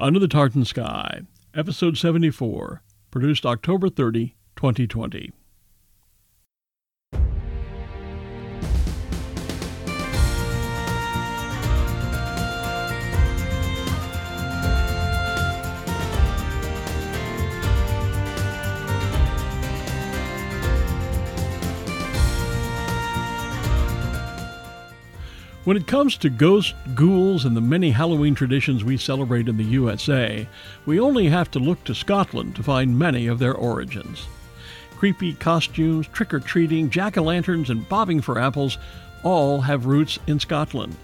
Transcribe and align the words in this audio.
Under 0.00 0.18
the 0.18 0.26
Tartan 0.26 0.64
Sky, 0.64 1.20
Episode 1.54 1.96
74, 1.96 2.82
produced 3.12 3.46
October 3.46 3.88
30, 3.88 4.34
2020. 4.56 5.30
When 25.64 25.78
it 25.78 25.86
comes 25.86 26.18
to 26.18 26.28
ghosts, 26.28 26.74
ghouls, 26.94 27.46
and 27.46 27.56
the 27.56 27.60
many 27.62 27.90
Halloween 27.90 28.34
traditions 28.34 28.84
we 28.84 28.98
celebrate 28.98 29.48
in 29.48 29.56
the 29.56 29.64
USA, 29.64 30.46
we 30.84 31.00
only 31.00 31.26
have 31.28 31.50
to 31.52 31.58
look 31.58 31.82
to 31.84 31.94
Scotland 31.94 32.54
to 32.56 32.62
find 32.62 32.98
many 32.98 33.28
of 33.28 33.38
their 33.38 33.54
origins. 33.54 34.26
Creepy 34.98 35.32
costumes, 35.32 36.06
trick 36.08 36.34
or 36.34 36.40
treating, 36.40 36.90
jack 36.90 37.16
o' 37.16 37.22
lanterns, 37.22 37.70
and 37.70 37.88
bobbing 37.88 38.20
for 38.20 38.38
apples 38.38 38.76
all 39.22 39.62
have 39.62 39.86
roots 39.86 40.18
in 40.26 40.38
Scotland, 40.38 40.94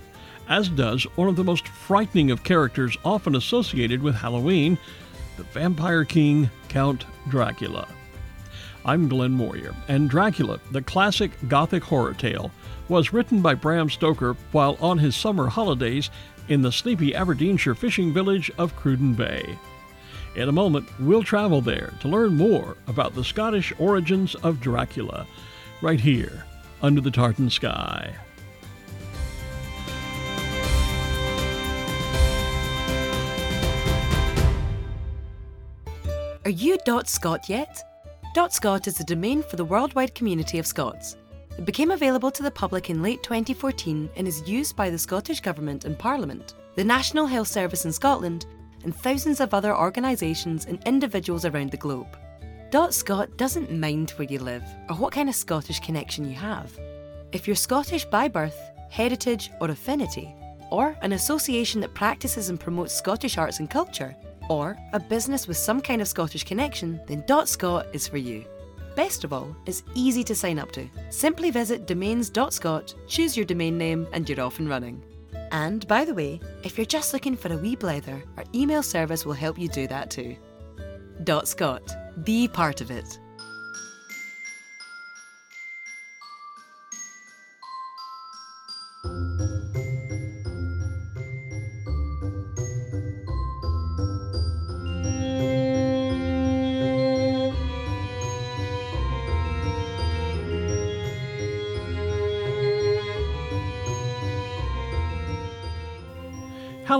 as 0.47 0.69
does 0.69 1.05
one 1.17 1.29
of 1.29 1.37
the 1.37 1.45
most 1.45 1.67
frightening 1.67 2.31
of 2.31 2.45
characters 2.45 2.99
often 3.03 3.37
associated 3.37 4.03
with 4.03 4.15
Halloween, 4.15 4.77
the 5.39 5.45
vampire 5.45 6.05
king, 6.05 6.51
Count 6.69 7.07
Dracula. 7.31 7.89
I'm 8.85 9.09
Glenn 9.09 9.33
Moyer, 9.33 9.75
and 9.89 10.11
Dracula, 10.11 10.61
the 10.71 10.83
classic 10.83 11.31
Gothic 11.49 11.83
horror 11.83 12.13
tale, 12.13 12.51
was 12.91 13.13
written 13.13 13.41
by 13.41 13.55
Bram 13.55 13.89
Stoker 13.89 14.37
while 14.51 14.77
on 14.81 14.99
his 14.99 15.15
summer 15.15 15.47
holidays 15.47 16.11
in 16.49 16.61
the 16.61 16.73
sleepy 16.73 17.15
Aberdeenshire 17.15 17.77
fishing 17.77 18.13
village 18.13 18.51
of 18.59 18.75
Cruden 18.75 19.15
Bay. 19.15 19.57
In 20.35 20.49
a 20.49 20.53
moment, 20.53 20.89
we'll 20.99 21.23
travel 21.23 21.61
there 21.61 21.95
to 22.01 22.09
learn 22.09 22.37
more 22.37 22.77
about 22.89 23.15
the 23.15 23.23
Scottish 23.23 23.73
origins 23.79 24.35
of 24.35 24.61
Dracula, 24.61 25.25
right 25.81 26.01
here 26.01 26.45
under 26.83 27.01
the 27.01 27.13
tartan 27.13 27.49
sky. 27.49 28.13
Are 36.45 36.51
you 36.51 36.77
dot 36.85 37.09
.scot 37.09 37.49
yet? 37.49 37.85
Dot 38.35 38.53
.Scot 38.53 38.89
is 38.89 38.99
the 38.99 39.05
domain 39.05 39.45
for 39.45 39.55
the 39.55 39.65
worldwide 39.65 40.17
community 40.17 40.59
of 40.59 40.67
Scots. 40.67 41.17
It 41.59 41.65
became 41.65 41.91
available 41.91 42.31
to 42.31 42.43
the 42.43 42.51
public 42.51 42.91
in 42.91 43.03
late 43.03 43.23
2014 43.23 44.11
and 44.17 44.27
is 44.27 44.49
used 44.49 44.77
by 44.77 44.89
the 44.89 44.99
Scottish 44.99 45.41
Government 45.41 45.85
and 45.85 45.99
Parliament, 45.99 46.55
the 46.75 46.85
National 46.85 47.27
Health 47.27 47.49
Service 47.49 47.85
in 47.85 47.93
Scotland, 47.93 48.47
and 48.85 48.97
thousands 48.97 49.41
of 49.41 49.53
other 49.53 49.77
organisations 49.77 50.65
and 50.65 50.83
individuals 50.87 51.45
around 51.45 51.71
the 51.71 51.77
globe. 51.77 52.17
Dot 52.71 52.95
.scot 52.95 53.37
doesn't 53.37 53.73
mind 53.73 54.11
where 54.13 54.29
you 54.29 54.39
live 54.39 54.63
or 54.89 54.97
what 54.97 55.13
kind 55.13 55.29
of 55.29 55.35
Scottish 55.35 55.81
connection 55.81 56.29
you 56.29 56.37
have. 56.37 56.79
If 57.33 57.47
you're 57.47 57.57
Scottish 57.57 58.05
by 58.05 58.29
birth, 58.29 58.59
heritage, 58.91 59.51
or 59.61 59.71
affinity, 59.71 60.35
or 60.71 60.97
an 61.03 61.13
association 61.13 61.81
that 61.81 61.95
practices 61.95 62.49
and 62.49 62.59
promotes 62.61 62.95
Scottish 62.95 63.37
arts 63.37 63.59
and 63.59 63.69
culture, 63.69 64.17
or 64.49 64.79
a 64.93 65.01
business 65.01 65.47
with 65.47 65.57
some 65.57 65.81
kind 65.81 66.01
of 66.01 66.09
Scottish 66.09 66.45
connection, 66.45 67.01
then 67.07 67.25
Dot 67.27 67.49
.scot 67.49 67.87
is 67.93 68.09
for 68.09 68.19
you. 68.19 68.45
Best 68.97 69.25
of 69.25 69.33
all, 69.33 69.55
it's 69.67 69.83
easy 69.95 70.25
to 70.25 70.35
sign 70.35 70.59
up 70.59 70.73
to. 70.73 70.89
Simply 71.11 71.51
visit 71.51 71.87
domains.scot, 71.87 72.95
choose 73.07 73.37
your 73.37 73.47
domain 73.47 73.79
name, 73.79 74.07
and 74.13 74.29
you're 74.29 74.41
off 74.41 74.59
and 74.59 74.69
running. 74.69 75.03
And 75.53 75.87
by 75.89 76.05
the 76.05 76.15
way, 76.15 76.41
if 76.63 76.79
you're 76.79 76.85
just 76.85 77.13
looking 77.13 77.37
for 77.37 77.53
a 77.53 77.57
wee 77.57 77.77
blether, 77.77 78.23
our 78.37 78.45
email 78.55 78.83
service 78.83 79.27
will 79.27 79.33
help 79.33 79.59
you 79.59 79.69
do 79.69 79.87
that 79.89 80.11
too. 80.11 80.37
.scot. 81.45 82.25
Be 82.25 82.49
part 82.49 82.81
of 82.81 82.91
it. 82.91 83.19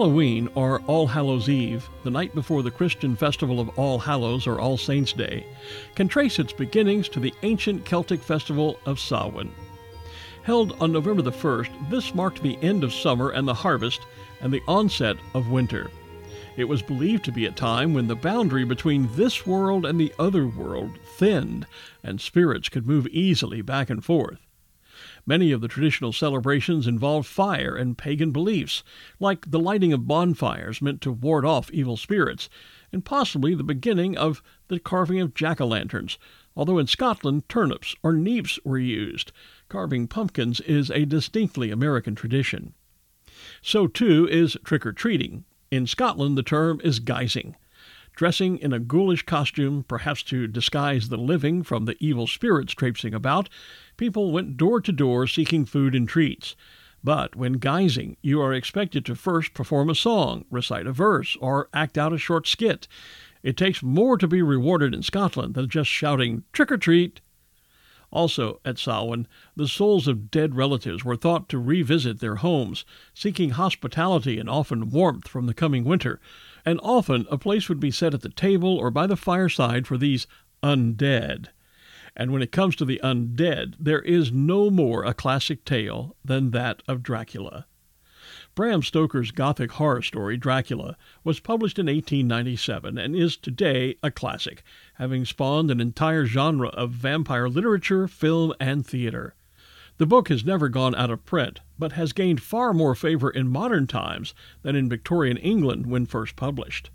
Halloween, 0.01 0.49
or 0.55 0.81
All 0.87 1.07
Hallows 1.07 1.51
Eve, 1.51 1.87
the 2.05 2.11
night 2.11 2.35
before 2.35 2.63
the 2.63 2.71
Christian 2.71 3.15
festival 3.15 3.61
of 3.61 3.69
All 3.79 3.99
Hallows 3.99 4.47
or 4.47 4.59
All 4.59 4.79
Saints' 4.79 5.13
Day, 5.13 5.45
can 5.95 6.09
trace 6.09 6.39
its 6.39 6.55
beginnings 6.55 7.07
to 7.11 7.21
the 7.21 7.35
ancient 7.43 7.85
Celtic 7.85 8.23
festival 8.23 8.81
of 8.87 8.99
Samhain. 8.99 9.53
Held 10.43 10.75
on 10.81 10.91
November 10.91 11.21
the 11.21 11.31
1st, 11.31 11.91
this 11.91 12.15
marked 12.15 12.43
the 12.43 12.57
end 12.63 12.83
of 12.83 12.95
summer 12.95 13.29
and 13.29 13.47
the 13.47 13.53
harvest 13.53 14.01
and 14.41 14.51
the 14.51 14.63
onset 14.67 15.19
of 15.35 15.51
winter. 15.51 15.91
It 16.57 16.65
was 16.65 16.81
believed 16.81 17.27
to 17.27 17.33
be 17.33 17.45
a 17.45 17.51
time 17.51 17.93
when 17.93 18.07
the 18.07 18.17
boundary 18.17 18.65
between 18.65 19.15
this 19.17 19.47
world 19.47 19.85
and 19.85 20.01
the 20.01 20.15
other 20.19 20.47
world 20.47 20.93
thinned 21.19 21.67
and 22.03 22.23
spirits 22.23 22.71
could 22.71 22.87
move 22.87 23.07
easily 23.09 23.61
back 23.61 23.91
and 23.91 24.03
forth. 24.03 24.39
Many 25.27 25.53
of 25.53 25.61
the 25.61 25.69
traditional 25.69 26.13
celebrations 26.13 26.87
involved 26.87 27.27
fire 27.27 27.77
and 27.77 27.99
pagan 27.99 28.31
beliefs, 28.31 28.83
like 29.19 29.51
the 29.51 29.59
lighting 29.59 29.93
of 29.93 30.07
bonfires 30.07 30.81
meant 30.81 31.01
to 31.03 31.13
ward 31.13 31.45
off 31.45 31.71
evil 31.71 31.97
spirits, 31.97 32.49
and 32.93 33.05
possibly 33.05 33.55
the 33.55 33.63
beginning 33.63 34.17
of 34.17 34.43
the 34.69 34.79
carving 34.79 35.21
of 35.21 35.35
jack 35.35 35.61
o' 35.61 35.67
lanterns, 35.67 36.19
although 36.57 36.79
in 36.79 36.87
Scotland 36.87 37.49
turnips 37.49 37.95
or 38.03 38.13
neeps 38.13 38.59
were 38.65 38.79
used. 38.79 39.33
Carving 39.69 40.09
pumpkins 40.09 40.61
is 40.61 40.91
a 40.91 41.05
distinctly 41.05 41.71
American 41.71 42.15
tradition. 42.15 42.75
So, 43.63 43.87
too, 43.87 44.29
is 44.31 44.57
trick 44.65 44.85
or 44.85 44.93
treating. 44.93 45.45
In 45.71 45.87
Scotland, 45.87 46.37
the 46.37 46.43
term 46.43 46.81
is 46.83 47.01
guising 47.01 47.55
dressing 48.15 48.59
in 48.59 48.73
a 48.73 48.79
ghoulish 48.79 49.25
costume, 49.25 49.85
perhaps 49.87 50.23
to 50.25 50.47
disguise 50.47 51.09
the 51.09 51.17
living 51.17 51.63
from 51.63 51.85
the 51.85 51.97
evil 52.01 52.27
spirits 52.27 52.75
traipsing 52.75 53.15
about, 53.15 53.49
people 53.97 54.33
went 54.33 54.57
door 54.57 54.81
to 54.81 54.93
door 54.93 55.27
seeking 55.27 55.65
food 55.65 55.95
and 55.95 56.09
treats. 56.09 56.57
But 57.03 57.35
when 57.35 57.59
guising, 57.59 58.17
you 58.21 58.43
are 58.43 58.53
expected 58.53 59.07
to 59.07 59.15
first 59.15 59.55
perform 59.55 59.89
a 59.89 59.95
song, 59.95 60.45
recite 60.51 60.87
a 60.87 60.93
verse, 60.93 61.37
or 61.41 61.71
act 61.73 61.97
out 61.97 62.13
a 62.13 62.19
short 62.19 62.47
skit. 62.47 62.87
It 63.43 63.57
takes 63.57 63.83
more 63.83 64.19
to 64.19 64.29
be 64.29 64.43
rewarded 64.43 64.95
in 64.95 65.03
Scotland 65.03 65.55
than 65.55 65.69
just 65.69 65.89
shouting, 65.89 66.45
trick 66.53 66.71
or 66.71 66.77
treat. 66.77 67.23
Also, 68.11 68.61
at 68.65 68.77
Samhain, 68.79 69.27
the 69.57 69.69
souls 69.69 70.09
of 70.09 70.31
dead 70.31 70.57
relatives 70.57 71.05
were 71.05 71.17
thought 71.17 71.49
to 71.49 71.59
revisit 71.59 72.19
their 72.19 72.37
homes, 72.37 72.85
seeking 73.15 73.51
hospitality 73.51 74.39
and 74.39 74.51
often 74.51 74.91
warmth 74.91 75.29
from 75.29 75.47
the 75.47 75.55
coming 75.55 75.85
winter, 75.85 76.21
and 76.65 76.81
often 76.83 77.27
a 77.31 77.39
place 77.39 77.69
would 77.69 77.81
be 77.81 77.91
set 77.91 78.15
at 78.15 78.23
the 78.23 78.29
table 78.29 78.77
or 78.77 78.91
by 78.91 79.07
the 79.07 79.17
fireside 79.17 79.87
for 79.87 79.97
these 79.97 80.27
undead. 80.63 81.49
And 82.17 82.33
when 82.33 82.43
it 82.43 82.53
comes 82.53 82.77
to 82.77 82.85
the 82.85 83.01
undead, 83.03 83.77
there 83.79 84.03
is 84.03 84.33
no 84.33 84.71
more 84.71 85.05
a 85.05 85.15
classic 85.15 85.65
tale 85.65 86.17
than 86.25 86.51
that 86.51 86.83
of 86.89 87.03
Dracula. 87.03 87.67
Bram 88.55 88.83
Stoker's 88.83 89.31
Gothic 89.31 89.73
horror 89.73 90.03
story, 90.03 90.37
Dracula, 90.37 90.97
was 91.23 91.41
published 91.41 91.79
in 91.79 91.87
1897 91.87 92.99
and 92.99 93.15
is 93.15 93.37
today 93.37 93.97
a 94.03 94.11
classic, 94.11 94.63
having 94.95 95.25
spawned 95.25 95.71
an 95.71 95.81
entire 95.81 96.27
genre 96.27 96.69
of 96.71 96.91
vampire 96.91 97.49
literature, 97.49 98.09
film, 98.09 98.53
and 98.59 98.85
theater. 98.85 99.35
The 100.01 100.07
book 100.07 100.31
has 100.31 100.47
never 100.47 100.71
gone 100.71 100.95
out 100.95 101.11
of 101.11 101.27
print, 101.27 101.61
but 101.79 101.93
has 101.93 102.15
gained 102.15 102.41
far 102.41 102.73
more 102.73 102.95
favor 102.95 103.29
in 103.29 103.51
modern 103.51 103.87
times 103.87 104.33
than 104.63 104.75
in 104.75 104.89
Victorian 104.89 105.37
England 105.37 105.87
when 105.87 106.07
first 106.07 106.37
published. 106.37 106.89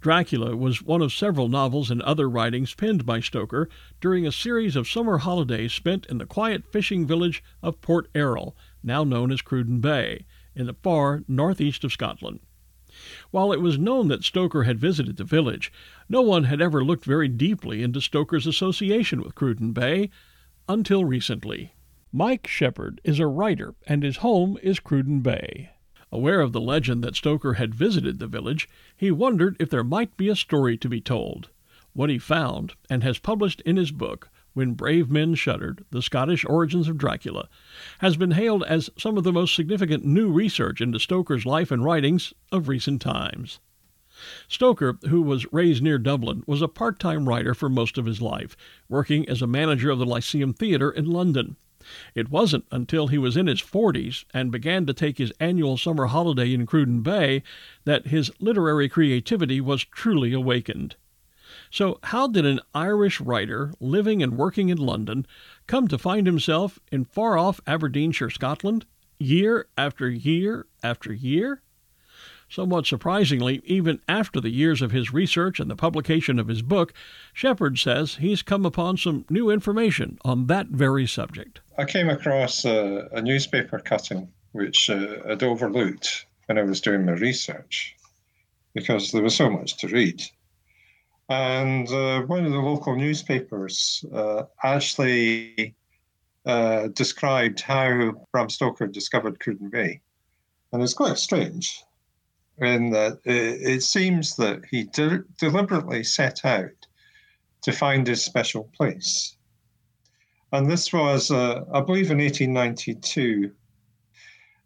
Dracula 0.00 0.54
was 0.54 0.80
one 0.80 1.02
of 1.02 1.12
several 1.12 1.48
novels 1.48 1.90
and 1.90 2.00
other 2.02 2.30
writings 2.30 2.72
penned 2.72 3.04
by 3.04 3.18
Stoker 3.18 3.68
during 4.00 4.28
a 4.28 4.30
series 4.30 4.76
of 4.76 4.86
summer 4.88 5.18
holidays 5.18 5.72
spent 5.72 6.06
in 6.06 6.18
the 6.18 6.24
quiet 6.24 6.64
fishing 6.70 7.04
village 7.04 7.42
of 7.64 7.80
Port 7.80 8.08
Erroll, 8.14 8.54
now 8.80 9.02
known 9.02 9.32
as 9.32 9.42
Cruden 9.42 9.80
Bay, 9.80 10.24
in 10.54 10.66
the 10.66 10.76
far 10.84 11.24
northeast 11.26 11.82
of 11.82 11.90
Scotland. 11.90 12.38
While 13.32 13.52
it 13.52 13.60
was 13.60 13.76
known 13.76 14.06
that 14.06 14.22
Stoker 14.22 14.62
had 14.62 14.78
visited 14.78 15.16
the 15.16 15.24
village, 15.24 15.72
no 16.08 16.22
one 16.22 16.44
had 16.44 16.60
ever 16.60 16.84
looked 16.84 17.04
very 17.04 17.26
deeply 17.26 17.82
into 17.82 18.00
Stoker's 18.00 18.46
association 18.46 19.20
with 19.20 19.34
Cruden 19.34 19.72
Bay 19.72 20.10
until 20.68 21.04
recently. 21.04 21.72
Mike 22.12 22.48
Shepherd 22.48 23.00
is 23.04 23.20
a 23.20 23.26
writer, 23.28 23.76
and 23.86 24.02
his 24.02 24.16
home 24.16 24.58
is 24.64 24.80
Cruden 24.80 25.20
Bay. 25.20 25.70
Aware 26.10 26.40
of 26.40 26.52
the 26.52 26.60
legend 26.60 27.04
that 27.04 27.14
Stoker 27.14 27.52
had 27.52 27.72
visited 27.72 28.18
the 28.18 28.26
village, 28.26 28.68
he 28.96 29.12
wondered 29.12 29.56
if 29.60 29.70
there 29.70 29.84
might 29.84 30.16
be 30.16 30.28
a 30.28 30.34
story 30.34 30.76
to 30.76 30.88
be 30.88 31.00
told. 31.00 31.50
What 31.92 32.10
he 32.10 32.18
found, 32.18 32.74
and 32.90 33.04
has 33.04 33.20
published 33.20 33.60
in 33.60 33.76
his 33.76 33.92
book, 33.92 34.28
When 34.54 34.74
Brave 34.74 35.08
Men 35.08 35.36
Shuddered 35.36 35.84
The 35.92 36.02
Scottish 36.02 36.44
Origins 36.44 36.88
of 36.88 36.98
Dracula, 36.98 37.48
has 38.00 38.16
been 38.16 38.32
hailed 38.32 38.64
as 38.64 38.90
some 38.98 39.16
of 39.16 39.22
the 39.22 39.32
most 39.32 39.54
significant 39.54 40.04
new 40.04 40.32
research 40.32 40.80
into 40.80 40.98
Stoker's 40.98 41.46
life 41.46 41.70
and 41.70 41.84
writings 41.84 42.34
of 42.50 42.66
recent 42.66 43.00
times. 43.00 43.60
Stoker, 44.48 44.98
who 45.08 45.22
was 45.22 45.46
raised 45.52 45.80
near 45.80 45.96
Dublin, 45.96 46.42
was 46.44 46.60
a 46.60 46.66
part 46.66 46.98
time 46.98 47.28
writer 47.28 47.54
for 47.54 47.68
most 47.68 47.98
of 47.98 48.06
his 48.06 48.20
life, 48.20 48.56
working 48.88 49.28
as 49.28 49.40
a 49.40 49.46
manager 49.46 49.90
of 49.90 50.00
the 50.00 50.06
Lyceum 50.06 50.52
Theatre 50.52 50.90
in 50.90 51.06
London. 51.06 51.54
It 52.14 52.30
wasn't 52.30 52.66
until 52.70 53.06
he 53.06 53.18
was 53.18 53.36
in 53.36 53.46
his 53.46 53.62
40s 53.62 54.24
and 54.34 54.52
began 54.52 54.86
to 54.86 54.92
take 54.92 55.18
his 55.18 55.32
annual 55.40 55.76
summer 55.76 56.06
holiday 56.06 56.52
in 56.52 56.66
Cruden 56.66 57.02
Bay 57.02 57.42
that 57.84 58.08
his 58.08 58.30
literary 58.38 58.88
creativity 58.88 59.60
was 59.60 59.84
truly 59.84 60.32
awakened. 60.32 60.96
So, 61.70 61.98
how 62.04 62.26
did 62.26 62.46
an 62.46 62.60
Irish 62.74 63.20
writer 63.20 63.72
living 63.80 64.22
and 64.22 64.36
working 64.36 64.68
in 64.68 64.78
London 64.78 65.26
come 65.66 65.88
to 65.88 65.98
find 65.98 66.26
himself 66.26 66.78
in 66.92 67.04
far 67.04 67.38
off 67.38 67.60
Aberdeenshire, 67.66 68.30
Scotland, 68.30 68.86
year 69.18 69.66
after 69.76 70.08
year 70.08 70.66
after 70.82 71.12
year? 71.12 71.62
Somewhat 72.50 72.84
surprisingly, 72.84 73.62
even 73.64 74.00
after 74.08 74.40
the 74.40 74.50
years 74.50 74.82
of 74.82 74.90
his 74.90 75.12
research 75.12 75.60
and 75.60 75.70
the 75.70 75.76
publication 75.76 76.36
of 76.40 76.48
his 76.48 76.62
book, 76.62 76.92
Shepherd 77.32 77.78
says 77.78 78.16
he's 78.16 78.42
come 78.42 78.66
upon 78.66 78.96
some 78.96 79.24
new 79.30 79.50
information 79.50 80.18
on 80.24 80.48
that 80.48 80.66
very 80.66 81.06
subject. 81.06 81.60
I 81.78 81.84
came 81.84 82.10
across 82.10 82.64
a, 82.64 83.08
a 83.12 83.22
newspaper 83.22 83.78
cutting 83.78 84.32
which 84.50 84.90
uh, 84.90 85.18
I'd 85.28 85.44
overlooked 85.44 86.26
when 86.46 86.58
I 86.58 86.62
was 86.62 86.80
doing 86.80 87.06
my 87.06 87.12
research 87.12 87.94
because 88.74 89.12
there 89.12 89.22
was 89.22 89.36
so 89.36 89.48
much 89.48 89.76
to 89.78 89.86
read. 89.86 90.20
And 91.28 91.88
uh, 91.88 92.22
one 92.22 92.44
of 92.44 92.50
the 92.50 92.58
local 92.58 92.96
newspapers 92.96 94.04
uh, 94.12 94.42
actually 94.64 95.76
uh, 96.44 96.88
described 96.88 97.60
how 97.60 98.26
Bram 98.32 98.50
Stoker 98.50 98.88
discovered 98.88 99.38
Cruden 99.38 99.70
Bay. 99.70 100.00
And 100.72 100.82
it's 100.82 100.94
quite 100.94 101.16
strange 101.16 101.84
in 102.60 102.90
that 102.90 103.20
it, 103.24 103.82
seems 103.82 104.36
that 104.36 104.62
he 104.70 104.84
de- 104.84 105.24
deliberately 105.38 106.04
set 106.04 106.44
out 106.44 106.86
to 107.62 107.72
find 107.72 108.06
his 108.06 108.24
special 108.24 108.64
place. 108.76 109.36
And 110.52 110.70
this 110.70 110.92
was, 110.92 111.30
uh, 111.30 111.64
I 111.72 111.80
believe, 111.80 112.10
in 112.10 112.18
1892. 112.18 113.52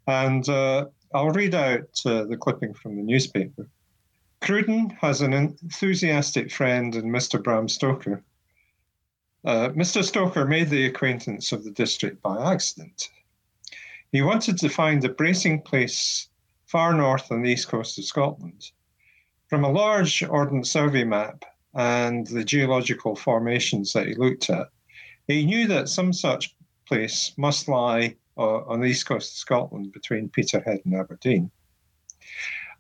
And 0.07 0.49
uh, 0.49 0.87
I'll 1.15 1.31
read 1.31 1.55
out 1.55 2.01
uh, 2.07 2.25
the 2.25 2.37
clipping 2.37 2.75
from 2.75 2.97
the 2.97 3.03
newspaper. 3.03 3.69
Cruden 4.41 4.91
has 5.01 5.21
an 5.21 5.33
enthusiastic 5.33 6.51
friend 6.51 6.95
in 6.95 7.05
Mr. 7.05 7.43
Bram 7.43 7.69
Stoker. 7.69 8.23
Uh, 9.45 9.71
Mr. 9.71 10.03
Stoker 10.03 10.47
made 10.47 10.71
the 10.71 10.87
acquaintance 10.87 11.53
of 11.53 11.65
the 11.65 11.71
district 11.71 12.23
by 12.23 12.53
accident. 12.53 13.09
He 14.13 14.23
wanted 14.23 14.59
to 14.59 14.69
find 14.69 15.05
a 15.05 15.09
bracing 15.09 15.63
place 15.63 16.29
far 16.75 16.93
north 16.93 17.31
on 17.31 17.41
the 17.41 17.51
east 17.51 17.69
coast 17.69 17.97
of 18.01 18.05
Scotland. 18.05 18.73
From 19.47 19.63
a 19.63 19.71
large 19.71 20.25
Ordnance 20.25 20.73
Survey 20.73 21.05
map 21.05 21.45
and 21.73 22.27
the 22.27 22.43
geological 22.43 23.15
formations 23.15 23.93
that 23.93 24.09
he 24.09 24.17
looked 24.17 24.51
at, 24.51 24.71
he 25.29 25.47
knew 25.47 25.69
that 25.69 25.89
some 25.89 26.13
such 26.13 26.57
place 26.89 27.33
must 27.37 27.69
lie 27.69 28.17
uh, 28.37 28.65
on 28.65 28.81
the 28.81 28.89
east 28.89 29.07
coast 29.07 29.31
of 29.31 29.37
Scotland 29.37 29.93
between 29.93 30.29
Peterhead 30.29 30.81
and 30.85 30.97
Aberdeen. 30.97 31.49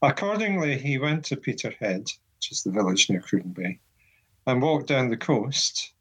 Accordingly, 0.03 0.77
he 0.77 0.99
went 0.99 1.25
to 1.27 1.37
Peterhead, 1.37 2.01
which 2.01 2.51
is 2.51 2.65
the 2.65 2.73
village 2.73 3.09
near 3.09 3.21
Cruden 3.21 3.53
Bay, 3.53 3.79
and 4.45 4.61
walked 4.61 4.89
down 4.89 5.09
the 5.09 5.17
coast. 5.17 5.93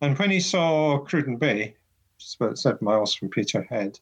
And 0.00 0.16
when 0.16 0.30
he 0.30 0.38
saw 0.38 1.00
Cruden 1.00 1.38
Bay, 1.38 1.74
which 2.14 2.24
is 2.24 2.36
about 2.38 2.58
seven 2.58 2.78
miles 2.82 3.16
from 3.16 3.30
Peterhead, 3.30 3.98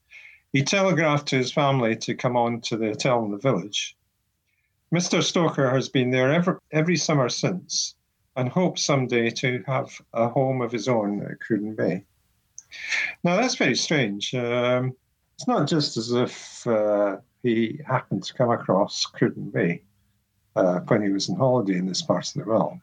he 0.53 0.63
telegraphed 0.63 1.29
to 1.29 1.37
his 1.37 1.53
family 1.53 1.97
to 1.97 2.15
come 2.15 2.37
on 2.37 2.61
to 2.63 2.77
the 2.77 2.89
hotel 2.89 3.25
in 3.25 3.31
the 3.31 3.39
village. 3.39 3.97
Mr. 4.93 5.23
Stoker 5.23 5.71
has 5.71 5.89
been 5.89 6.11
there 6.11 6.33
every, 6.33 6.55
every 6.73 6.97
summer 6.97 7.29
since 7.29 7.95
and 8.37 8.49
hopes 8.49 8.83
someday 8.83 9.31
to 9.31 9.63
have 9.67 10.01
a 10.13 10.29
home 10.29 10.61
of 10.61 10.73
his 10.73 10.89
own 10.89 11.23
at 11.23 11.41
Cruden 11.41 11.75
Bay. 11.75 12.05
Now, 13.23 13.37
that's 13.37 13.57
very 13.57 13.75
strange. 13.75 14.35
Um, 14.35 14.97
it's 15.35 15.47
not 15.47 15.69
just 15.69 15.97
as 15.97 16.13
if 16.13 16.67
uh, 16.67 17.17
he 17.43 17.81
happened 17.87 18.23
to 18.25 18.35
come 18.35 18.51
across 18.51 19.07
Cruden 19.07 19.51
Bay 19.51 19.83
uh, 20.57 20.81
when 20.81 21.03
he 21.03 21.11
was 21.11 21.29
on 21.29 21.37
holiday 21.37 21.79
in 21.79 21.87
this 21.87 22.03
part 22.03 22.29
of 22.29 22.35
the 22.35 22.45
world. 22.45 22.79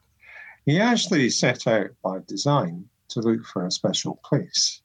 He 0.66 0.80
actually 0.80 1.30
set 1.30 1.66
out 1.66 1.90
by 2.02 2.18
design 2.26 2.88
to 3.08 3.20
look 3.20 3.44
for 3.46 3.66
a 3.66 3.70
special 3.70 4.20
place. 4.24 4.82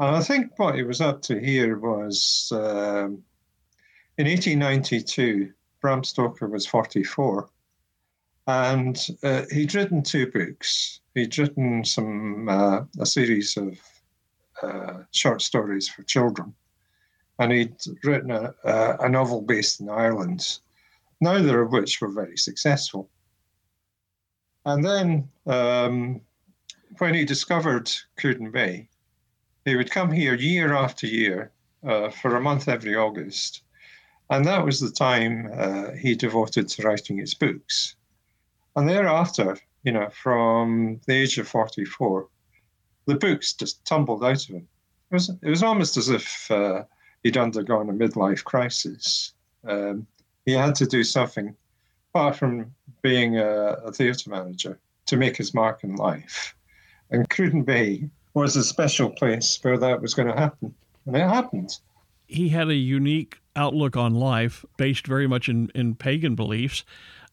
And 0.00 0.16
I 0.16 0.20
think 0.22 0.58
what 0.58 0.76
he 0.76 0.82
was 0.82 1.02
up 1.02 1.20
to 1.22 1.38
here 1.38 1.78
was 1.78 2.50
um, 2.54 3.22
in 4.16 4.26
1892, 4.26 5.52
Bram 5.82 6.02
Stoker 6.04 6.48
was 6.48 6.66
44. 6.66 7.50
And 8.46 8.98
uh, 9.22 9.42
he'd 9.52 9.74
written 9.74 10.02
two 10.02 10.30
books. 10.30 11.00
He'd 11.14 11.36
written 11.36 11.84
some 11.84 12.48
uh, 12.48 12.80
a 12.98 13.04
series 13.04 13.58
of 13.58 13.78
uh, 14.62 15.02
short 15.10 15.42
stories 15.42 15.86
for 15.88 16.02
children, 16.02 16.54
and 17.38 17.52
he'd 17.52 17.76
written 18.02 18.30
a, 18.30 18.54
a, 18.64 19.08
novel 19.08 19.42
based 19.42 19.80
in 19.80 19.88
Ireland, 19.88 20.58
neither 21.20 21.62
of 21.62 21.72
which 21.72 22.00
were 22.00 22.10
very 22.10 22.36
successful. 22.36 23.08
And 24.66 24.84
then 24.84 25.28
um, 25.46 26.20
when 26.98 27.14
he 27.14 27.24
discovered 27.24 27.90
Cruden 28.18 28.50
Bay, 28.50 28.89
he 29.64 29.76
would 29.76 29.90
come 29.90 30.10
here 30.10 30.34
year 30.34 30.74
after 30.74 31.06
year 31.06 31.52
uh, 31.86 32.10
for 32.10 32.36
a 32.36 32.40
month 32.40 32.68
every 32.68 32.96
August. 32.96 33.62
And 34.30 34.44
that 34.44 34.64
was 34.64 34.80
the 34.80 34.90
time 34.90 35.50
uh, 35.52 35.92
he 35.92 36.14
devoted 36.14 36.68
to 36.68 36.82
writing 36.82 37.18
his 37.18 37.34
books. 37.34 37.96
And 38.76 38.88
thereafter, 38.88 39.58
you 39.82 39.92
know, 39.92 40.08
from 40.10 41.00
the 41.06 41.14
age 41.14 41.38
of 41.38 41.48
44, 41.48 42.28
the 43.06 43.16
books 43.16 43.52
just 43.52 43.84
tumbled 43.84 44.24
out 44.24 44.44
of 44.44 44.54
him. 44.54 44.68
It 45.10 45.14
was, 45.14 45.30
it 45.42 45.50
was 45.50 45.62
almost 45.62 45.96
as 45.96 46.08
if 46.08 46.50
uh, 46.50 46.84
he'd 47.24 47.36
undergone 47.36 47.90
a 47.90 47.92
midlife 47.92 48.44
crisis. 48.44 49.32
Um, 49.66 50.06
he 50.46 50.52
had 50.52 50.76
to 50.76 50.86
do 50.86 51.02
something, 51.02 51.54
apart 52.14 52.36
from 52.36 52.72
being 53.02 53.38
a, 53.38 53.72
a 53.84 53.92
theatre 53.92 54.30
manager, 54.30 54.78
to 55.06 55.16
make 55.16 55.36
his 55.36 55.52
mark 55.52 55.82
in 55.82 55.96
life. 55.96 56.54
And 57.10 57.28
Cruden 57.28 57.64
Bay 57.64 58.08
was 58.34 58.56
a 58.56 58.64
special 58.64 59.10
place 59.10 59.58
where 59.62 59.78
that 59.78 60.00
was 60.00 60.14
going 60.14 60.28
to 60.28 60.38
happen. 60.38 60.74
And 61.06 61.16
it 61.16 61.20
happened. 61.20 61.78
He 62.26 62.50
had 62.50 62.68
a 62.68 62.74
unique 62.74 63.38
outlook 63.56 63.96
on 63.96 64.14
life 64.14 64.64
based 64.76 65.06
very 65.06 65.26
much 65.26 65.48
in, 65.48 65.70
in 65.74 65.94
pagan 65.94 66.34
beliefs. 66.34 66.84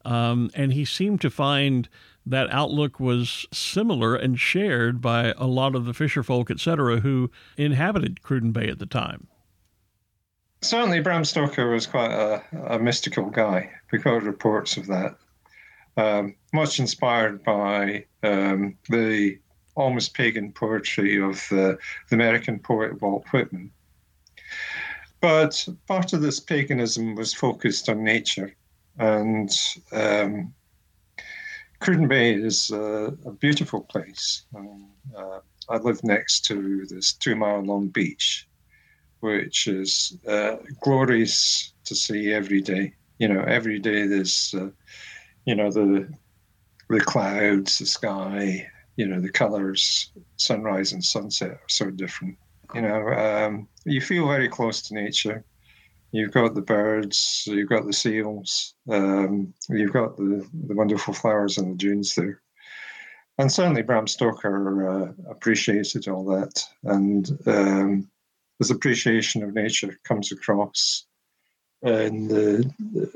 Um, 0.06 0.50
and 0.56 0.74
he 0.74 0.86
seemed 0.86 1.22
to 1.22 1.30
find 1.30 1.90
that 2.26 2.52
outlook 2.52 3.00
was 3.00 3.46
similar 3.54 4.16
and 4.16 4.40
shared 4.40 5.02
by 5.02 5.34
a 5.38 5.48
lot 5.48 5.76
of 5.76 5.86
the 5.86 5.94
fisherfolk, 5.94 6.52
etc., 6.52 7.00
who 7.00 7.32
inhabited 7.58 8.22
Cruden 8.22 8.52
Bay 8.52 8.68
at 8.68 8.80
the 8.80 8.86
time. 8.86 9.28
Certainly, 10.62 11.02
Bram 11.02 11.24
Stoker 11.24 11.70
was 11.70 11.86
quite 11.86 12.12
a, 12.12 12.42
a 12.68 12.80
mystical 12.80 13.30
guy. 13.30 13.70
We 13.92 14.00
got 14.00 14.24
reports 14.24 14.76
of 14.76 14.88
that. 14.88 15.16
Um, 15.96 16.36
much 16.54 16.80
inspired 16.80 17.44
by 17.44 18.06
um, 18.24 18.76
the 18.90 19.40
almost 19.78 20.14
pagan 20.14 20.52
poetry 20.52 21.22
of 21.22 21.36
the, 21.50 21.78
the 22.10 22.16
American 22.16 22.60
poet 22.60 23.02
Walt 23.02 23.26
Whitman. 23.32 23.72
But 25.22 25.68
part 25.88 26.14
of 26.14 26.22
this 26.22 26.40
paganism 26.40 27.16
was 27.16 27.34
focused 27.34 27.90
on 27.90 28.04
nature. 28.04 28.56
And 28.98 29.50
um, 29.92 30.54
Cruden 31.80 32.08
Bay 32.08 32.34
is 32.34 32.72
a, 32.72 33.16
a 33.26 33.32
beautiful 33.32 33.82
place. 33.82 34.46
Um, 34.56 34.90
uh, 35.16 35.40
I 35.70 35.78
live 35.78 36.04
next 36.04 36.46
to 36.46 36.86
this 36.88 37.14
two 37.14 37.36
mile 37.36 37.62
long 37.62 37.88
beach, 37.88 38.48
which 39.20 39.68
is 39.68 40.18
uh, 40.28 40.58
glorious 40.82 41.74
to 41.86 41.96
see 41.96 42.34
every 42.34 42.62
day. 42.62 42.94
You 43.20 43.28
know, 43.28 43.42
every 43.42 43.80
day 43.80 44.08
there's, 44.08 44.54
uh, 44.58 44.70
you 45.46 45.56
know, 45.56 45.72
the 45.72 46.08
the 46.90 47.02
clouds, 47.02 47.80
the 47.80 47.86
sky, 47.86 48.70
you 48.98 49.08
know 49.08 49.22
the 49.22 49.32
colors 49.32 50.12
sunrise 50.36 50.92
and 50.92 51.04
sunset 51.04 51.52
are 51.52 51.70
so 51.70 51.90
different 51.90 52.38
you 52.74 52.82
know 52.82 53.08
um, 53.14 53.68
you 53.86 54.02
feel 54.02 54.28
very 54.28 54.50
close 54.50 54.82
to 54.82 54.94
nature. 54.94 55.44
You've 56.12 56.32
got 56.32 56.56
the 56.56 56.62
birds 56.62 57.44
you've 57.48 57.70
got 57.70 57.86
the 57.86 57.94
seals 57.94 58.74
um, 58.90 59.54
you've 59.70 59.94
got 59.94 60.18
the, 60.18 60.48
the 60.68 60.76
wonderful 60.76 61.14
flowers 61.14 61.58
in 61.58 61.70
the 61.70 61.76
dunes 61.76 62.16
there. 62.16 62.42
And 63.40 63.52
certainly 63.52 63.84
bram 63.84 64.08
stoker 64.08 64.90
uh, 64.90 65.14
appreciated 65.30 66.08
all 66.08 66.26
that. 66.26 66.64
And 66.84 67.30
um, 67.46 68.10
his 68.58 68.72
appreciation 68.72 69.44
of 69.44 69.54
nature 69.54 70.00
comes 70.06 70.32
across 70.32 71.06
in 71.84 72.28
the, 72.28 72.74
the, 72.94 73.12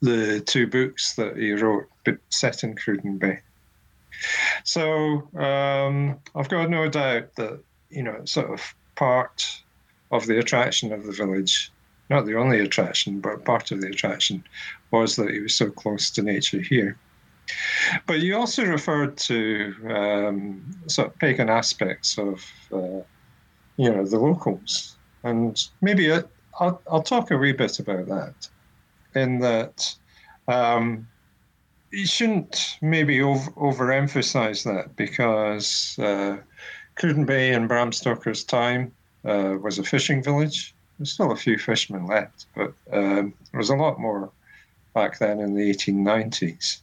the 0.00 0.40
two 0.40 0.68
books 0.68 1.14
that 1.16 1.36
he 1.36 1.52
wrote 1.54 1.86
set 2.30 2.62
in 2.62 2.76
cruden 2.76 3.18
bay 3.18 3.40
so 4.64 5.28
um, 5.38 6.18
I've 6.34 6.48
got 6.48 6.70
no 6.70 6.88
doubt 6.88 7.34
that 7.36 7.60
you 7.90 8.02
know 8.02 8.24
sort 8.24 8.50
of 8.50 8.74
part 8.96 9.62
of 10.10 10.26
the 10.26 10.38
attraction 10.38 10.92
of 10.92 11.04
the 11.04 11.12
village 11.12 11.70
not 12.10 12.26
the 12.26 12.36
only 12.36 12.60
attraction, 12.60 13.20
but 13.20 13.44
part 13.44 13.70
of 13.70 13.80
the 13.80 13.88
attraction 13.88 14.44
was 14.90 15.16
that 15.16 15.30
he 15.30 15.40
was 15.40 15.54
so 15.54 15.70
close 15.70 16.10
to 16.10 16.22
nature 16.22 16.60
here. 16.60 16.96
But 18.06 18.20
you 18.20 18.36
also 18.36 18.64
referred 18.64 19.16
to 19.18 19.74
um, 19.88 20.62
sort 20.86 21.08
of 21.08 21.18
pagan 21.18 21.48
aspects 21.48 22.18
of, 22.18 22.44
uh, 22.72 23.02
you 23.76 23.90
know, 23.90 24.04
the 24.04 24.18
locals, 24.18 24.96
and 25.22 25.62
maybe 25.80 26.12
I, 26.12 26.22
will 26.60 26.82
I'll 26.90 27.02
talk 27.02 27.30
a 27.30 27.36
wee 27.36 27.52
bit 27.52 27.78
about 27.78 28.06
that. 28.08 28.48
In 29.14 29.38
that, 29.40 29.94
um, 30.46 31.08
you 31.90 32.06
shouldn't 32.06 32.78
maybe 32.80 33.22
over, 33.22 33.50
overemphasize 33.52 34.64
that 34.64 34.94
because 34.96 35.98
uh, 35.98 36.36
Cruden 36.96 37.24
Bay 37.24 37.52
in 37.52 37.66
Bram 37.66 37.92
Stoker's 37.92 38.44
time 38.44 38.92
uh, 39.24 39.56
was 39.60 39.78
a 39.78 39.84
fishing 39.84 40.22
village. 40.22 40.74
There's 40.98 41.12
still 41.12 41.32
a 41.32 41.36
few 41.36 41.58
fishermen 41.58 42.06
left, 42.06 42.46
but 42.54 42.72
um, 42.92 43.32
there 43.50 43.58
was 43.58 43.70
a 43.70 43.76
lot 43.76 44.00
more 44.00 44.30
back 44.94 45.18
then 45.18 45.40
in 45.40 45.54
the 45.54 45.70
1890s. 45.70 46.80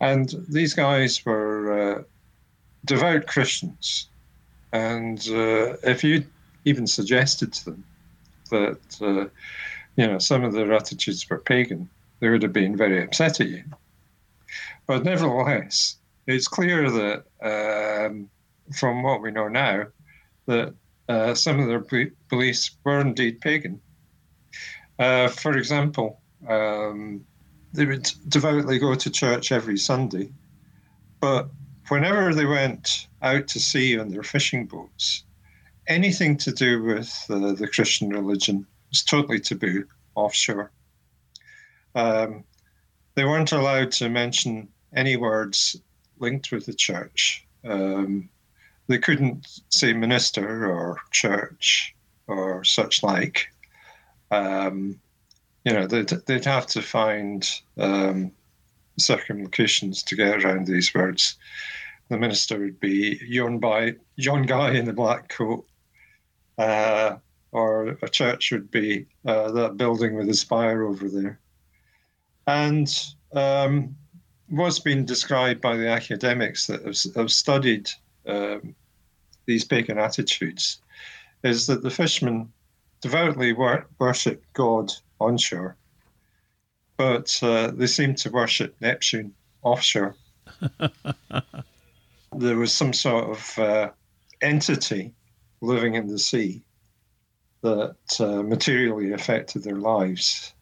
And 0.00 0.34
these 0.48 0.74
guys 0.74 1.24
were 1.24 1.98
uh, 1.98 2.02
devout 2.84 3.26
Christians. 3.26 4.08
And 4.72 5.18
uh, 5.28 5.76
if 5.82 6.02
you 6.02 6.24
even 6.64 6.86
suggested 6.86 7.52
to 7.52 7.64
them 7.66 7.84
that, 8.50 8.98
uh, 9.00 9.28
you 9.96 10.06
know, 10.06 10.18
some 10.18 10.44
of 10.44 10.52
their 10.52 10.72
attitudes 10.72 11.28
were 11.28 11.38
pagan, 11.38 11.88
they 12.20 12.28
would 12.30 12.42
have 12.42 12.52
been 12.52 12.76
very 12.76 13.02
upset 13.02 13.40
at 13.40 13.48
you. 13.48 13.64
But 14.86 15.04
nevertheless, 15.04 15.96
it's 16.26 16.48
clear 16.48 16.90
that 16.90 17.24
um, 17.42 18.28
from 18.76 19.02
what 19.02 19.22
we 19.22 19.30
know 19.30 19.48
now, 19.48 19.86
that 20.46 20.74
uh, 21.08 21.34
some 21.34 21.60
of 21.60 21.68
their 21.68 22.10
beliefs 22.28 22.70
were 22.84 23.00
indeed 23.00 23.40
pagan. 23.40 23.80
Uh, 24.98 25.28
for 25.28 25.56
example, 25.56 26.20
um, 26.48 27.24
they 27.72 27.86
would 27.86 28.10
devoutly 28.28 28.78
go 28.78 28.94
to 28.94 29.10
church 29.10 29.52
every 29.52 29.78
Sunday, 29.78 30.30
but 31.20 31.48
whenever 31.88 32.34
they 32.34 32.44
went 32.44 33.08
out 33.22 33.48
to 33.48 33.60
sea 33.60 33.98
on 33.98 34.10
their 34.10 34.22
fishing 34.22 34.66
boats, 34.66 35.24
anything 35.86 36.36
to 36.36 36.52
do 36.52 36.82
with 36.82 37.26
uh, 37.30 37.52
the 37.52 37.68
Christian 37.68 38.10
religion 38.10 38.66
was 38.90 39.02
totally 39.02 39.40
taboo 39.40 39.84
offshore. 40.14 40.70
Um, 41.94 42.44
they 43.14 43.24
weren't 43.24 43.52
allowed 43.52 43.92
to 43.92 44.08
mention 44.08 44.68
any 44.94 45.16
words 45.16 45.76
linked 46.18 46.52
with 46.52 46.66
the 46.66 46.74
church. 46.74 47.46
Um, 47.64 48.28
they 48.88 48.98
couldn't 48.98 49.46
say 49.68 49.92
minister 49.92 50.70
or 50.70 50.98
church 51.10 51.94
or 52.26 52.64
such 52.64 53.02
like. 53.02 53.48
Um, 54.30 55.00
you 55.64 55.72
know, 55.72 55.86
they'd, 55.86 56.08
they'd 56.26 56.44
have 56.44 56.66
to 56.68 56.82
find 56.82 57.48
um, 57.78 58.32
circumlocutions 58.98 60.02
to 60.04 60.16
get 60.16 60.44
around 60.44 60.66
these 60.66 60.94
words. 60.94 61.36
The 62.08 62.18
minister 62.18 62.58
would 62.58 62.80
be 62.80 63.20
yon 63.26 63.58
by 63.58 63.94
yon 64.16 64.42
guy 64.42 64.72
in 64.72 64.84
the 64.84 64.92
black 64.92 65.28
coat, 65.28 65.66
uh, 66.58 67.16
or 67.52 67.98
a 68.02 68.08
church 68.08 68.50
would 68.52 68.70
be 68.70 69.06
uh, 69.24 69.50
that 69.52 69.76
building 69.76 70.16
with 70.16 70.26
the 70.26 70.34
spire 70.34 70.84
over 70.84 71.08
there. 71.08 71.38
And 72.46 72.88
um, 73.32 73.96
what's 74.48 74.78
been 74.78 75.04
described 75.04 75.60
by 75.60 75.76
the 75.76 75.88
academics 75.88 76.66
that 76.66 76.84
have, 76.84 76.96
have 77.16 77.30
studied 77.30 77.90
um, 78.26 78.74
these 79.46 79.64
pagan 79.64 79.98
attitudes 79.98 80.80
is 81.42 81.66
that 81.66 81.82
the 81.82 81.90
fishermen 81.90 82.52
devoutly 83.00 83.52
wor- 83.52 83.86
worship 83.98 84.44
God 84.52 84.92
onshore, 85.20 85.76
but 86.96 87.38
uh, 87.42 87.72
they 87.72 87.86
seem 87.86 88.14
to 88.16 88.30
worship 88.30 88.74
Neptune 88.80 89.34
offshore. 89.62 90.14
there 92.36 92.56
was 92.56 92.72
some 92.72 92.92
sort 92.92 93.30
of 93.30 93.58
uh, 93.58 93.90
entity 94.40 95.12
living 95.60 95.94
in 95.94 96.06
the 96.06 96.18
sea 96.18 96.62
that 97.62 97.96
uh, 98.20 98.42
materially 98.42 99.12
affected 99.12 99.62
their 99.62 99.76
lives. 99.76 100.52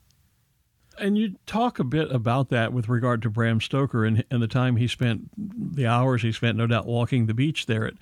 And 1.01 1.17
you 1.17 1.37
talk 1.47 1.79
a 1.79 1.85
bit 1.85 2.13
about 2.13 2.51
that 2.51 2.73
with 2.73 2.89
regard 2.89 3.23
to 3.23 3.31
Bram 3.31 3.61
Stoker 3.61 4.05
and, 4.05 4.23
and 4.31 4.43
the 4.43 4.47
time 4.47 4.77
he 4.77 4.87
spent, 4.87 5.31
the 5.37 5.87
hours 5.87 6.23
he 6.23 6.31
spent, 6.31 6.59
no 6.59 6.67
doubt, 6.67 6.87
walking 6.87 7.27
the 7.27 7.35
beach 7.35 7.67
there 7.67 7.87
at, 7.87 7.95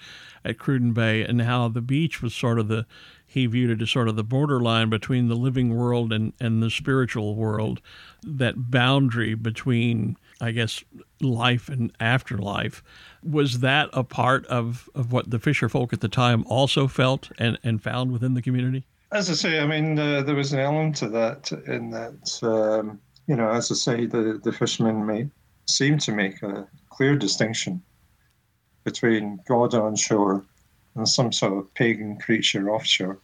at 0.45 0.59
Cruden 0.59 0.93
Bay, 0.93 1.23
and 1.23 1.41
how 1.43 1.69
the 1.69 1.81
beach 1.81 2.21
was 2.21 2.35
sort 2.35 2.59
of 2.59 2.69
the 2.69 2.87
he 3.31 3.45
viewed 3.45 3.71
it 3.71 3.83
as 3.83 3.91
sort 3.91 4.09
of 4.09 4.17
the 4.17 4.25
borderline 4.25 4.89
between 4.89 5.29
the 5.29 5.37
living 5.37 5.77
world 5.77 6.15
and, 6.15 6.33
and 6.41 6.63
the 6.63 6.71
spiritual 6.71 7.35
world, 7.35 7.83
that 8.27 8.71
boundary 8.71 9.35
between, 9.35 10.17
I 10.41 10.53
guess, 10.53 10.83
life 11.21 11.69
and 11.69 11.93
afterlife. 12.01 12.83
Was 13.23 13.61
that 13.61 13.91
a 13.93 14.03
part 14.03 14.47
of, 14.47 14.89
of 14.95 15.13
what 15.13 15.31
the 15.31 15.39
fisher 15.39 15.69
folk 15.69 15.93
at 15.93 16.01
the 16.01 16.09
time 16.09 16.43
also 16.47 16.89
felt 16.89 17.31
and, 17.39 17.59
and 17.63 17.83
found 17.83 18.13
within 18.13 18.33
the 18.33 18.41
community? 18.41 18.87
As 19.11 19.31
I 19.31 19.35
say, 19.35 19.61
I 19.61 19.67
mean, 19.67 19.99
uh, 19.99 20.23
there 20.23 20.35
was 20.35 20.53
an 20.53 20.61
element 20.61 20.97
to 20.97 21.09
that 21.09 21.51
in 21.67 21.91
that, 21.91 22.39
um, 22.43 23.01
you 23.27 23.37
know, 23.37 23.49
as 23.49 23.73
I 23.73 23.75
say, 23.75 24.07
the, 24.07 24.39
the 24.43 24.53
fishermen 24.53 25.07
may 25.07 25.29
seem 25.67 25.97
to 25.99 26.13
make 26.13 26.43
a 26.43 26.69
clear 26.91 27.17
distinction 27.17 27.83
between 28.85 29.41
God 29.47 29.75
on 29.75 29.97
shore 29.97 30.45
and 30.95 31.09
some 31.09 31.33
sort 31.33 31.55
of 31.55 31.73
pagan 31.75 32.19
creature 32.19 32.71
offshore. 32.71 33.19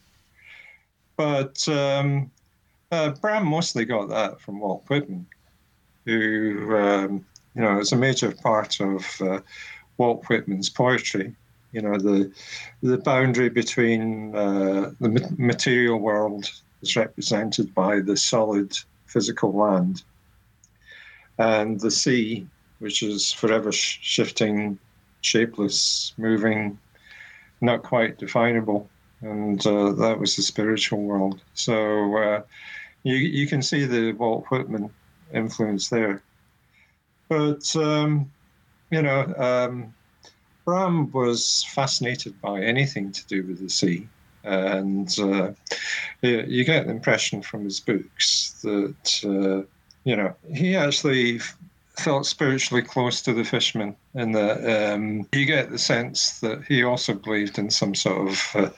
But 1.16 1.66
um, 1.68 2.30
uh, 2.90 3.10
Bram 3.10 3.46
mostly 3.46 3.84
got 3.84 4.08
that 4.08 4.40
from 4.40 4.60
Walt 4.60 4.84
Whitman, 4.88 5.26
who, 6.06 6.76
um, 6.76 7.26
you 7.54 7.62
know, 7.62 7.78
is 7.78 7.92
a 7.92 7.96
major 7.96 8.32
part 8.32 8.80
of 8.80 9.20
uh, 9.20 9.40
Walt 9.98 10.24
Whitman's 10.28 10.70
poetry. 10.70 11.34
You 11.74 11.82
know, 11.82 11.98
the 11.98 12.32
the 12.82 12.98
boundary 12.98 13.48
between 13.48 14.32
uh, 14.32 14.92
the 15.00 15.34
material 15.36 15.98
world 15.98 16.48
is 16.82 16.94
represented 16.94 17.74
by 17.74 17.98
the 17.98 18.16
solid 18.16 18.72
physical 19.06 19.52
land 19.52 20.04
and 21.36 21.80
the 21.80 21.90
sea, 21.90 22.46
which 22.78 23.02
is 23.02 23.32
forever 23.32 23.72
sh- 23.72 23.98
shifting, 24.02 24.78
shapeless, 25.22 26.14
moving, 26.16 26.78
not 27.60 27.82
quite 27.82 28.18
definable, 28.18 28.88
and 29.20 29.66
uh, 29.66 29.90
that 29.94 30.20
was 30.20 30.36
the 30.36 30.42
spiritual 30.42 31.02
world. 31.02 31.40
So 31.54 32.16
uh, 32.16 32.42
you 33.02 33.16
you 33.16 33.48
can 33.48 33.62
see 33.62 33.84
the 33.84 34.12
Walt 34.12 34.44
Whitman 34.48 34.90
influence 35.32 35.88
there, 35.88 36.22
but 37.28 37.74
um, 37.74 38.30
you 38.92 39.02
know. 39.02 39.20
Um, 39.36 39.92
Bram 40.64 41.10
was 41.12 41.64
fascinated 41.68 42.40
by 42.40 42.62
anything 42.62 43.12
to 43.12 43.26
do 43.26 43.42
with 43.46 43.60
the 43.60 43.68
sea, 43.68 44.08
and 44.42 45.14
uh, 45.18 45.52
you 46.22 46.64
get 46.64 46.86
the 46.86 46.92
impression 46.92 47.42
from 47.42 47.64
his 47.64 47.80
books 47.80 48.60
that 48.62 49.20
uh, 49.24 49.66
you 50.04 50.16
know 50.16 50.34
he 50.52 50.74
actually 50.76 51.40
felt 51.96 52.26
spiritually 52.26 52.82
close 52.82 53.22
to 53.22 53.32
the 53.32 53.44
fishermen, 53.44 53.94
and 54.14 54.34
that 54.34 54.92
um, 54.94 55.26
you 55.32 55.44
get 55.44 55.70
the 55.70 55.78
sense 55.78 56.40
that 56.40 56.64
he 56.64 56.82
also 56.82 57.14
believed 57.14 57.58
in 57.58 57.70
some 57.70 57.94
sort 57.94 58.28
of 58.28 58.50
uh, 58.54 58.70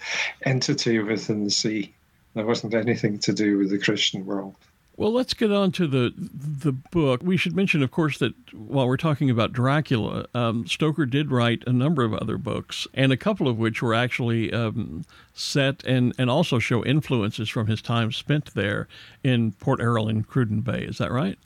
entity 0.45 0.99
within 0.99 1.45
the 1.45 1.51
sea. 1.51 1.95
There 2.35 2.45
wasn't 2.45 2.75
anything 2.75 3.19
to 3.21 3.33
do 3.33 3.59
with 3.59 3.71
the 3.71 3.79
Christian 3.79 4.27
world. 4.27 4.55
Well, 4.99 5.13
let's 5.13 5.35
get 5.35 5.53
on 5.53 5.73
to 5.73 5.87
the 5.87 6.15
the 6.17 6.73
book. 6.73 7.21
We 7.23 7.37
should 7.37 7.55
mention, 7.55 7.83
of 7.83 7.91
course, 7.91 8.19
that 8.19 8.33
while 8.55 8.89
we're 8.89 8.97
talking 8.97 9.29
about 9.29 9.53
Dracula, 9.53 10.27
um, 10.35 10.67
Stoker 10.67 11.05
did 11.05 11.31
write 11.31 11.63
a 11.67 11.73
number 11.73 12.03
of 12.03 12.15
other 12.15 12.39
books, 12.39 12.87
and 12.95 13.13
a 13.13 13.17
couple 13.17 13.47
of 13.47 13.59
which 13.59 13.83
were 13.83 13.93
actually 13.93 14.53
um, 14.55 15.05
set 15.35 15.85
and, 15.85 16.15
and 16.19 16.31
also 16.31 16.59
show 16.59 16.83
influences 16.83 17.51
from 17.51 17.67
his 17.67 17.83
time 17.83 18.11
spent 18.11 18.55
there 18.55 18.89
in 19.23 19.53
Port 19.53 19.81
Erroll 19.81 20.09
and 20.09 20.27
Cruden 20.27 20.63
Bay. 20.63 20.83
Is 20.85 20.97
that 20.97 21.13
right? 21.13 21.39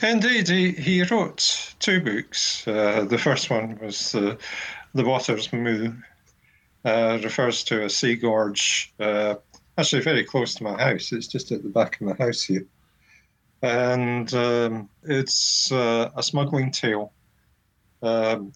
Indeed, 0.00 0.48
he, 0.48 0.70
he 0.70 1.02
wrote 1.02 1.74
two 1.80 2.00
books. 2.00 2.66
Uh, 2.68 3.04
the 3.08 3.18
first 3.18 3.50
one 3.50 3.76
was 3.78 4.14
uh, 4.14 4.36
The 4.94 5.04
Watter's 5.04 5.52
Mou, 5.52 5.92
uh, 6.84 7.18
refers 7.22 7.64
to 7.64 7.84
a 7.84 7.90
sea 7.90 8.14
gorge, 8.14 8.92
uh, 9.00 9.34
actually 9.78 10.02
very 10.02 10.24
close 10.24 10.54
to 10.54 10.64
my 10.64 10.82
house. 10.82 11.12
It's 11.12 11.26
just 11.26 11.52
at 11.52 11.62
the 11.62 11.68
back 11.68 11.96
of 11.96 12.06
my 12.06 12.14
house 12.14 12.42
here. 12.42 12.66
And 13.62 14.32
um, 14.34 14.88
it's 15.02 15.72
uh, 15.72 16.10
a 16.14 16.22
smuggling 16.22 16.70
tale, 16.70 17.12
um, 18.02 18.52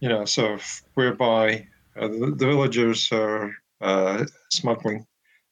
you 0.00 0.08
know, 0.08 0.24
sort 0.24 0.52
of 0.52 0.82
whereby 0.94 1.66
uh, 1.96 2.08
the, 2.08 2.34
the, 2.36 2.46
villagers 2.46 3.10
are 3.12 3.54
smuggling. 4.50 5.06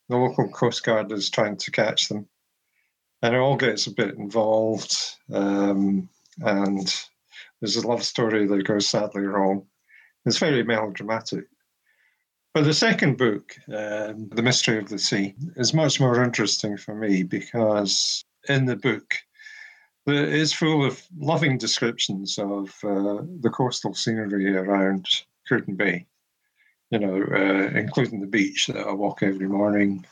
The 0.08 0.16
local 0.16 0.48
coast 0.48 0.84
guard 0.84 1.10
is 1.10 1.30
trying 1.30 1.56
to 1.58 1.70
catch 1.70 2.08
them 2.08 2.28
and 3.22 3.34
it 3.34 3.38
all 3.38 3.56
gets 3.56 3.86
a 3.86 3.92
bit 3.92 4.14
involved. 4.14 4.96
Um, 5.32 6.08
and 6.40 6.94
there's 7.60 7.76
a 7.76 7.86
love 7.86 8.02
story 8.02 8.46
that 8.46 8.66
goes 8.66 8.88
sadly 8.88 9.22
wrong. 9.22 9.66
It's 10.24 10.38
very 10.38 10.62
melodramatic. 10.62 11.46
But 12.56 12.64
the 12.64 12.72
second 12.72 13.18
book, 13.18 13.54
um, 13.68 14.30
The 14.30 14.40
Mystery 14.40 14.78
of 14.78 14.88
the 14.88 14.98
Sea, 14.98 15.34
is 15.56 15.74
much 15.74 16.00
more 16.00 16.24
interesting 16.24 16.78
for 16.78 16.94
me 16.94 17.22
because 17.22 18.24
in 18.48 18.64
the 18.64 18.76
book, 18.76 19.14
it 20.06 20.14
is 20.14 20.54
full 20.54 20.82
of 20.82 21.06
loving 21.18 21.58
descriptions 21.58 22.38
of 22.38 22.70
uh, 22.82 23.20
the 23.40 23.52
coastal 23.52 23.92
scenery 23.92 24.56
around 24.56 25.06
Cruden 25.46 25.76
Bay, 25.76 26.06
you 26.88 26.98
know, 26.98 27.22
uh, 27.30 27.78
including 27.78 28.22
the 28.22 28.26
beach 28.26 28.68
that 28.68 28.86
I 28.86 28.92
walk 28.94 29.22
every 29.22 29.48
morning, 29.48 30.06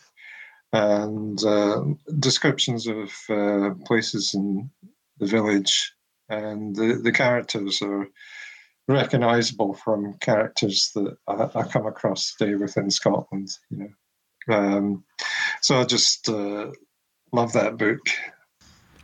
and 0.74 1.42
uh, 1.42 1.82
descriptions 2.18 2.86
of 2.86 3.10
uh, 3.30 3.70
places 3.86 4.34
in 4.34 4.70
the 5.16 5.24
village, 5.24 5.94
and 6.28 6.76
the, 6.76 7.00
the 7.02 7.12
characters 7.12 7.80
are 7.80 8.06
recognizable 8.88 9.74
from 9.74 10.14
characters 10.14 10.90
that 10.94 11.16
I, 11.26 11.50
I 11.54 11.62
come 11.64 11.86
across 11.86 12.34
today 12.34 12.54
within 12.54 12.90
Scotland. 12.90 13.50
You 13.70 13.94
know, 14.48 14.56
um, 14.56 15.04
so 15.60 15.80
I 15.80 15.84
just 15.84 16.28
uh, 16.28 16.70
love 17.32 17.52
that 17.52 17.76
book. 17.76 18.00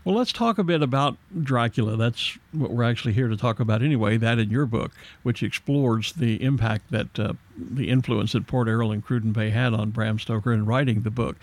Well, 0.04 0.14
let's 0.14 0.32
talk 0.32 0.56
a 0.56 0.64
bit 0.64 0.82
about 0.82 1.18
Dracula. 1.42 1.94
That's 1.94 2.38
what 2.52 2.70
we're 2.70 2.84
actually 2.84 3.12
here 3.12 3.28
to 3.28 3.36
talk 3.36 3.60
about 3.60 3.82
anyway. 3.82 4.16
That 4.16 4.38
in 4.38 4.50
your 4.50 4.64
book, 4.64 4.92
which 5.24 5.42
explores 5.42 6.14
the 6.14 6.42
impact 6.42 6.90
that 6.90 7.18
uh, 7.18 7.34
the 7.58 7.90
influence 7.90 8.32
that 8.32 8.46
Port 8.46 8.66
Erroll 8.66 8.94
and 8.94 9.04
Cruden 9.04 9.32
Bay 9.32 9.50
had 9.50 9.74
on 9.74 9.90
Bram 9.90 10.18
Stoker 10.18 10.54
in 10.54 10.64
writing 10.64 11.02
the 11.02 11.10
book. 11.10 11.36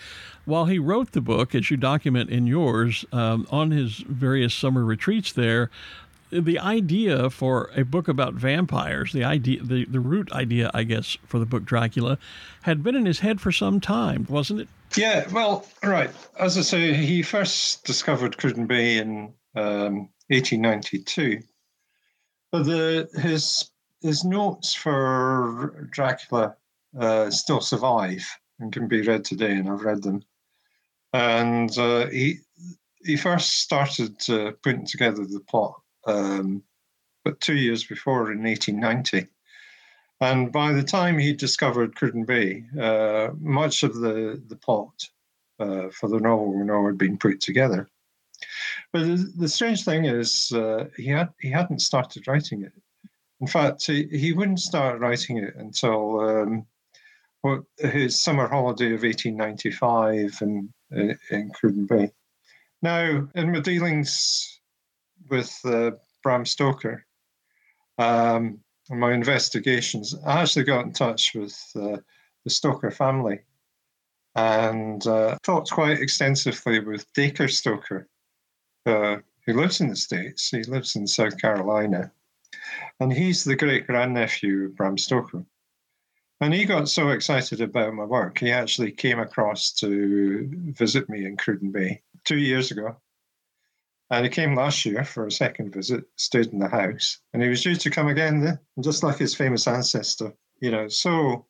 While 0.45 0.65
he 0.65 0.79
wrote 0.79 1.11
the 1.11 1.21
book, 1.21 1.53
as 1.53 1.69
you 1.69 1.77
document 1.77 2.31
in 2.31 2.47
yours, 2.47 3.05
um, 3.11 3.45
on 3.51 3.69
his 3.69 3.97
various 3.99 4.55
summer 4.55 4.83
retreats 4.83 5.31
there, 5.33 5.69
the 6.31 6.59
idea 6.59 7.29
for 7.29 7.69
a 7.75 7.83
book 7.83 8.07
about 8.07 8.33
vampires, 8.33 9.13
the 9.13 9.23
idea, 9.23 9.61
the, 9.63 9.85
the 9.85 9.99
root 9.99 10.31
idea, 10.31 10.69
I 10.73 10.83
guess, 10.83 11.17
for 11.25 11.39
the 11.39 11.45
book 11.45 11.63
Dracula, 11.63 12.17
had 12.63 12.83
been 12.83 12.95
in 12.95 13.05
his 13.05 13.19
head 13.19 13.39
for 13.39 13.51
some 13.51 13.79
time, 13.79 14.25
wasn't 14.29 14.61
it? 14.61 14.67
Yeah, 14.95 15.27
well, 15.31 15.65
right. 15.83 16.09
As 16.39 16.57
I 16.57 16.61
say, 16.61 16.93
he 16.93 17.21
first 17.21 17.85
discovered 17.85 18.37
Cruden 18.37 18.67
Bay 18.67 18.97
in 18.97 19.33
um, 19.55 20.09
1892, 20.29 21.41
but 22.51 22.63
the, 22.63 23.09
his 23.21 23.71
his 24.01 24.23
notes 24.23 24.75
for 24.75 25.87
Dracula 25.91 26.55
uh, 26.97 27.29
still 27.31 27.61
survive 27.61 28.25
and 28.59 28.71
can 28.71 28.87
be 28.87 29.01
read 29.01 29.25
today, 29.25 29.53
and 29.53 29.69
I've 29.69 29.81
read 29.81 30.03
them. 30.03 30.23
And 31.13 31.75
uh, 31.77 32.07
he 32.07 32.39
he 33.03 33.17
first 33.17 33.61
started 33.61 34.17
uh, 34.29 34.51
putting 34.63 34.85
together 34.85 35.25
the 35.25 35.39
plot 35.39 35.81
um, 36.07 36.63
but 37.23 37.39
two 37.41 37.55
years 37.55 37.83
before 37.83 38.31
in 38.31 38.43
1890. 38.43 39.27
And 40.19 40.51
by 40.51 40.71
the 40.71 40.83
time 40.83 41.17
he 41.17 41.33
discovered 41.33 41.95
Cruden 41.95 42.25
Bay, 42.25 42.63
uh, 42.79 43.29
much 43.39 43.83
of 43.83 43.95
the, 43.95 44.41
the 44.47 44.55
plot 44.55 45.07
uh, 45.59 45.89
for 45.89 46.09
the 46.09 46.19
novel 46.19 46.57
we 46.57 46.63
know 46.63 46.87
had 46.87 46.97
been 46.97 47.17
put 47.17 47.41
together. 47.41 47.87
But 48.93 49.01
the, 49.01 49.31
the 49.37 49.49
strange 49.49 49.83
thing 49.83 50.05
is, 50.05 50.51
uh, 50.53 50.85
he, 50.95 51.07
had, 51.07 51.29
he 51.39 51.51
hadn't 51.51 51.79
started 51.81 52.27
writing 52.27 52.63
it. 52.63 52.73
In 53.41 53.47
fact, 53.47 53.85
he, 53.85 54.07
he 54.07 54.33
wouldn't 54.33 54.59
start 54.59 54.99
writing 54.99 55.37
it 55.37 55.55
until 55.55 56.19
um, 56.21 56.65
what, 57.41 57.63
his 57.77 58.21
summer 58.21 58.47
holiday 58.47 58.93
of 58.93 59.03
1895 59.03 60.39
in, 60.41 60.73
in 61.29 61.51
Cruden 61.51 61.85
Bay. 61.85 62.11
Now, 62.81 63.27
in 63.35 63.51
my 63.51 63.59
dealings 63.59 64.56
with 65.29 65.59
uh, 65.65 65.91
Bram 66.23 66.45
Stoker, 66.45 67.05
um, 67.97 68.59
my 68.89 69.13
investigations, 69.13 70.15
I 70.25 70.41
actually 70.41 70.65
got 70.65 70.85
in 70.85 70.93
touch 70.93 71.33
with 71.35 71.59
uh, 71.75 71.97
the 72.43 72.49
Stoker 72.49 72.91
family 72.91 73.39
and 74.35 75.05
uh, 75.07 75.37
talked 75.43 75.71
quite 75.71 75.99
extensively 75.99 76.79
with 76.79 77.11
Dacre 77.13 77.47
Stoker, 77.47 78.07
uh, 78.85 79.17
who 79.45 79.53
lives 79.53 79.81
in 79.81 79.89
the 79.89 79.95
States. 79.95 80.49
He 80.49 80.63
lives 80.63 80.95
in 80.95 81.07
South 81.07 81.37
Carolina. 81.39 82.11
And 82.99 83.11
he's 83.11 83.43
the 83.43 83.55
great 83.55 83.87
grandnephew 83.87 84.65
of 84.65 84.75
Bram 84.75 84.97
Stoker. 84.97 85.43
And 86.39 86.53
he 86.53 86.65
got 86.65 86.87
so 86.87 87.09
excited 87.09 87.61
about 87.61 87.95
my 87.95 88.03
work, 88.03 88.37
he 88.37 88.51
actually 88.51 88.91
came 88.91 89.19
across 89.19 89.71
to 89.73 90.47
visit 90.77 91.09
me 91.09 91.25
in 91.25 91.35
Cruden 91.35 91.71
Bay 91.71 92.03
two 92.25 92.37
years 92.37 92.69
ago. 92.69 92.95
And 94.09 94.23
he 94.23 94.29
came 94.29 94.55
last 94.55 94.85
year 94.85 95.03
for 95.03 95.27
a 95.27 95.31
second 95.31 95.73
visit, 95.73 96.05
stayed 96.15 96.47
in 96.47 96.59
the 96.59 96.69
house, 96.69 97.19
and 97.33 97.43
he 97.43 97.49
was 97.49 97.61
due 97.61 97.75
to 97.75 97.89
come 97.89 98.07
again 98.07 98.57
just 98.79 99.03
like 99.03 99.17
his 99.17 99.35
famous 99.35 99.67
ancestor, 99.67 100.33
you 100.61 100.71
know, 100.71 100.87
so 100.87 101.45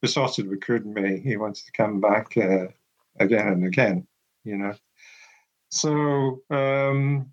besotted 0.00 0.48
with 0.48 0.60
Cruden 0.60 0.92
Bay, 0.92 1.20
he 1.20 1.36
wanted 1.36 1.64
to 1.64 1.72
come 1.72 2.00
back 2.00 2.36
uh, 2.36 2.66
again 3.20 3.46
and 3.46 3.64
again, 3.64 4.06
you 4.44 4.58
know. 4.58 4.74
So, 5.70 6.42
um, 6.50 7.32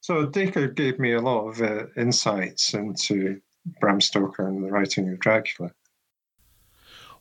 so 0.00 0.24
Dacre 0.24 0.68
gave 0.68 0.98
me 0.98 1.12
a 1.12 1.20
lot 1.20 1.48
of 1.48 1.60
uh, 1.60 1.86
insights 1.96 2.72
into 2.72 3.40
Bram 3.80 4.00
Stoker 4.00 4.46
and 4.46 4.64
the 4.64 4.70
writing 4.70 5.10
of 5.10 5.18
Dracula. 5.18 5.72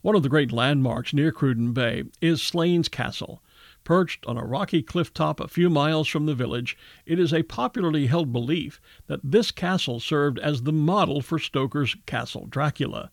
One 0.01 0.15
of 0.15 0.21
the 0.21 0.29
great 0.29 0.51
landmarks 0.51 1.13
near 1.13 1.31
Cruden 1.31 1.73
Bay 1.73 2.03
is 2.21 2.41
Slains 2.41 2.87
Castle, 2.87 3.41
Perched 3.85 4.25
on 4.25 4.35
a 4.35 4.43
rocky 4.43 4.81
cliff 4.81 5.13
top 5.13 5.39
a 5.39 5.47
few 5.47 5.69
miles 5.69 6.07
from 6.07 6.25
the 6.25 6.33
village, 6.33 6.75
it 7.05 7.19
is 7.19 7.31
a 7.31 7.43
popularly 7.43 8.07
held 8.07 8.33
belief 8.33 8.81
that 9.05 9.19
this 9.23 9.51
castle 9.51 9.99
served 9.99 10.39
as 10.39 10.63
the 10.63 10.73
model 10.73 11.21
for 11.21 11.37
Stoker's 11.37 11.95
Castle 12.07 12.47
Dracula. 12.47 13.11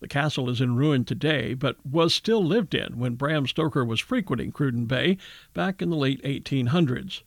The 0.00 0.08
castle 0.08 0.50
is 0.50 0.60
in 0.60 0.76
ruin 0.76 1.06
today, 1.06 1.54
but 1.54 1.84
was 1.86 2.14
still 2.14 2.44
lived 2.44 2.74
in 2.74 2.98
when 2.98 3.14
Bram 3.14 3.46
Stoker 3.46 3.82
was 3.82 3.98
frequenting 3.98 4.52
Cruden 4.52 4.84
Bay 4.84 5.16
back 5.54 5.80
in 5.80 5.88
the 5.88 5.96
late 5.96 6.22
1800s. 6.22 7.22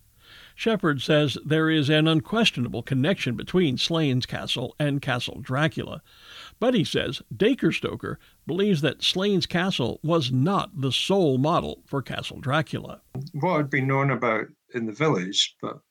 Shepherd 0.56 1.02
says 1.02 1.38
there 1.44 1.72
is 1.72 1.90
an 1.90 2.08
unquestionable 2.08 2.84
connection 2.84 3.36
between 3.36 3.80
Slains 3.80 4.28
Castle 4.28 4.76
and 4.80 5.02
Castle 5.02 5.40
Dracula. 5.42 6.04
But 6.64 6.76
he 6.76 6.86
says 6.86 7.22
Dacre 7.36 7.74
Stoker 7.74 8.20
believes 8.48 8.80
that 8.80 9.04
Slains 9.04 9.46
Castle 9.46 10.00
was 10.02 10.32
not 10.32 10.70
the 10.80 10.94
sole 10.94 11.38
model 11.38 11.84
for 11.86 12.02
Castle 12.02 12.40
Dracula. 12.40 13.02
What 13.34 13.58
had 13.58 13.70
been 13.70 13.86
known 13.86 14.12
about 14.12 14.46
in 14.74 14.86
the 14.86 14.94
village, 14.94 15.58
but 15.62 15.82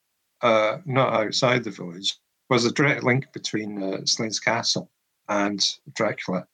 uh, 0.40 0.78
not 0.86 1.12
outside 1.12 1.64
the 1.64 1.70
village, 1.70 2.16
was 2.48 2.64
a 2.64 2.72
direct 2.72 3.04
link 3.04 3.30
between 3.34 3.82
uh, 3.82 4.06
Slains 4.06 4.40
Castle 4.40 4.90
and 5.28 5.62
Dracula, 5.92 6.46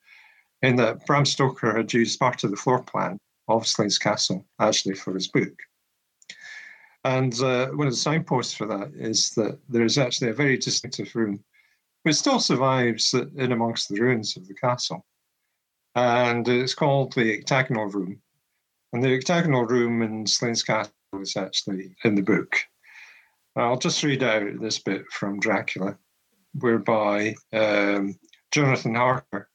in 0.62 0.74
that 0.74 1.06
Bram 1.06 1.24
Stoker 1.24 1.76
had 1.76 1.92
used 1.92 2.18
part 2.18 2.42
of 2.42 2.50
the 2.50 2.56
floor 2.56 2.82
plan 2.82 3.20
of 3.46 3.68
Slains 3.68 3.98
Castle 3.98 4.44
actually 4.58 4.96
for 4.96 5.14
his 5.14 5.28
book. 5.28 5.54
And 7.04 7.40
uh, 7.40 7.68
one 7.68 7.86
of 7.86 7.92
the 7.92 7.96
signposts 7.96 8.52
for 8.52 8.66
that 8.66 8.90
is 8.96 9.30
that 9.36 9.60
there 9.68 9.84
is 9.84 9.96
actually 9.96 10.30
a 10.30 10.34
very 10.34 10.56
distinctive 10.56 11.14
room 11.14 11.44
it 12.04 12.14
still 12.14 12.40
survives 12.40 13.14
in 13.14 13.52
amongst 13.52 13.88
the 13.88 14.00
ruins 14.00 14.36
of 14.36 14.46
the 14.46 14.54
castle. 14.54 15.04
And 15.94 16.46
it's 16.48 16.74
called 16.74 17.12
the 17.12 17.38
octagonal 17.38 17.86
room. 17.86 18.20
And 18.92 19.02
the 19.02 19.14
octagonal 19.14 19.66
room 19.66 20.02
in 20.02 20.26
Slains 20.26 20.62
Castle 20.62 20.92
is 21.20 21.36
actually 21.36 21.96
in 22.04 22.14
the 22.14 22.22
book. 22.22 22.56
I'll 23.56 23.78
just 23.78 24.02
read 24.04 24.22
out 24.22 24.60
this 24.60 24.78
bit 24.78 25.04
from 25.10 25.40
Dracula, 25.40 25.98
whereby 26.54 27.34
um, 27.52 28.14
Jonathan 28.52 28.94
Harker 28.94 29.50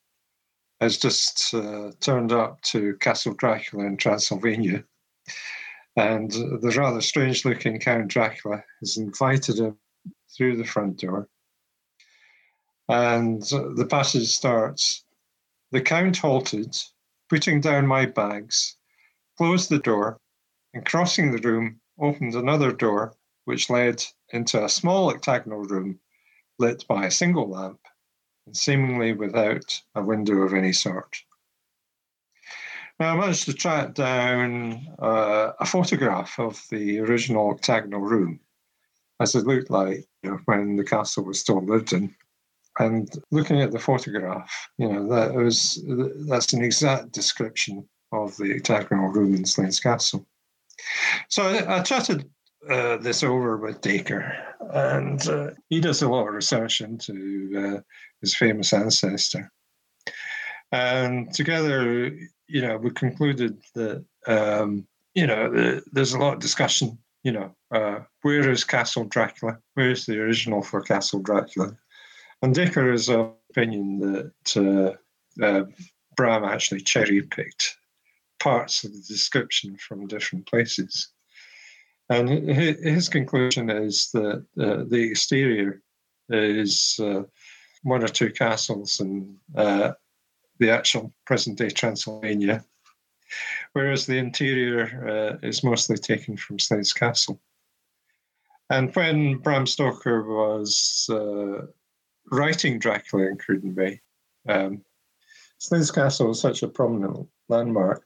has 0.81 0.97
just 0.97 1.53
uh, 1.53 1.91
turned 2.01 2.33
up 2.33 2.61
to 2.63 2.97
Castle 2.97 3.33
Dracula 3.33 3.85
in 3.85 3.95
Transylvania. 3.97 4.83
And 5.95 6.31
the 6.31 6.73
rather 6.75 7.01
strange 7.01 7.45
looking 7.45 7.79
Count 7.79 8.09
Dracula 8.09 8.63
has 8.81 8.97
invited 8.97 9.59
him 9.59 9.77
through 10.35 10.57
the 10.57 10.65
front 10.65 10.97
door 10.97 11.29
and 12.89 13.41
the 13.41 13.87
passage 13.89 14.27
starts 14.27 15.03
The 15.71 15.81
Count 15.81 16.17
halted, 16.17 16.77
putting 17.29 17.61
down 17.61 17.87
my 17.87 18.05
bags, 18.05 18.77
closed 19.37 19.69
the 19.69 19.79
door, 19.79 20.19
and 20.73 20.85
crossing 20.85 21.31
the 21.31 21.47
room, 21.47 21.79
opened 21.99 22.35
another 22.35 22.71
door 22.71 23.15
which 23.45 23.69
led 23.69 24.03
into 24.29 24.63
a 24.63 24.69
small 24.69 25.09
octagonal 25.09 25.63
room 25.63 25.99
lit 26.59 26.85
by 26.87 27.05
a 27.05 27.11
single 27.11 27.49
lamp 27.49 27.79
and 28.45 28.55
seemingly 28.55 29.13
without 29.13 29.81
a 29.95 30.03
window 30.03 30.41
of 30.41 30.53
any 30.53 30.73
sort. 30.73 31.17
Now, 32.99 33.13
I 33.13 33.19
managed 33.19 33.45
to 33.45 33.53
track 33.53 33.95
down 33.95 34.87
uh, 34.99 35.53
a 35.59 35.65
photograph 35.65 36.39
of 36.39 36.63
the 36.69 36.99
original 36.99 37.49
octagonal 37.49 38.01
room 38.01 38.39
as 39.19 39.35
it 39.35 39.47
looked 39.47 39.69
like 39.69 40.05
you 40.21 40.31
know, 40.31 40.39
when 40.45 40.75
the 40.75 40.83
castle 40.83 41.23
was 41.23 41.39
still 41.39 41.63
lived 41.63 41.93
in. 41.93 42.15
And 42.79 43.07
looking 43.31 43.61
at 43.61 43.71
the 43.71 43.79
photograph, 43.79 44.51
you 44.77 44.91
know, 44.91 45.07
that 45.09 45.33
was 45.33 45.83
that's 46.27 46.53
an 46.53 46.63
exact 46.63 47.11
description 47.11 47.87
of 48.11 48.35
the 48.37 48.55
octagonal 48.55 49.09
room 49.09 49.35
in 49.35 49.45
Slains 49.45 49.79
Castle. 49.79 50.25
So 51.29 51.43
I, 51.43 51.77
I 51.77 51.83
chatted 51.83 52.29
uh, 52.69 52.97
this 52.97 53.23
over 53.23 53.57
with 53.57 53.81
Dacre, 53.81 54.33
and 54.71 55.27
uh, 55.27 55.51
he 55.69 55.81
does 55.81 56.01
a 56.01 56.09
lot 56.09 56.27
of 56.27 56.33
research 56.33 56.81
into 56.81 57.75
uh, 57.77 57.81
his 58.21 58.35
famous 58.35 58.73
ancestor. 58.73 59.51
And 60.71 61.31
together, 61.33 62.17
you 62.47 62.61
know, 62.61 62.77
we 62.77 62.89
concluded 62.89 63.61
that, 63.75 64.03
um, 64.25 64.87
you 65.13 65.27
know, 65.27 65.51
the, 65.51 65.83
there's 65.91 66.13
a 66.13 66.19
lot 66.19 66.33
of 66.33 66.39
discussion, 66.39 66.97
you 67.23 67.31
know, 67.31 67.55
uh, 67.71 67.99
where 68.23 68.49
is 68.49 68.63
Castle 68.63 69.03
Dracula? 69.05 69.59
Where 69.75 69.91
is 69.91 70.05
the 70.05 70.19
original 70.19 70.63
for 70.63 70.81
Castle 70.81 71.19
Dracula? 71.19 71.77
And 72.43 72.53
of 73.07 73.35
opinion 73.49 73.99
that 74.01 74.97
uh, 75.41 75.43
uh, 75.43 75.63
Bram 76.17 76.43
actually 76.43 76.81
cherry 76.81 77.21
picked 77.21 77.77
parts 78.41 78.83
of 78.83 78.91
the 78.91 79.01
description 79.07 79.77
from 79.77 80.07
different 80.07 80.45
places. 80.45 81.07
And 82.09 82.27
his 82.27 83.07
conclusion 83.07 83.69
is 83.69 84.11
that 84.11 84.45
uh, 84.59 84.83
the 84.89 85.07
exterior 85.09 85.81
is 86.27 86.99
uh, 87.01 87.23
one 87.83 88.03
or 88.03 88.09
two 88.09 88.29
castles 88.29 88.99
in 88.99 89.37
uh, 89.55 89.93
the 90.59 90.69
actual 90.69 91.13
present 91.25 91.57
day 91.57 91.69
Transylvania, 91.69 92.61
whereas 93.71 94.05
the 94.05 94.17
interior 94.17 95.39
uh, 95.41 95.47
is 95.47 95.63
mostly 95.63 95.97
taken 95.97 96.35
from 96.35 96.59
Slains 96.59 96.91
Castle. 96.91 97.39
And 98.69 98.93
when 98.93 99.37
Bram 99.37 99.65
Stoker 99.65 100.23
was 100.23 101.09
writing 102.31 102.79
Dracula 102.79 103.27
in 103.27 103.37
Cruden 103.37 103.73
Bay, 103.73 104.01
um, 104.47 104.83
Castle 105.93 106.27
was 106.27 106.41
such 106.41 106.63
a 106.63 106.67
prominent 106.67 107.27
landmark. 107.49 108.03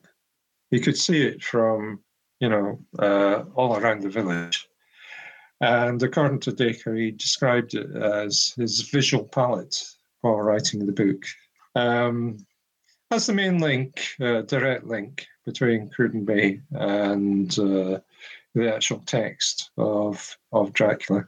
You 0.70 0.80
could 0.80 0.98
see 0.98 1.26
it 1.26 1.44
from, 1.44 2.00
you 2.40 2.50
know, 2.50 2.80
uh, 3.00 3.46
all 3.56 3.78
around 3.78 4.02
the 4.02 4.10
village. 4.10 4.68
And 5.60 6.02
according 6.04 6.42
to 6.42 6.52
Dacre, 6.52 6.94
he 6.94 7.12
described 7.12 7.74
it 7.74 7.96
as 7.96 8.54
his 8.58 8.82
visual 8.82 9.24
palette 9.24 9.84
while 10.22 10.36
writing 10.36 10.86
the 10.86 10.92
book. 10.92 11.24
Um, 11.76 12.46
that's 13.10 13.28
the 13.28 13.34
main 13.34 13.60
link, 13.60 14.06
uh, 14.22 14.42
direct 14.42 14.86
link 14.86 15.26
between 15.46 15.90
Cruden 15.90 16.26
Bay 16.26 16.62
and 16.72 17.58
uh, 17.58 18.00
the 18.54 18.74
actual 18.74 19.00
text 19.06 19.72
of 19.78 20.38
of 20.52 20.74
Dracula. 20.74 21.26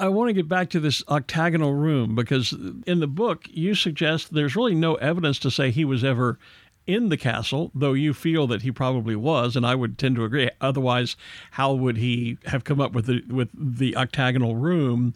I 0.00 0.08
want 0.08 0.28
to 0.28 0.32
get 0.32 0.48
back 0.48 0.70
to 0.70 0.80
this 0.80 1.02
octagonal 1.08 1.74
room 1.74 2.14
because 2.14 2.52
in 2.86 3.00
the 3.00 3.08
book 3.08 3.46
you 3.50 3.74
suggest 3.74 4.32
there's 4.32 4.54
really 4.54 4.74
no 4.74 4.94
evidence 4.96 5.38
to 5.40 5.50
say 5.50 5.70
he 5.70 5.84
was 5.84 6.04
ever 6.04 6.38
in 6.86 7.10
the 7.10 7.16
castle, 7.16 7.70
though 7.74 7.92
you 7.92 8.14
feel 8.14 8.46
that 8.46 8.62
he 8.62 8.72
probably 8.72 9.14
was, 9.14 9.56
and 9.56 9.66
I 9.66 9.74
would 9.74 9.98
tend 9.98 10.16
to 10.16 10.24
agree. 10.24 10.48
Otherwise, 10.60 11.16
how 11.50 11.74
would 11.74 11.98
he 11.98 12.38
have 12.46 12.64
come 12.64 12.80
up 12.80 12.92
with 12.92 13.06
the 13.06 13.22
with 13.28 13.50
the 13.52 13.94
octagonal 13.96 14.56
room? 14.56 15.14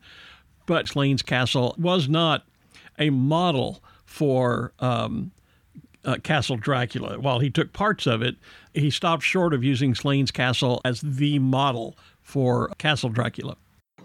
But 0.67 0.89
Slains 0.89 1.23
Castle 1.23 1.75
was 1.79 2.09
not 2.09 2.45
a 2.99 3.11
model 3.11 3.83
for 4.05 4.73
um, 4.81 5.33
uh, 6.05 6.17
Castle 6.23 6.57
Dracula. 6.57 7.19
While 7.19 7.39
he 7.39 7.51
took 7.51 7.73
parts 7.73 8.07
of 8.07 8.21
it, 8.21 8.37
he 8.75 8.91
stopped 8.91 9.23
short 9.23 9.55
of 9.55 9.65
using 9.65 9.95
Slains 9.95 10.31
Castle 10.31 10.81
as 10.85 11.01
the 11.01 11.39
model 11.39 11.97
for 12.21 12.69
Castle 12.79 13.09
Dracula. 13.09 13.57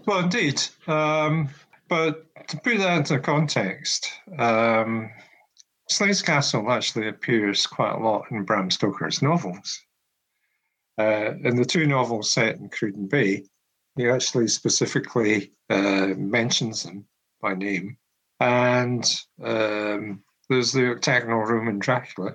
Well, 0.08 0.20
indeed. 0.20 0.62
Um, 0.86 1.50
but 1.86 2.34
to 2.48 2.56
put 2.60 2.78
that 2.78 2.96
into 2.96 3.18
context, 3.18 4.10
um, 4.38 5.10
Slains 5.90 6.22
Castle 6.22 6.72
actually 6.72 7.08
appears 7.08 7.66
quite 7.66 7.92
a 7.92 8.02
lot 8.02 8.24
in 8.30 8.44
Bram 8.44 8.70
Stoker's 8.70 9.20
novels. 9.20 9.78
Uh, 10.98 11.34
in 11.44 11.56
the 11.56 11.64
two 11.66 11.86
novels 11.86 12.30
set 12.30 12.56
in 12.56 12.70
Cruden 12.70 13.06
Bay, 13.06 13.44
he 13.96 14.08
actually 14.08 14.48
specifically 14.48 15.52
uh, 15.68 16.14
mentions 16.16 16.84
them 16.84 17.04
by 17.42 17.52
name. 17.52 17.98
And 18.40 19.04
um, 19.44 20.24
there's 20.48 20.72
the 20.72 20.90
octagonal 20.90 21.40
room 21.40 21.68
in 21.68 21.80
Dracula. 21.80 22.34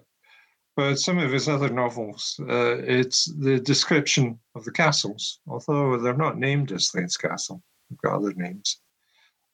But 0.75 0.97
some 0.97 1.19
of 1.19 1.31
his 1.31 1.47
other 1.47 1.69
novels, 1.69 2.39
uh, 2.49 2.77
it's 2.77 3.25
the 3.25 3.59
description 3.59 4.39
of 4.55 4.65
the 4.65 4.71
castles, 4.71 5.39
although 5.47 5.97
they're 5.97 6.17
not 6.17 6.39
named 6.39 6.71
as 6.71 6.87
Slains 6.87 7.15
Castle. 7.15 7.61
They've 7.89 8.01
got 8.01 8.15
other 8.15 8.33
names. 8.33 8.81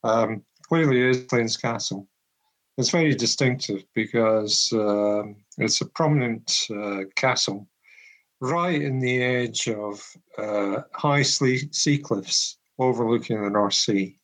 Um, 0.04 0.44
clearly, 0.64 1.02
is 1.02 1.26
Slains 1.30 1.58
Castle. 1.58 2.08
It's 2.78 2.92
very 2.92 3.14
distinctive 3.14 3.84
because 3.94 4.72
um, 4.72 5.36
it's 5.58 5.82
a 5.82 5.86
prominent 5.86 6.68
uh, 6.74 7.02
castle 7.18 7.68
right 8.40 8.82
in 8.82 9.00
the 9.00 9.22
edge 9.22 9.68
of 9.68 10.02
uh, 10.38 10.84
high 10.94 11.24
sea 11.24 11.98
cliffs 11.98 12.58
overlooking 12.78 13.44
the 13.44 13.50
North 13.50 13.74
Sea. 13.74 14.18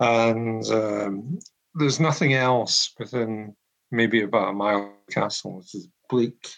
And 0.00 0.64
um, 0.70 1.38
there's 1.74 2.00
nothing 2.00 2.32
else 2.32 2.94
within 2.98 3.54
maybe 3.90 4.22
about 4.22 4.50
a 4.50 4.52
mile 4.52 4.94
castle. 5.10 5.60
It's 5.60 5.88
bleak, 6.08 6.54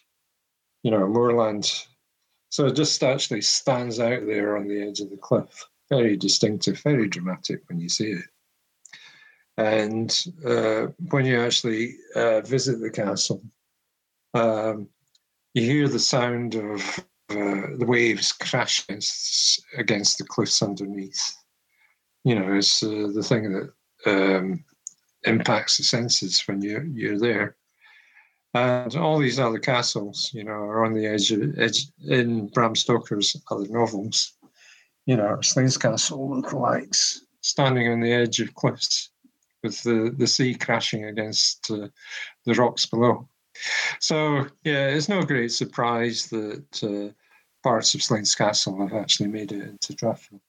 you 0.82 0.90
know, 0.90 1.06
moorland. 1.06 1.70
So 2.50 2.66
it 2.66 2.76
just 2.76 3.02
actually 3.02 3.42
stands 3.42 3.98
out 3.98 4.26
there 4.26 4.56
on 4.56 4.68
the 4.68 4.82
edge 4.82 5.00
of 5.00 5.10
the 5.10 5.16
cliff. 5.16 5.66
Very 5.88 6.16
distinctive, 6.16 6.80
very 6.82 7.08
dramatic 7.08 7.60
when 7.68 7.78
you 7.78 7.88
see 7.88 8.12
it. 8.12 8.24
And 9.56 10.24
uh, 10.46 10.86
when 11.10 11.26
you 11.26 11.40
actually 11.40 11.96
uh, 12.16 12.40
visit 12.40 12.80
the 12.80 12.90
castle, 12.90 13.42
um, 14.34 14.88
you 15.54 15.62
hear 15.62 15.88
the 15.88 15.98
sound 15.98 16.54
of 16.54 16.80
uh, 17.30 17.76
the 17.78 17.86
waves 17.86 18.32
crashing 18.32 19.00
against 19.76 20.18
the 20.18 20.24
cliffs 20.24 20.62
underneath. 20.62 21.36
You 22.24 22.36
know, 22.36 22.54
it's 22.54 22.82
uh, 22.82 23.10
the 23.14 23.22
thing 23.22 23.52
that 23.52 23.72
um, 24.06 24.64
impacts 25.24 25.76
the 25.76 25.84
senses 25.84 26.42
when 26.46 26.62
you're 26.62 26.84
you're 26.84 27.18
there. 27.18 27.56
And 28.54 28.94
all 28.96 29.18
these 29.18 29.38
other 29.38 29.58
castles, 29.58 30.30
you 30.34 30.44
know, 30.44 30.52
are 30.52 30.84
on 30.84 30.92
the 30.92 31.06
edge 31.06 31.30
of 31.32 31.58
edge 31.58 31.86
in 32.06 32.48
Bram 32.48 32.74
Stoker's 32.74 33.34
other 33.50 33.68
novels. 33.68 34.34
You 35.06 35.16
know, 35.16 35.40
Slains 35.40 35.78
Castle 35.78 36.28
lookalikes 36.28 37.20
standing 37.40 37.88
on 37.88 38.00
the 38.00 38.12
edge 38.12 38.40
of 38.40 38.54
cliffs 38.54 39.10
with 39.62 39.82
the, 39.82 40.14
the 40.16 40.26
sea 40.26 40.54
crashing 40.54 41.04
against 41.06 41.70
uh, 41.70 41.88
the 42.44 42.54
rocks 42.54 42.86
below. 42.86 43.28
So, 44.00 44.46
yeah, 44.64 44.88
it's 44.88 45.08
no 45.08 45.22
great 45.22 45.52
surprise 45.52 46.26
that 46.28 46.82
uh, 46.82 47.12
parts 47.62 47.94
of 47.94 48.02
Slains 48.02 48.34
Castle 48.34 48.80
have 48.80 48.92
actually 48.92 49.28
made 49.28 49.52
it 49.52 49.62
into 49.62 49.94
Dracula. 49.94 50.40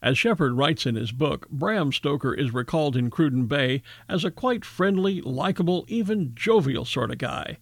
As 0.00 0.16
Shepherd 0.16 0.52
writes 0.52 0.86
in 0.86 0.94
his 0.94 1.10
book, 1.10 1.48
Bram 1.50 1.92
Stoker 1.92 2.32
is 2.32 2.54
recalled 2.54 2.96
in 2.96 3.10
Cruden 3.10 3.46
Bay 3.46 3.82
as 4.08 4.24
a 4.24 4.30
quite 4.30 4.64
friendly, 4.64 5.20
likable, 5.20 5.84
even 5.88 6.32
jovial 6.36 6.84
sort 6.84 7.10
of 7.10 7.18
guy. 7.18 7.58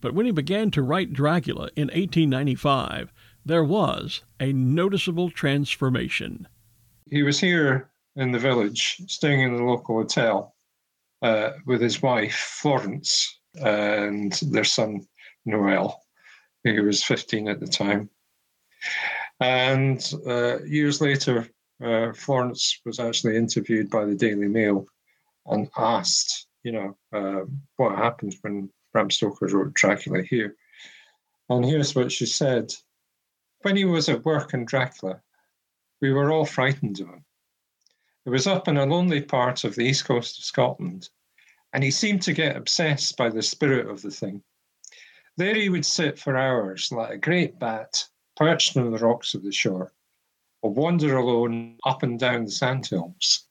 But 0.00 0.14
when 0.14 0.24
he 0.24 0.32
began 0.32 0.70
to 0.72 0.82
write 0.82 1.12
Dracula 1.12 1.70
in 1.74 1.88
1895, 1.88 3.12
there 3.44 3.64
was 3.64 4.22
a 4.38 4.52
noticeable 4.52 5.30
transformation. 5.30 6.46
He 7.10 7.22
was 7.22 7.40
here 7.40 7.90
in 8.14 8.30
the 8.30 8.38
village, 8.38 9.02
staying 9.08 9.40
in 9.40 9.56
the 9.56 9.64
local 9.64 9.96
hotel 9.96 10.54
uh, 11.22 11.50
with 11.66 11.80
his 11.80 12.00
wife, 12.00 12.34
Florence, 12.34 13.40
and 13.60 14.32
their 14.50 14.64
son, 14.64 15.06
Noel. 15.44 16.00
He 16.62 16.78
was 16.80 17.02
15 17.02 17.48
at 17.48 17.58
the 17.58 17.66
time. 17.66 18.10
And 19.40 20.12
uh, 20.26 20.62
years 20.62 21.00
later, 21.00 21.48
uh, 21.82 22.12
Florence 22.12 22.80
was 22.84 23.00
actually 23.00 23.36
interviewed 23.36 23.90
by 23.90 24.04
the 24.04 24.14
Daily 24.14 24.48
Mail 24.48 24.86
and 25.46 25.70
asked, 25.76 26.46
you 26.62 26.72
know, 26.72 26.96
uh, 27.12 27.44
what 27.76 27.96
happened 27.96 28.36
when 28.42 28.70
Bram 28.92 29.10
Stoker 29.10 29.46
wrote 29.46 29.74
Dracula 29.74 30.22
here. 30.22 30.56
And 31.48 31.64
here's 31.64 31.94
what 31.94 32.12
she 32.12 32.26
said 32.26 32.72
When 33.62 33.76
he 33.76 33.84
was 33.84 34.08
at 34.08 34.24
work 34.24 34.52
in 34.52 34.64
Dracula, 34.64 35.20
we 36.00 36.12
were 36.12 36.30
all 36.30 36.44
frightened 36.44 37.00
of 37.00 37.08
him. 37.08 37.24
It 38.26 38.30
was 38.30 38.46
up 38.46 38.68
in 38.68 38.76
a 38.76 38.84
lonely 38.84 39.22
part 39.22 39.64
of 39.64 39.74
the 39.74 39.84
east 39.84 40.04
coast 40.04 40.38
of 40.38 40.44
Scotland, 40.44 41.08
and 41.72 41.82
he 41.82 41.90
seemed 41.90 42.22
to 42.22 42.34
get 42.34 42.56
obsessed 42.56 43.16
by 43.16 43.30
the 43.30 43.42
spirit 43.42 43.88
of 43.88 44.02
the 44.02 44.10
thing. 44.10 44.42
There 45.36 45.54
he 45.54 45.70
would 45.70 45.86
sit 45.86 46.18
for 46.18 46.36
hours 46.36 46.92
like 46.92 47.10
a 47.10 47.18
great 47.18 47.58
bat 47.58 48.06
perched 48.36 48.76
on 48.76 48.90
the 48.90 48.98
rocks 48.98 49.34
of 49.34 49.42
the 49.42 49.52
shore 49.52 49.92
or 50.62 50.72
wander 50.72 51.16
alone 51.16 51.76
up 51.84 52.02
and 52.02 52.18
down 52.18 52.44
the 52.44 52.50
sandhills. 52.50 53.46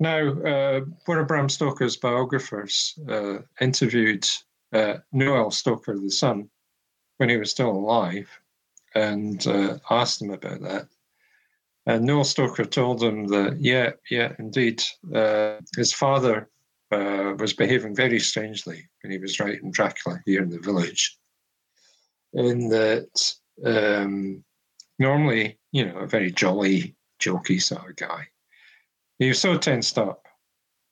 Now, 0.00 0.28
uh, 0.42 0.80
one 1.06 1.18
of 1.18 1.28
Bram 1.28 1.48
Stoker's 1.48 1.96
biographers 1.96 2.98
uh, 3.08 3.38
interviewed 3.60 4.26
uh, 4.72 4.98
Noel 5.12 5.50
Stoker, 5.50 5.98
the 5.98 6.10
son, 6.10 6.50
when 7.18 7.28
he 7.28 7.36
was 7.36 7.50
still 7.50 7.70
alive, 7.70 8.28
and 8.94 9.46
uh, 9.46 9.78
asked 9.90 10.20
him 10.20 10.30
about 10.30 10.60
that. 10.62 10.88
And 11.86 12.04
Noel 12.04 12.24
Stoker 12.24 12.64
told 12.64 13.02
him 13.02 13.26
that, 13.28 13.58
yeah, 13.60 13.92
yeah, 14.10 14.32
indeed, 14.38 14.82
uh, 15.14 15.56
his 15.76 15.92
father 15.92 16.48
uh, 16.90 17.34
was 17.38 17.52
behaving 17.52 17.94
very 17.94 18.18
strangely 18.18 18.88
when 19.02 19.12
he 19.12 19.18
was 19.18 19.38
writing 19.38 19.70
Dracula 19.70 20.20
here 20.24 20.42
in 20.42 20.50
the 20.50 20.58
village. 20.58 21.18
In 22.32 22.68
that 22.70 23.34
um, 23.64 24.42
normally, 24.98 25.58
you 25.72 25.86
know, 25.86 25.98
a 25.98 26.06
very 26.06 26.30
jolly, 26.30 26.96
jokey 27.20 27.60
sort 27.60 27.90
of 27.90 27.96
guy. 27.96 28.28
He 29.18 29.28
was 29.28 29.40
so 29.40 29.56
tensed 29.56 29.98
up, 29.98 30.26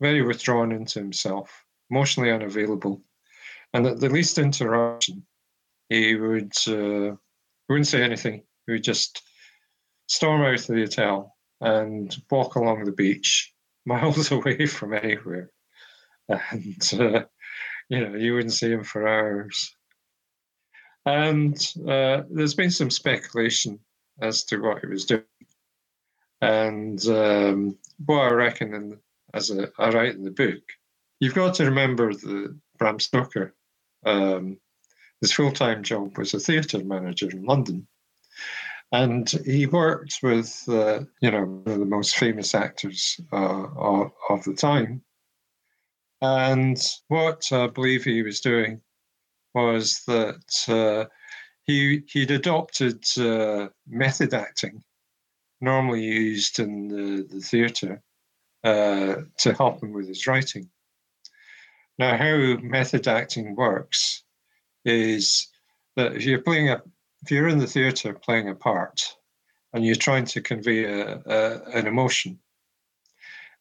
very 0.01 0.23
withdrawn 0.23 0.73
into 0.73 0.99
himself, 0.99 1.65
emotionally 1.91 2.31
unavailable, 2.31 3.03
and 3.75 3.87
at 3.87 4.01
the 4.01 4.09
least 4.09 4.39
interruption, 4.39 5.27
he 5.89 6.15
would 6.15 6.53
uh, 6.69 7.17
wouldn't 7.69 7.87
say 7.87 8.03
anything. 8.03 8.43
He 8.67 8.73
would 8.73 8.85
just 8.85 9.23
storm 10.07 10.43
out 10.43 10.55
of 10.55 10.67
the 10.67 10.81
hotel 10.81 11.35
and 11.61 12.15
walk 12.31 12.55
along 12.55 12.85
the 12.85 12.93
beach, 12.93 13.53
miles 13.87 14.31
away 14.31 14.67
from 14.67 14.95
anywhere, 14.95 15.51
and 16.29 16.91
uh, 16.99 17.23
you 17.89 18.01
know 18.01 18.15
you 18.17 18.35
wouldn't 18.35 18.53
see 18.53 18.71
him 18.71 18.85
for 18.85 19.09
hours. 19.09 19.75
And 21.05 21.57
uh, 21.89 22.23
there's 22.31 22.55
been 22.55 22.71
some 22.71 22.91
speculation 22.91 23.81
as 24.23 24.45
to 24.45 24.59
what 24.59 24.81
he 24.81 24.87
was 24.87 25.05
doing. 25.05 25.25
And 26.41 27.05
um, 27.07 27.79
what 28.05 28.21
I 28.21 28.31
reckon, 28.31 28.75
in, 28.75 28.99
as 29.35 29.51
a, 29.51 29.71
I 29.79 29.91
write 29.91 30.15
in 30.15 30.25
the 30.25 30.31
book, 30.31 30.63
you've 31.21 31.35
got 31.35 31.55
to 31.57 31.67
remember 31.67 32.13
that 32.13 32.59
Bram 32.79 32.99
Stoker, 32.99 33.55
um, 34.07 34.59
his 35.21 35.33
full 35.33 35.53
time 35.53 35.83
job 35.83 36.17
was 36.19 36.35
a 36.35 36.41
theatre 36.41 36.83
manager 36.83 37.31
in 37.31 37.45
London. 37.45 37.87
And 38.91 39.29
he 39.47 39.67
worked 39.67 40.19
with, 40.23 40.65
uh, 40.69 41.01
you 41.21 41.31
know, 41.31 41.45
one 41.45 41.75
of 41.75 41.81
the 41.81 41.87
most 41.87 42.17
famous 42.17 42.55
actors 42.55 43.19
uh, 43.33 43.67
of, 43.77 44.13
of 44.29 44.45
the 44.45 44.55
time. 44.55 45.03
And 46.21 46.79
what 47.09 47.51
I 47.53 47.69
believe 47.69 48.05
he 48.05 48.23
was 48.23 48.41
doing 48.41 48.81
was 49.55 50.03
that 50.07 50.69
uh, 50.69 51.09
he 51.65 52.03
he'd 52.09 52.31
adopted 52.31 53.05
uh, 53.19 53.69
method 53.87 54.35
acting, 54.35 54.83
normally 55.61 56.03
used 56.03 56.59
in 56.59 56.89
the, 56.89 57.23
the 57.23 57.41
theatre, 57.41 58.03
uh, 58.65 59.17
to 59.39 59.53
help 59.55 59.83
him 59.83 59.93
with 59.93 60.09
his 60.09 60.27
writing. 60.27 60.69
Now, 61.99 62.17
how 62.17 62.37
method 62.63 63.07
acting 63.07 63.55
works 63.55 64.23
is 64.85 65.49
that 65.97 66.17
if 66.17 66.25
you're 66.25 66.41
playing 66.41 66.71
a 66.71 66.83
if 67.23 67.31
you're 67.31 67.49
in 67.49 67.59
the 67.59 67.67
theatre 67.67 68.13
playing 68.15 68.49
a 68.49 68.55
part 68.55 69.17
and 69.73 69.87
you're 69.87 69.95
trying 69.95 70.25
to 70.25 70.41
convey 70.41 70.85
a, 70.85 71.23
a, 71.25 71.63
an 71.79 71.87
emotion, 71.87 72.39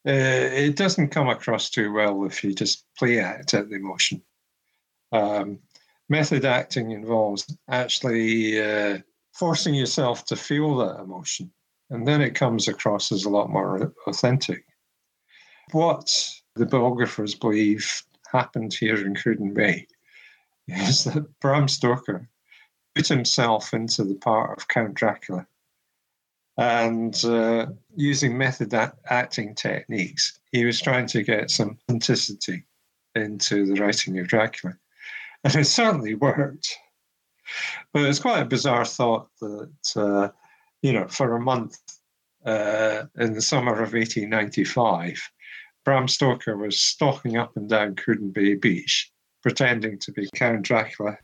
uh, 0.06 0.10
it 0.10 0.74
doesn't 0.74 1.08
come 1.08 1.28
across 1.28 1.70
too 1.70 1.92
well 1.92 2.24
if 2.24 2.42
you 2.42 2.52
just 2.52 2.84
play 2.98 3.20
act 3.20 3.54
at 3.54 3.68
the 3.68 3.76
emotion. 3.76 4.20
Um, 5.12 5.60
method 6.08 6.44
acting 6.44 6.90
involves 6.90 7.56
actually 7.68 8.60
uh, 8.60 8.98
forcing 9.32 9.74
yourself 9.74 10.24
to 10.26 10.36
feel 10.36 10.76
that 10.76 11.00
emotion, 11.00 11.50
and 11.90 12.06
then 12.06 12.20
it 12.20 12.34
comes 12.34 12.68
across 12.68 13.12
as 13.12 13.24
a 13.24 13.30
lot 13.30 13.50
more 13.50 13.92
authentic. 14.06 14.64
What 15.72 16.12
the 16.54 16.66
biographers 16.66 17.34
believe 17.34 18.02
happened 18.30 18.74
here 18.74 19.06
in 19.06 19.14
Cruden 19.14 19.54
Bay 19.54 19.86
is 20.68 21.04
that 21.04 21.26
Bram 21.40 21.68
Stoker 21.68 22.28
put 22.94 23.08
himself 23.08 23.72
into 23.72 24.04
the 24.04 24.14
part 24.16 24.58
of 24.58 24.68
Count 24.68 24.94
Dracula 24.94 25.46
and 26.58 27.24
uh, 27.24 27.66
using 27.96 28.36
method 28.36 28.74
acting 29.08 29.54
techniques, 29.54 30.38
he 30.50 30.64
was 30.64 30.80
trying 30.80 31.06
to 31.06 31.22
get 31.22 31.50
some 31.50 31.78
authenticity 31.88 32.64
into 33.14 33.66
the 33.66 33.80
writing 33.80 34.18
of 34.18 34.28
Dracula. 34.28 34.76
And 35.44 35.54
it 35.56 35.64
certainly 35.64 36.14
worked. 36.14 36.76
But 37.92 38.04
it's 38.04 38.18
quite 38.18 38.40
a 38.40 38.46
bizarre 38.46 38.84
thought 38.84 39.28
that, 39.40 39.96
uh, 39.96 40.28
you 40.82 40.92
know, 40.92 41.06
for 41.08 41.36
a 41.36 41.40
month 41.40 41.78
uh, 42.44 43.04
in 43.18 43.34
the 43.34 43.42
summer 43.42 43.72
of 43.72 43.92
1895, 43.92 45.20
Bram 45.84 46.08
Stoker 46.08 46.56
was 46.56 46.80
stalking 46.80 47.36
up 47.36 47.56
and 47.56 47.68
down 47.68 47.96
Cruden 47.96 48.30
Bay 48.30 48.54
Beach, 48.54 49.10
pretending 49.42 49.98
to 49.98 50.12
be 50.12 50.28
Count 50.34 50.62
Dracula. 50.62 51.18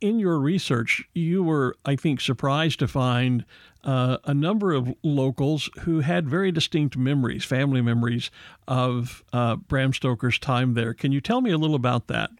In 0.00 0.18
your 0.18 0.38
research, 0.38 1.02
you 1.14 1.42
were, 1.42 1.76
I 1.84 1.96
think, 1.96 2.20
surprised 2.20 2.78
to 2.78 2.88
find 2.88 3.44
uh, 3.84 4.18
a 4.24 4.32
number 4.32 4.72
of 4.72 4.94
locals 5.02 5.70
who 5.80 6.00
had 6.00 6.28
very 6.28 6.52
distinct 6.52 6.96
memories, 6.96 7.44
family 7.44 7.80
memories 7.80 8.30
of 8.68 9.24
uh, 9.32 9.56
Bram 9.56 9.92
Stoker's 9.92 10.38
time 10.38 10.74
there. 10.74 10.94
Can 10.94 11.10
you 11.10 11.20
tell 11.20 11.40
me 11.40 11.50
a 11.50 11.58
little 11.58 11.76
about 11.76 12.06
that? 12.06 12.30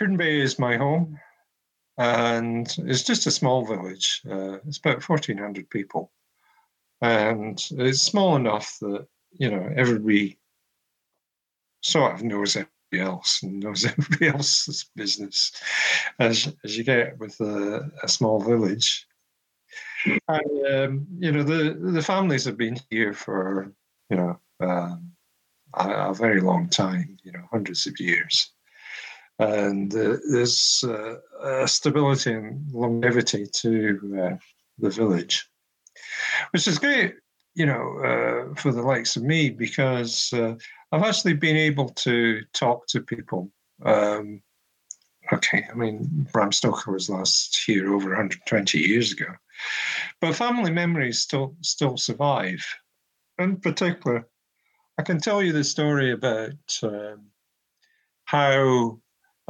Cruden 0.00 0.16
Bay 0.16 0.40
is 0.40 0.58
my 0.58 0.78
home, 0.78 1.20
and 1.98 2.74
it's 2.86 3.02
just 3.02 3.26
a 3.26 3.30
small 3.30 3.66
village. 3.66 4.22
Uh, 4.26 4.56
it's 4.66 4.78
about 4.78 5.06
1,400 5.06 5.68
people. 5.68 6.10
And 7.02 7.62
it's 7.72 8.00
small 8.00 8.34
enough 8.36 8.78
that, 8.80 9.06
you 9.32 9.50
know, 9.50 9.70
everybody 9.76 10.38
sort 11.82 12.14
of 12.14 12.22
knows 12.22 12.56
everybody 12.56 13.10
else 13.10 13.42
and 13.42 13.60
knows 13.60 13.84
everybody 13.98 14.28
else's 14.28 14.88
business 14.96 15.52
as, 16.18 16.50
as 16.64 16.78
you 16.78 16.84
get 16.84 17.18
with 17.18 17.38
a, 17.40 17.90
a 18.02 18.08
small 18.08 18.40
village. 18.40 19.06
And, 20.28 20.66
um, 20.72 21.06
you 21.18 21.30
know, 21.30 21.42
the, 21.42 21.74
the 21.78 22.02
families 22.02 22.46
have 22.46 22.56
been 22.56 22.80
here 22.88 23.12
for, 23.12 23.70
you 24.08 24.16
know, 24.16 24.40
um, 24.60 25.12
a, 25.74 25.90
a 26.08 26.14
very 26.14 26.40
long 26.40 26.70
time, 26.70 27.18
you 27.22 27.32
know, 27.32 27.46
hundreds 27.50 27.86
of 27.86 28.00
years 28.00 28.50
and 29.40 29.94
uh, 29.94 30.18
there's 30.30 30.84
uh, 30.86 31.14
a 31.42 31.66
stability 31.66 32.34
and 32.34 32.70
longevity 32.72 33.46
to 33.46 33.98
uh, 34.22 34.36
the 34.78 34.90
village, 34.90 35.48
which 36.50 36.68
is 36.68 36.78
great, 36.78 37.14
you 37.54 37.64
know, 37.64 37.98
uh, 38.04 38.54
for 38.60 38.70
the 38.70 38.82
likes 38.82 39.16
of 39.16 39.22
me 39.22 39.48
because 39.48 40.30
uh, 40.34 40.54
I've 40.92 41.02
actually 41.02 41.34
been 41.34 41.56
able 41.56 41.88
to 41.88 42.42
talk 42.52 42.86
to 42.88 43.00
people. 43.00 43.50
Um, 43.82 44.42
okay, 45.32 45.66
I 45.70 45.74
mean, 45.74 46.28
Bram 46.30 46.52
Stoker 46.52 46.92
was 46.92 47.08
last 47.08 47.62
here 47.64 47.94
over 47.94 48.10
120 48.10 48.78
years 48.78 49.12
ago, 49.12 49.32
but 50.20 50.36
family 50.36 50.70
memories 50.70 51.20
still 51.20 51.56
still 51.62 51.96
survive. 51.96 52.62
In 53.38 53.56
particular, 53.56 54.28
I 54.98 55.02
can 55.02 55.18
tell 55.18 55.42
you 55.42 55.54
the 55.54 55.64
story 55.64 56.12
about 56.12 56.78
um, 56.82 57.28
how 58.26 59.00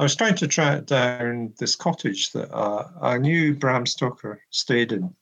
I 0.01 0.03
was 0.03 0.15
trying 0.15 0.33
to 0.37 0.47
track 0.47 0.87
down 0.87 1.53
this 1.59 1.75
cottage 1.75 2.31
that 2.31 2.51
uh, 2.51 2.89
I 3.03 3.19
knew 3.19 3.53
Bram 3.53 3.85
Stoker 3.85 4.41
stayed 4.49 4.93
in, 4.93 5.13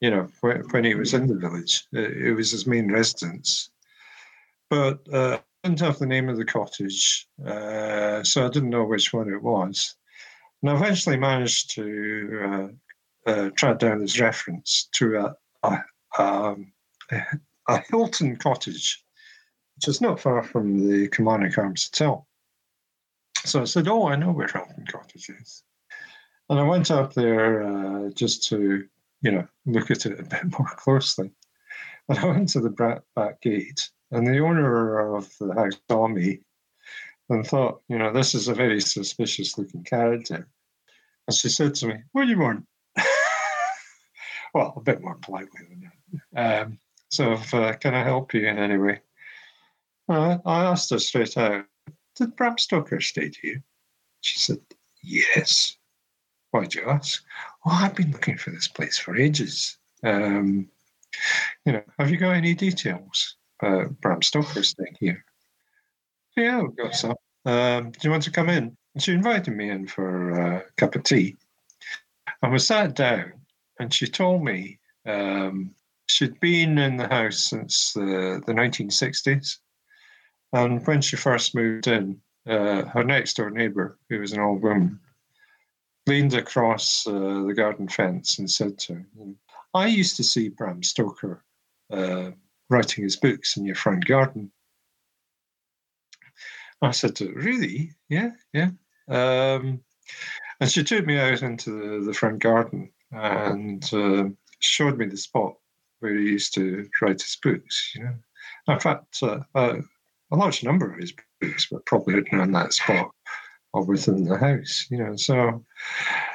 you 0.00 0.10
know, 0.10 0.26
when, 0.40 0.82
he 0.82 0.96
was 0.96 1.14
in 1.14 1.28
the 1.28 1.36
village. 1.36 1.84
It, 1.92 2.16
it 2.16 2.34
was 2.34 2.50
his 2.50 2.66
main 2.66 2.90
residence. 2.90 3.70
But 4.68 5.06
uh, 5.12 5.38
I 5.38 5.68
didn't 5.68 5.78
have 5.78 6.00
the 6.00 6.06
name 6.06 6.28
of 6.28 6.38
the 6.38 6.44
cottage, 6.44 7.28
uh, 7.46 8.24
so 8.24 8.44
I 8.44 8.48
didn't 8.48 8.70
know 8.70 8.82
which 8.82 9.12
one 9.12 9.32
it 9.32 9.40
was. 9.40 9.94
And 10.60 10.72
I 10.72 10.74
eventually 10.74 11.16
managed 11.16 11.70
to 11.76 12.40
uh, 13.28 13.30
uh, 13.30 13.50
track 13.50 13.78
down 13.78 14.00
this 14.00 14.18
reference 14.18 14.88
to 14.94 15.18
a, 15.18 15.34
a, 15.62 16.20
um, 16.20 16.72
a 17.68 17.78
Hilton 17.88 18.38
cottage, 18.38 19.04
which 19.76 19.86
is 19.86 20.00
not 20.00 20.18
far 20.18 20.42
from 20.42 20.90
the 20.90 21.06
Kilmarnock 21.06 21.56
Arms 21.56 21.88
Hotel. 21.92 22.26
So 23.44 23.62
I 23.62 23.64
said, 23.64 23.88
Oh, 23.88 24.08
I 24.08 24.16
know 24.16 24.32
where 24.32 24.48
Hilton 24.48 24.86
Cottage 24.90 25.30
is. 25.30 25.62
And 26.48 26.58
I 26.58 26.64
went 26.64 26.90
up 26.90 27.14
there 27.14 27.62
uh, 27.62 28.10
just 28.10 28.44
to, 28.48 28.86
you 29.22 29.30
know, 29.30 29.46
look 29.66 29.90
at 29.90 30.06
it 30.06 30.18
a 30.18 30.24
bit 30.24 30.44
more 30.58 30.68
closely. 30.76 31.30
And 32.08 32.18
I 32.18 32.26
went 32.26 32.48
to 32.50 32.60
the 32.60 33.02
back 33.14 33.40
gate, 33.40 33.88
and 34.10 34.26
the 34.26 34.40
owner 34.40 35.14
of 35.14 35.32
the 35.38 35.54
house 35.54 35.80
saw 35.88 36.08
me 36.08 36.40
and 37.28 37.46
thought, 37.46 37.82
you 37.88 37.96
know, 37.96 38.12
this 38.12 38.34
is 38.34 38.48
a 38.48 38.54
very 38.54 38.80
suspicious 38.80 39.56
looking 39.56 39.84
character. 39.84 40.48
And 41.28 41.36
she 41.36 41.48
said 41.48 41.76
to 41.76 41.86
me, 41.86 41.94
What 42.12 42.24
do 42.24 42.30
you 42.30 42.38
want? 42.40 42.66
well, 44.54 44.74
a 44.76 44.80
bit 44.80 45.00
more 45.00 45.16
politely 45.22 45.60
than 45.68 45.92
that. 46.34 46.62
Um, 46.62 46.78
so, 47.10 47.32
if, 47.34 47.54
uh, 47.54 47.74
can 47.74 47.94
I 47.94 48.02
help 48.02 48.34
you 48.34 48.46
in 48.48 48.58
any 48.58 48.76
way? 48.76 49.00
I 50.08 50.40
asked 50.44 50.90
her 50.90 50.98
straight 50.98 51.38
out, 51.38 51.64
did 52.20 52.36
Bram 52.36 52.58
Stoker 52.58 53.00
stay 53.00 53.30
to 53.30 53.46
you? 53.46 53.62
She 54.20 54.38
said, 54.38 54.58
Yes. 55.02 55.76
Why'd 56.50 56.74
you 56.74 56.84
ask? 56.84 57.24
Oh, 57.64 57.70
I've 57.70 57.94
been 57.94 58.12
looking 58.12 58.36
for 58.36 58.50
this 58.50 58.68
place 58.68 58.98
for 58.98 59.16
ages. 59.16 59.78
Um, 60.04 60.68
you 61.64 61.72
know, 61.72 61.82
have 61.98 62.10
you 62.10 62.18
got 62.18 62.32
any 62.32 62.54
details? 62.54 63.36
Uh, 63.62 63.84
Bram 64.00 64.22
Stoker 64.22 64.62
staying 64.62 64.96
here. 64.98 65.24
Yeah, 66.36 66.62
we've 66.62 66.76
got 66.76 66.94
some. 66.94 67.14
Um, 67.46 67.90
do 67.92 67.98
you 68.02 68.10
want 68.10 68.24
to 68.24 68.30
come 68.30 68.48
in? 68.48 68.76
And 68.94 69.02
she 69.02 69.12
invited 69.12 69.54
me 69.54 69.70
in 69.70 69.86
for 69.86 70.30
a 70.30 70.64
cup 70.76 70.94
of 70.96 71.04
tea. 71.04 71.36
And 72.42 72.52
we 72.52 72.58
sat 72.58 72.94
down, 72.94 73.32
and 73.78 73.92
she 73.92 74.06
told 74.06 74.42
me 74.42 74.80
um, 75.06 75.74
she'd 76.06 76.38
been 76.40 76.78
in 76.78 76.96
the 76.96 77.08
house 77.08 77.38
since 77.38 77.92
the, 77.92 78.42
the 78.46 78.52
1960s. 78.52 79.58
And 80.52 80.84
when 80.86 81.00
she 81.00 81.16
first 81.16 81.54
moved 81.54 81.86
in, 81.86 82.20
uh, 82.48 82.84
her 82.86 83.04
next 83.04 83.34
door 83.34 83.50
neighbour, 83.50 83.98
who 84.08 84.20
was 84.20 84.32
an 84.32 84.40
old 84.40 84.62
woman, 84.62 84.98
leaned 86.06 86.34
across 86.34 87.06
uh, 87.06 87.44
the 87.46 87.54
garden 87.56 87.88
fence 87.88 88.38
and 88.38 88.50
said 88.50 88.78
to 88.78 88.94
her, 88.94 89.06
I 89.74 89.86
used 89.86 90.16
to 90.16 90.24
see 90.24 90.48
Bram 90.48 90.82
Stoker 90.82 91.44
uh, 91.92 92.30
writing 92.68 93.04
his 93.04 93.16
books 93.16 93.56
in 93.56 93.64
your 93.64 93.76
front 93.76 94.04
garden. 94.06 94.50
I 96.82 96.90
said 96.92 97.14
to 97.16 97.28
her, 97.28 97.34
really? 97.34 97.92
Yeah, 98.08 98.30
yeah. 98.52 98.70
Um, 99.08 99.82
and 100.60 100.70
she 100.70 100.82
took 100.82 101.06
me 101.06 101.18
out 101.18 101.42
into 101.42 101.70
the, 101.70 102.06
the 102.06 102.14
front 102.14 102.40
garden 102.40 102.90
and 103.12 103.88
uh, 103.92 104.24
showed 104.60 104.98
me 104.98 105.06
the 105.06 105.16
spot 105.16 105.54
where 106.00 106.14
he 106.14 106.24
used 106.24 106.54
to 106.54 106.88
write 107.00 107.20
his 107.20 107.36
books. 107.42 107.92
You 107.94 108.04
know, 108.04 108.14
in 108.68 108.80
fact, 108.80 109.22
uh, 109.22 109.40
uh, 109.54 109.80
a 110.30 110.36
large 110.36 110.62
number 110.64 110.92
of 110.92 110.98
his 110.98 111.12
books 111.40 111.70
were 111.70 111.82
probably 111.86 112.14
written 112.14 112.40
on 112.40 112.52
that 112.52 112.72
spot 112.72 113.10
or 113.72 113.84
within 113.84 114.24
the 114.24 114.38
house. 114.38 114.86
You 114.90 114.98
know, 114.98 115.16
so 115.16 115.64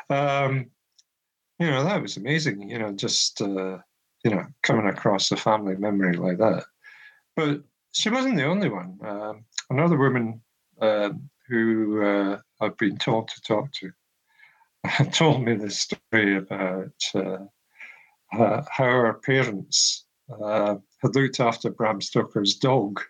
um, 0.09 0.67
you 1.59 1.69
know 1.69 1.83
that 1.83 2.01
was 2.01 2.17
amazing. 2.17 2.69
You 2.69 2.79
know, 2.79 2.91
just 2.91 3.41
uh, 3.41 3.77
you 4.23 4.31
know 4.31 4.45
coming 4.63 4.87
across 4.87 5.31
a 5.31 5.37
family 5.37 5.75
memory 5.75 6.17
like 6.17 6.37
that. 6.37 6.63
But 7.35 7.61
she 7.91 8.09
wasn't 8.09 8.37
the 8.37 8.45
only 8.45 8.69
one. 8.69 8.99
Um, 9.03 9.45
another 9.69 9.97
woman 9.97 10.41
um, 10.81 11.29
who 11.47 12.03
uh, 12.03 12.39
I've 12.61 12.77
been 12.77 12.97
told 12.97 13.29
to 13.29 13.41
talk 13.41 13.71
to 13.73 13.91
told 15.11 15.43
me 15.43 15.55
this 15.55 15.81
story 15.81 16.37
about 16.37 16.93
uh, 17.13 17.45
uh, 18.33 18.63
how 18.69 18.83
her 18.83 19.21
parents 19.25 20.05
uh, 20.29 20.75
had 21.01 21.15
looked 21.15 21.39
after 21.39 21.69
Bram 21.69 22.01
Stoker's 22.01 22.55
dog. 22.55 23.01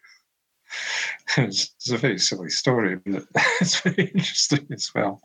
it's, 1.38 1.91
a 1.91 1.97
very 1.97 2.19
silly 2.19 2.49
story, 2.49 2.97
but 3.05 3.25
it's 3.61 3.79
very 3.81 4.11
interesting 4.13 4.67
as 4.71 4.91
well. 4.93 5.21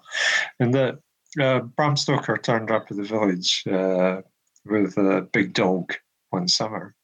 And 0.59 0.75
that 0.75 0.99
uh, 1.41 1.61
Bram 1.61 1.97
Stoker 1.97 2.37
turned 2.37 2.71
up 2.71 2.87
at 2.91 2.97
the 2.97 3.05
village 3.05 3.65
uh, 3.67 4.23
with 4.65 4.97
a 4.97 5.29
big 5.33 5.53
dog 5.53 5.95
one 6.31 6.49
summer. 6.49 6.95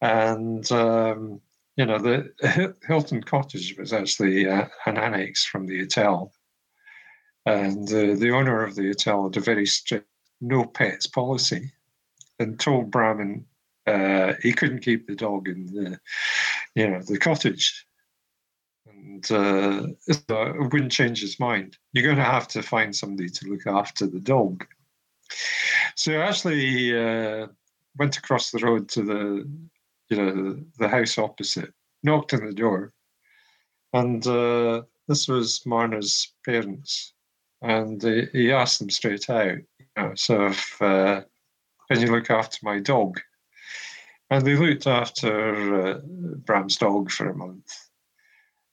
And 0.00 0.70
um, 0.70 1.40
you 1.76 1.86
know, 1.86 1.98
the 1.98 2.76
Hilton 2.86 3.22
Cottage 3.22 3.76
was 3.78 3.92
actually 3.92 4.48
uh, 4.48 4.66
an 4.86 4.98
annex 4.98 5.44
from 5.44 5.66
the 5.66 5.78
hotel. 5.78 6.32
And 7.46 7.88
uh, 7.88 8.14
the 8.14 8.32
owner 8.32 8.64
of 8.64 8.74
the 8.74 8.88
hotel 8.88 9.24
had 9.24 9.36
a 9.36 9.40
very 9.40 9.64
strict 9.64 10.08
no 10.40 10.64
pets 10.64 11.06
policy 11.06 11.72
and 12.38 12.58
told 12.58 12.90
Brahman 12.90 13.44
uh, 13.86 14.34
he 14.42 14.52
couldn't 14.52 14.80
keep 14.80 15.06
the 15.06 15.14
dog 15.14 15.48
in 15.48 15.66
the, 15.66 16.00
you 16.78 16.88
know, 16.88 17.00
the 17.02 17.18
cottage. 17.18 17.86
And 18.86 19.30
uh, 19.30 19.88
it 20.06 20.72
wouldn't 20.72 20.92
change 20.92 21.20
his 21.20 21.40
mind. 21.40 21.76
You're 21.92 22.04
going 22.04 22.16
to 22.16 22.22
have 22.22 22.48
to 22.48 22.62
find 22.62 22.94
somebody 22.94 23.28
to 23.28 23.48
look 23.48 23.66
after 23.66 24.06
the 24.06 24.20
dog. 24.20 24.64
So 25.96 26.20
actually 26.20 26.96
uh, 26.96 27.48
went 27.98 28.16
across 28.16 28.50
the 28.50 28.60
road 28.60 28.88
to 28.90 29.02
the 29.02 29.50
you 30.08 30.16
know, 30.16 30.58
the 30.78 30.88
house 30.88 31.18
opposite, 31.18 31.72
knocked 32.02 32.32
on 32.32 32.46
the 32.46 32.54
door, 32.54 32.92
and 33.92 34.26
uh, 34.26 34.82
this 35.06 35.28
was 35.28 35.60
Marna's 35.66 36.32
parents, 36.46 37.12
and 37.60 38.02
he, 38.02 38.26
he 38.32 38.52
asked 38.52 38.78
them 38.78 38.88
straight 38.88 39.28
out, 39.28 39.58
you 39.78 39.86
know, 39.96 40.14
sort 40.14 40.52
of, 40.52 40.76
uh, 40.80 41.20
can 41.90 42.00
you 42.00 42.10
look 42.10 42.30
after 42.30 42.58
my 42.62 42.80
dog? 42.80 43.20
And 44.30 44.46
they 44.46 44.56
looked 44.56 44.86
after 44.86 45.88
uh, 45.88 46.00
Bram's 46.04 46.76
dog 46.76 47.10
for 47.10 47.30
a 47.30 47.36
month. 47.36 47.88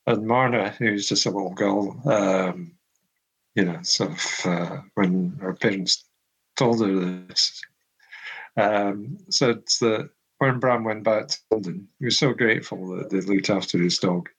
And 0.05 0.27
Marna, 0.27 0.69
who's 0.69 1.07
just 1.07 1.25
a 1.25 1.31
little 1.31 1.53
girl, 1.53 1.99
um, 2.05 2.73
you 3.55 3.65
know, 3.65 3.79
sort 3.83 4.11
of 4.11 4.45
uh, 4.45 4.81
when 4.95 5.37
her 5.41 5.53
parents 5.53 6.05
told 6.57 6.81
her 6.81 6.93
this, 7.27 7.61
um, 8.57 9.17
said 9.29 9.63
that 9.81 10.09
when 10.39 10.59
Bram 10.59 10.83
went 10.83 11.03
back 11.03 11.29
to 11.29 11.37
London, 11.51 11.87
he 11.99 12.05
was 12.05 12.19
so 12.19 12.33
grateful 12.33 12.97
that 12.97 13.09
they 13.09 13.21
looked 13.21 13.49
after 13.49 13.77
his 13.77 13.97
dog. 13.97 14.29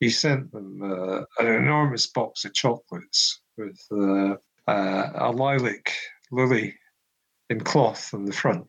He 0.00 0.10
sent 0.10 0.50
them 0.50 0.82
uh, 0.82 1.22
an 1.38 1.46
enormous 1.46 2.08
box 2.08 2.44
of 2.44 2.54
chocolates 2.54 3.40
with 3.56 3.80
uh, 3.92 4.34
uh, 4.66 5.10
a 5.14 5.30
lilac 5.30 5.92
lily 6.32 6.74
in 7.48 7.60
cloth 7.60 8.12
on 8.12 8.24
the 8.24 8.32
front. 8.32 8.66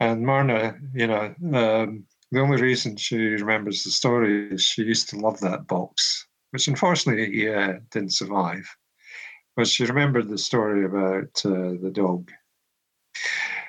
And 0.00 0.26
Marna, 0.26 0.76
you 0.94 1.06
know, 1.06 1.34
um, 1.54 2.04
the 2.30 2.40
only 2.40 2.60
reason 2.60 2.96
she 2.96 3.16
remembers 3.16 3.84
the 3.84 3.90
story 3.90 4.50
is 4.50 4.62
she 4.62 4.82
used 4.82 5.08
to 5.10 5.18
love 5.18 5.40
that 5.40 5.66
box, 5.66 6.26
which 6.50 6.68
unfortunately 6.68 7.44
yeah, 7.44 7.78
didn't 7.90 8.12
survive. 8.12 8.68
But 9.56 9.66
she 9.66 9.84
remembered 9.84 10.28
the 10.28 10.36
story 10.36 10.84
about 10.84 11.40
uh, 11.44 11.80
the 11.80 11.90
dog. 11.92 12.30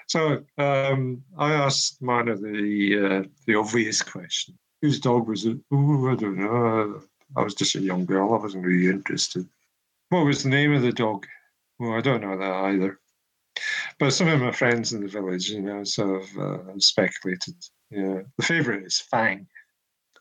So 0.08 0.44
um, 0.58 1.24
I 1.38 1.54
asked 1.54 2.02
Marna 2.02 2.36
the 2.36 3.24
uh, 3.24 3.30
the 3.46 3.56
obvious 3.56 4.02
question: 4.02 4.58
Whose 4.82 5.00
dog 5.00 5.28
was 5.28 5.46
it? 5.46 5.58
Oh, 5.72 6.10
I 6.10 6.16
don't 6.16 6.38
know. 6.38 7.02
I 7.36 7.42
was 7.42 7.56
just 7.56 7.76
a 7.76 7.80
young 7.80 8.06
girl. 8.06 8.34
I 8.34 8.38
wasn't 8.38 8.66
really 8.66 8.88
interested. 8.88 9.48
What 10.10 10.26
was 10.26 10.44
the 10.44 10.50
name 10.50 10.74
of 10.74 10.82
the 10.82 10.94
dog? 10.94 11.26
Well, 11.80 11.94
I 11.94 12.02
don't 12.02 12.22
know 12.22 12.38
that 12.38 12.54
either. 12.72 13.00
But 14.00 14.12
some 14.12 14.28
of 14.28 14.42
my 14.42 14.52
friends 14.52 14.94
in 14.94 15.02
the 15.02 15.08
village, 15.08 15.50
you 15.50 15.62
know, 15.62 15.84
sort 15.84 16.22
of 16.22 16.38
uh, 16.38 16.80
speculated. 16.80 17.56
Yeah, 17.90 18.22
the 18.38 18.44
favourite 18.44 18.84
is 18.84 19.00
Fang. 19.00 19.48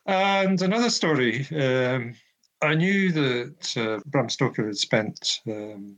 And 0.05 0.61
another 0.61 0.89
story. 0.89 1.45
Um, 1.51 2.15
I 2.61 2.73
knew 2.73 3.11
that 3.11 3.77
uh, 3.77 3.99
Bram 4.07 4.29
Stoker 4.29 4.65
had 4.65 4.77
spent 4.77 5.41
um, 5.47 5.97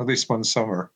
at 0.00 0.06
least 0.06 0.28
one 0.28 0.42
summer 0.42 0.90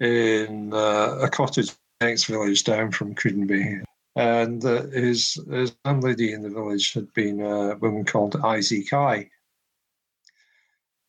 in 0.00 0.72
uh, 0.72 1.18
a 1.20 1.28
cottage 1.28 1.72
next 2.00 2.24
village 2.24 2.64
down 2.64 2.90
from 2.90 3.14
Cruden 3.14 3.84
And 4.16 4.64
uh, 4.64 4.86
his, 4.86 5.38
his 5.50 5.74
landlady 5.84 6.32
in 6.32 6.42
the 6.42 6.50
village 6.50 6.94
had 6.94 7.12
been 7.12 7.40
a 7.40 7.76
woman 7.76 8.04
called 8.04 8.36
Izzy 8.56 8.84
Kai. 8.84 9.28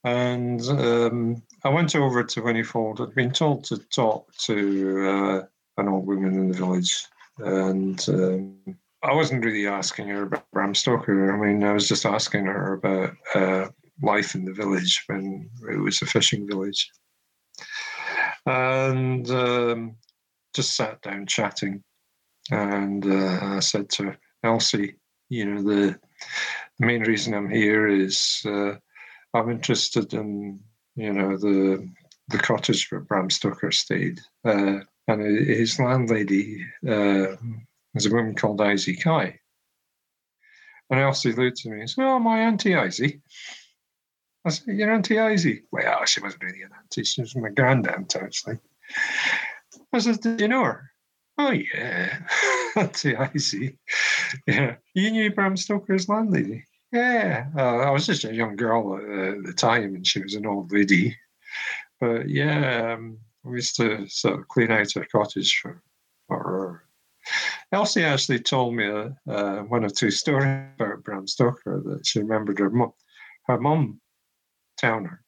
And 0.06 0.62
um, 0.70 1.44
I 1.64 1.70
went 1.70 1.96
over 1.96 2.24
to 2.24 2.42
Whinnyfold. 2.42 3.02
I'd 3.02 3.16
been 3.16 3.32
told 3.32 3.64
to 3.66 3.78
talk 3.78 4.32
to 4.38 5.10
uh, 5.10 5.82
an 5.82 5.90
old 5.90 6.06
woman 6.06 6.34
in 6.36 6.48
the 6.50 6.58
village. 6.58 7.08
And 7.40 8.04
um, 8.08 8.78
I 9.04 9.14
wasn't 9.14 9.44
really 9.44 9.68
asking 9.68 10.08
her 10.10 10.24
about 10.24 10.50
Bram 10.52 10.76
Stoker. 10.76 11.34
I 11.34 11.38
mean, 11.38 11.64
I 11.64 11.74
was 11.74 11.88
just 11.88 12.06
asking 12.06 12.46
her 12.46 12.74
about 12.74 13.14
uh, 13.34 13.68
life 14.02 14.36
in 14.36 14.46
the 14.46 14.54
village 14.54 15.04
when 15.08 15.50
it 15.70 15.78
was 15.78 16.02
a 16.02 16.06
fishing 16.06 16.48
village 16.48 16.92
and 18.46 19.30
um, 19.32 19.96
just 20.54 20.76
sat 20.76 21.02
down 21.02 21.26
chatting. 21.26 21.84
And 22.52 23.06
uh, 23.06 23.40
I 23.42 23.60
said 23.60 23.90
to 23.92 24.16
Elsie, 24.44 24.96
you 25.30 25.46
know, 25.46 25.64
the, 25.64 26.00
the 26.80 26.86
main 26.86 27.02
reason 27.02 27.34
I'm 27.34 27.50
here 27.50 27.88
is 27.88 28.42
uh, 28.46 28.76
I'm 29.36 29.50
interested 29.50 30.14
in, 30.14 30.62
you 30.96 31.14
know, 31.14 31.38
the 31.38 31.90
the 32.30 32.38
cottage 32.38 32.90
where 32.90 33.02
Bram 33.02 33.30
Stoker 33.30 33.72
stayed. 33.72 34.20
Uh, 34.44 34.80
and 35.08 35.22
his 35.48 35.80
landlady 35.80 36.66
uh, 36.88 37.36
is 37.94 38.06
a 38.06 38.10
woman 38.10 38.36
called 38.36 38.62
Izzy 38.62 38.96
Kai. 38.96 39.40
And 40.90 41.00
Elsie 41.00 41.34
looked 41.34 41.66
at 41.66 41.72
me 41.72 41.82
and 41.82 41.90
said, 41.90 42.06
Oh, 42.06 42.20
my 42.20 42.40
Auntie 42.40 42.74
Izzy. 42.74 43.22
I 44.44 44.50
said, 44.50 44.76
Your 44.76 44.92
Auntie 44.92 45.18
Izzy? 45.18 45.64
Well, 45.72 46.06
she 46.06 46.22
wasn't 46.22 46.44
really 46.44 46.62
an 46.62 46.72
auntie. 46.80 47.04
She 47.04 47.22
was 47.22 47.36
my 47.36 47.50
grandaunt, 47.50 48.16
actually. 48.16 48.60
I 49.94 50.00
said, 50.00 50.22
Did 50.22 50.42
you 50.42 50.48
know 50.48 50.64
her? 50.64 50.92
Oh, 51.38 51.52
yeah. 51.52 52.20
Auntie 52.76 53.16
Izzy. 53.34 53.78
Yeah. 54.48 54.76
You 54.94 55.12
knew 55.12 55.32
Bram 55.32 55.56
Stoker's 55.56 56.10
landlady? 56.10 56.66
Yeah. 56.96 57.48
Uh, 57.58 57.80
I 57.80 57.90
was 57.90 58.06
just 58.06 58.24
a 58.24 58.34
young 58.34 58.56
girl 58.56 58.96
at 58.96 59.44
the 59.44 59.54
time, 59.54 59.96
and 59.96 60.08
she 60.08 60.22
was 60.22 60.34
an 60.36 60.46
old 60.46 60.72
lady. 60.72 61.18
But 62.00 62.30
yeah, 62.30 62.94
um, 62.94 63.18
we 63.44 63.58
used 63.58 63.76
to 63.78 64.08
sort 64.08 64.40
of 64.40 64.48
clean 64.48 64.72
out 64.72 64.94
her 64.94 65.06
cottage 65.12 65.60
for, 65.62 65.84
for 66.28 66.40
her. 66.40 66.84
Elsie 67.74 68.06
actually 68.06 68.40
told 68.40 68.76
me 68.76 68.88
uh, 68.88 69.58
one 69.64 69.84
or 69.84 69.90
two 69.90 70.10
stories 70.10 70.68
about 70.80 71.04
Bram 71.04 71.28
Stoker 71.28 71.82
that 71.86 72.08
she 72.08 72.20
remembered 72.20 72.60
her 72.60 72.70
mum, 72.70 72.94
her 73.48 73.60
mum 73.60 74.00
Towner. 74.78 75.22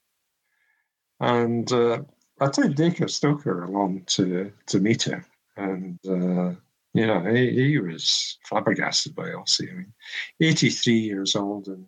And 1.19 1.69
uh, 1.73 2.03
I 2.39 2.47
took 2.47 2.75
Dacre 2.75 3.09
Stoker 3.09 3.63
along 3.63 4.03
to, 4.07 4.53
to 4.67 4.79
meet 4.79 5.03
her. 5.03 5.25
And, 5.57 5.99
uh, 6.07 6.55
you 6.93 7.05
know, 7.05 7.21
he, 7.21 7.51
he, 7.51 7.77
was 7.79 8.37
flabbergasted 8.45 9.15
by 9.15 9.31
Elsie. 9.31 9.69
I 9.69 9.73
mean, 9.73 9.93
83 10.41 10.93
years 10.93 11.35
old 11.35 11.67
and 11.67 11.85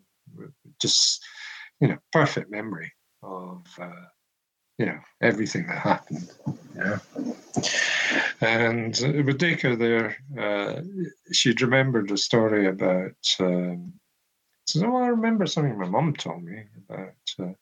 just, 0.82 1.24
you 1.80 1.88
know, 1.88 1.98
perfect 2.12 2.52
memory 2.52 2.92
of, 3.24 3.66
uh, 3.82 4.06
you 4.78 4.86
know, 4.86 5.00
everything 5.22 5.68
that 5.68 5.80
happened. 5.80 6.30
Yeah. 6.76 7.00
And 8.42 8.98
with 9.26 9.38
Dacre 9.38 9.76
there, 9.76 10.18
uh, 10.38 10.82
she'd 11.32 11.62
remembered 11.62 12.12
a 12.12 12.18
story 12.18 12.68
about 12.68 13.36
um, 13.40 13.94
says, 14.66 14.84
"Oh, 14.84 14.96
I 14.96 15.08
remember 15.08 15.46
something 15.46 15.78
my 15.78 15.90
mum 15.90 16.14
told 16.14 16.44
me 16.44 16.64
about 16.88 17.16
uh, 17.40 17.54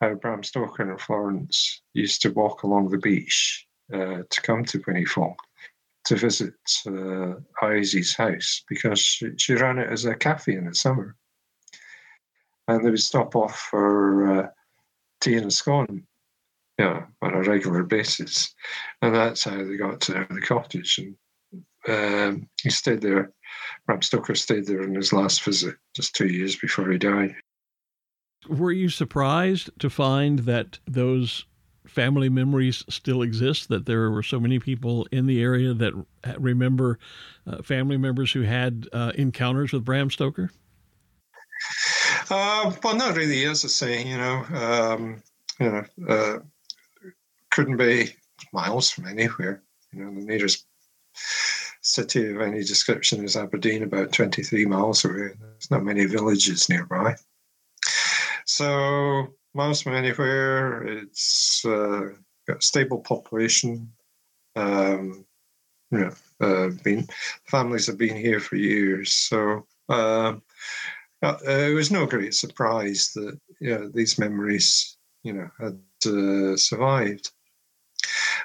how 0.00 0.14
Bram 0.14 0.42
Stoker 0.42 0.90
and 0.90 1.00
Florence 1.00 1.82
used 1.92 2.22
to 2.22 2.30
walk 2.30 2.62
along 2.62 2.88
the 2.88 2.98
beach 2.98 3.66
uh, 3.92 4.22
to 4.30 4.42
come 4.42 4.64
to 4.66 4.78
Whinnyfold 4.78 5.36
to 6.08 6.16
visit 6.16 6.54
uh, 6.86 7.68
Izzy's 7.68 8.14
house 8.14 8.62
because 8.66 8.98
she, 8.98 9.30
she, 9.36 9.54
ran 9.54 9.78
it 9.78 9.92
as 9.92 10.06
a 10.06 10.14
cafe 10.14 10.54
in 10.54 10.64
the 10.64 10.74
summer. 10.74 11.14
and 12.66 12.84
they 12.84 12.90
would 12.90 13.00
stop 13.00 13.36
off 13.36 13.58
for 13.70 14.40
uh, 14.40 14.46
tea 15.20 15.34
and 15.34 15.46
a 15.46 15.50
scone, 15.50 16.04
yeah, 16.78 17.04
on 17.20 17.34
a 17.34 17.42
regular 17.42 17.82
basis, 17.82 18.54
and 19.02 19.14
that's 19.14 19.44
how 19.44 19.62
they 19.62 19.76
got 19.76 20.00
to 20.02 20.26
the 20.30 20.40
cottage. 20.40 20.98
And 20.98 22.32
um, 22.32 22.48
he 22.62 22.70
stayed 22.70 23.02
there. 23.02 23.30
Bram 23.86 24.00
Stoker 24.00 24.34
stayed 24.34 24.66
there 24.66 24.82
in 24.82 24.94
his 24.94 25.12
last 25.12 25.44
visit, 25.44 25.76
just 25.94 26.14
two 26.14 26.28
years 26.28 26.56
before 26.56 26.90
he 26.90 26.96
died. 26.96 27.34
Were 28.48 28.72
you 28.72 28.88
surprised 28.88 29.68
to 29.80 29.90
find 29.90 30.40
that 30.40 30.78
those 30.86 31.44
family 31.88 32.28
memories 32.28 32.84
still 32.88 33.22
exist? 33.22 33.68
That 33.68 33.86
there 33.86 34.10
were 34.10 34.22
so 34.22 34.38
many 34.38 34.58
people 34.58 35.06
in 35.10 35.26
the 35.26 35.42
area 35.42 35.74
that 35.74 35.92
remember 36.38 36.98
uh, 37.46 37.62
family 37.62 37.96
members 37.96 38.32
who 38.32 38.42
had 38.42 38.88
uh, 38.92 39.12
encounters 39.14 39.72
with 39.72 39.84
Bram 39.84 40.10
Stoker? 40.10 40.50
Uh, 42.30 42.72
well, 42.82 42.96
not 42.96 43.16
really. 43.16 43.44
As 43.44 43.64
I 43.64 43.68
say, 43.68 44.04
you 44.04 44.16
know, 44.16 44.44
um, 44.54 45.22
you 45.58 45.70
know, 45.70 45.84
uh, 46.08 46.38
couldn't 47.50 47.76
be 47.76 48.14
miles 48.52 48.90
from 48.90 49.06
anywhere. 49.06 49.62
You 49.92 50.04
know, 50.04 50.20
the 50.20 50.26
nearest 50.26 50.66
city 51.80 52.30
of 52.30 52.40
any 52.40 52.62
description 52.62 53.24
is 53.24 53.36
Aberdeen, 53.36 53.82
about 53.82 54.12
23 54.12 54.66
miles 54.66 55.04
away. 55.04 55.30
There's 55.40 55.70
not 55.70 55.84
many 55.84 56.04
villages 56.04 56.68
nearby. 56.68 57.16
So, 58.44 59.34
miles 59.58 59.82
from 59.82 59.94
anywhere, 59.94 60.84
it's 60.84 61.64
uh, 61.64 62.10
got 62.46 62.58
a 62.58 62.62
stable 62.62 63.00
population. 63.00 63.92
Um, 64.54 65.26
you 65.90 65.98
know, 65.98 66.14
uh, 66.40 66.68
been 66.84 67.06
families 67.44 67.86
have 67.88 67.98
been 67.98 68.16
here 68.16 68.38
for 68.40 68.54
years. 68.54 69.12
So, 69.12 69.66
um, 69.88 70.42
uh, 71.22 71.36
it 71.44 71.74
was 71.74 71.90
no 71.90 72.06
great 72.06 72.34
surprise 72.34 73.10
that 73.16 73.38
you 73.60 73.70
know, 73.70 73.90
these 73.92 74.18
memories, 74.18 74.96
you 75.24 75.32
know, 75.32 75.50
had 75.58 75.80
uh, 76.06 76.56
survived. 76.56 77.32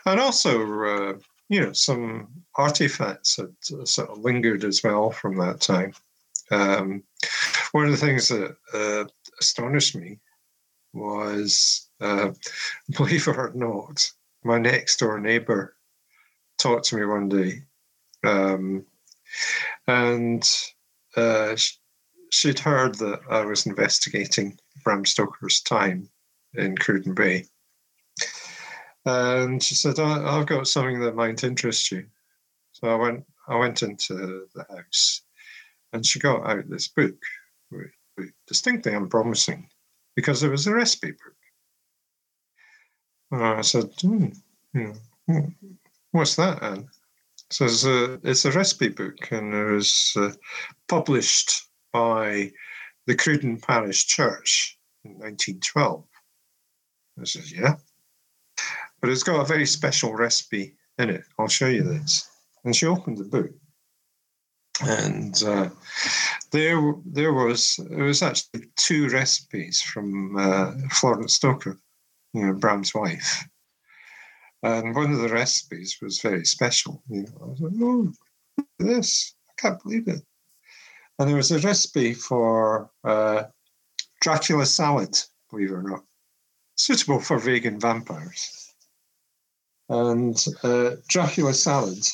And 0.08 0.20
also, 0.20 0.54
uh, 0.84 1.14
you 1.48 1.62
know, 1.62 1.74
some 1.74 2.28
artifacts 2.56 3.38
had 3.38 3.54
uh, 3.80 3.86
sort 3.86 4.10
of 4.10 4.18
lingered 4.18 4.64
as 4.64 4.84
well 4.84 5.12
from 5.12 5.38
that 5.38 5.62
time. 5.62 5.94
Um, 6.50 7.04
one 7.72 7.86
of 7.86 7.92
the 7.92 7.98
things 7.98 8.30
that 8.30 9.12
astonished 9.40 9.96
me 9.96 10.20
was, 10.94 11.90
uh, 12.02 12.32
believe 12.98 13.28
it 13.28 13.38
or 13.38 13.52
not, 13.56 14.10
my 14.44 14.58
next 14.58 14.98
door 14.98 15.20
neighbor 15.20 15.76
talked 16.58 16.86
to 16.86 16.98
me 16.98 17.06
one 17.06 17.30
day. 17.30 17.64
Um, 18.24 18.86
and 19.88 20.50
uh, 21.16 21.56
she'd 22.32 22.60
heard 22.60 22.96
that 22.96 23.22
I 23.30 23.46
was 23.46 23.66
investigating 23.66 24.58
Bram 24.84 25.06
Stoker's 25.06 25.62
time 25.62 26.10
in 26.54 26.78
Cruden 26.78 27.14
Bay. 27.14 27.46
And 29.06 29.62
she 29.62 29.76
said, 29.76 30.00
I've 30.00 30.46
got 30.46 30.68
something 30.68 31.00
that 31.02 31.16
might 31.16 31.44
interest 31.44 31.92
you. 31.92 32.06
So 32.72 32.88
I 32.90 32.96
went 32.96 33.26
I 33.48 33.58
went 33.58 33.84
into 33.84 34.48
the 34.56 34.66
house 34.70 35.22
and 35.92 36.06
she 36.06 36.20
got 36.20 36.46
out 36.46 36.70
this 36.70 36.88
book, 36.88 37.16
distinctly 38.48 38.94
unpromising, 38.94 39.68
because 40.16 40.44
it 40.44 40.50
was 40.50 40.68
a 40.68 40.74
recipe 40.74 41.12
book. 41.12 41.36
And 43.32 43.44
I 43.44 43.62
said, 43.62 43.90
hmm, 44.00 44.28
hmm, 44.74 44.92
what's 46.12 46.36
that, 46.36 46.62
Anne? 46.62 46.88
So 47.50 47.66
it's 47.66 47.86
a, 47.86 48.20
it's 48.24 48.46
a 48.46 48.52
recipe 48.52 48.90
book 48.90 49.32
and 49.32 49.54
it 49.54 49.66
was 49.66 50.14
uh, 50.16 50.32
published 50.88 51.68
by 51.92 52.52
the 53.06 53.16
Cruden 53.16 53.60
Parish 53.60 54.06
Church 54.06 54.78
in 55.04 55.12
1912. 55.12 56.04
I 57.20 57.24
says, 57.26 57.52
yeah. 57.52 57.76
But 59.02 59.10
it's 59.10 59.24
got 59.24 59.42
a 59.42 59.46
very 59.46 59.66
special 59.66 60.14
recipe 60.14 60.76
in 60.98 61.10
it. 61.10 61.24
I'll 61.38 61.48
show 61.48 61.68
you 61.68 61.84
this. 61.84 62.30
And 62.64 62.76
she 62.76 62.86
opened 62.86 63.18
the 63.18 63.26
book. 63.26 63.52
And 64.82 65.42
uh, 65.44 65.70
there, 66.52 66.94
there 67.06 67.34
was 67.34 67.80
it 67.80 68.02
was 68.02 68.24
actually 68.24 68.66
two 68.76 69.08
recipes 69.10 69.82
from 69.82 70.36
uh, 70.36 70.72
Florence 70.92 71.36
Stoker, 71.36 71.78
you 72.34 72.46
know, 72.46 72.54
Bram's 72.54 72.94
wife. 72.94 73.48
And 74.64 74.96
one 74.96 75.12
of 75.12 75.20
the 75.20 75.30
recipes 75.30 75.98
was 76.02 76.22
very 76.22 76.46
special. 76.46 77.04
You 77.10 77.24
know, 77.24 77.38
I 77.42 77.46
was 77.46 77.60
like, 77.60 77.74
oh, 77.82 78.14
look 78.58 78.68
at 78.80 78.86
this. 78.88 79.36
I 79.50 79.62
can't 79.62 79.84
believe 79.84 80.08
it. 80.08 80.22
And 81.20 81.30
there 81.30 81.36
was 81.36 81.52
a 81.52 81.60
recipe 81.60 82.14
for 82.14 82.90
uh, 83.04 83.44
Dracula 84.22 84.66
salad, 84.66 85.16
believe 85.52 85.70
it 85.70 85.76
or 85.76 85.84
not, 85.84 86.04
suitable 86.76 87.20
for 87.20 87.38
vegan 87.38 87.80
vampires. 87.80 88.74
And 89.90 90.44
uh, 90.64 90.92
Dracula 91.08 91.54
salad, 91.54 92.08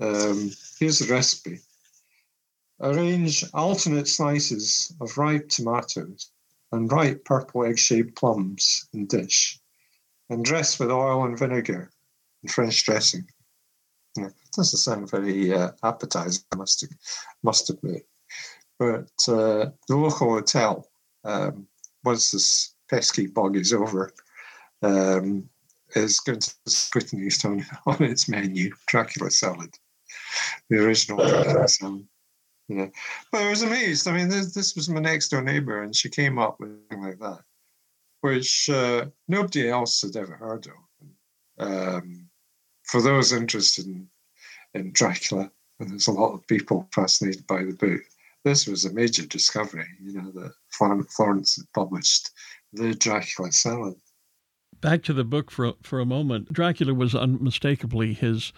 um, 0.00 0.50
here's 0.78 1.00
the 1.00 1.12
recipe. 1.12 1.60
Arrange 2.80 3.44
alternate 3.54 4.06
slices 4.06 4.92
of 5.00 5.18
ripe 5.18 5.48
tomatoes 5.48 6.30
and 6.70 6.92
ripe 6.92 7.24
purple 7.24 7.64
egg 7.64 7.78
shaped 7.78 8.16
plums 8.16 8.88
in 8.92 9.06
dish 9.06 9.60
and 10.30 10.44
dress 10.44 10.78
with 10.78 10.90
oil 10.90 11.24
and 11.24 11.38
vinegar 11.38 11.90
and 12.42 12.50
French 12.50 12.84
dressing. 12.84 13.26
Yeah, 14.16 14.28
doesn't 14.54 14.78
sound 14.78 15.10
very 15.10 15.52
uh, 15.52 15.72
appetizing, 15.82 16.44
I 16.52 16.56
must, 16.56 17.70
admit. 17.70 18.06
But 18.78 19.10
uh, 19.28 19.70
the 19.88 19.96
local 19.96 20.30
hotel, 20.30 20.88
um, 21.24 21.66
once 22.04 22.30
this 22.30 22.74
pesky 22.88 23.26
bog 23.26 23.56
is 23.56 23.72
over, 23.72 24.12
um, 24.82 25.48
is 25.94 26.20
going 26.20 26.40
to 26.40 26.54
put 26.92 27.12
on, 27.44 27.64
on 27.86 28.02
its 28.02 28.28
menu 28.28 28.72
Dracula 28.86 29.30
salad, 29.30 29.74
the 30.68 30.78
original 30.78 31.26
Dracula 31.26 31.68
salad. 31.68 32.06
Yeah. 32.68 32.88
But 33.32 33.42
I 33.42 33.50
was 33.50 33.62
amazed. 33.62 34.06
I 34.06 34.12
mean, 34.12 34.28
this, 34.28 34.52
this 34.52 34.76
was 34.76 34.88
my 34.88 35.00
next 35.00 35.28
door 35.28 35.42
neighbor, 35.42 35.82
and 35.82 35.96
she 35.96 36.10
came 36.10 36.38
up 36.38 36.60
with 36.60 36.78
something 36.90 37.02
like 37.02 37.18
that, 37.18 37.40
which 38.20 38.68
uh, 38.68 39.06
nobody 39.26 39.68
else 39.68 40.02
had 40.02 40.16
ever 40.16 40.34
heard 40.34 40.66
of. 40.66 41.66
Um, 41.66 42.28
for 42.84 43.00
those 43.00 43.32
interested 43.32 43.86
in, 43.86 44.08
in 44.74 44.92
Dracula, 44.92 45.50
and 45.80 45.90
there's 45.90 46.08
a 46.08 46.12
lot 46.12 46.34
of 46.34 46.46
people 46.46 46.88
fascinated 46.92 47.46
by 47.46 47.64
the 47.64 47.72
book, 47.72 48.02
this 48.44 48.66
was 48.66 48.84
a 48.84 48.92
major 48.92 49.26
discovery, 49.26 49.86
you 50.00 50.12
know, 50.12 50.30
that 50.32 50.52
Florence 50.70 51.56
had 51.56 51.72
published 51.74 52.30
the 52.72 52.94
Dracula 52.94 53.50
salad. 53.50 53.96
Back 54.80 55.02
to 55.04 55.12
the 55.12 55.24
book 55.24 55.50
for 55.50 55.72
for 55.82 55.98
a 55.98 56.06
moment. 56.06 56.52
Dracula 56.52 56.94
was 56.94 57.14
unmistakably 57.14 58.14
his 58.14 58.52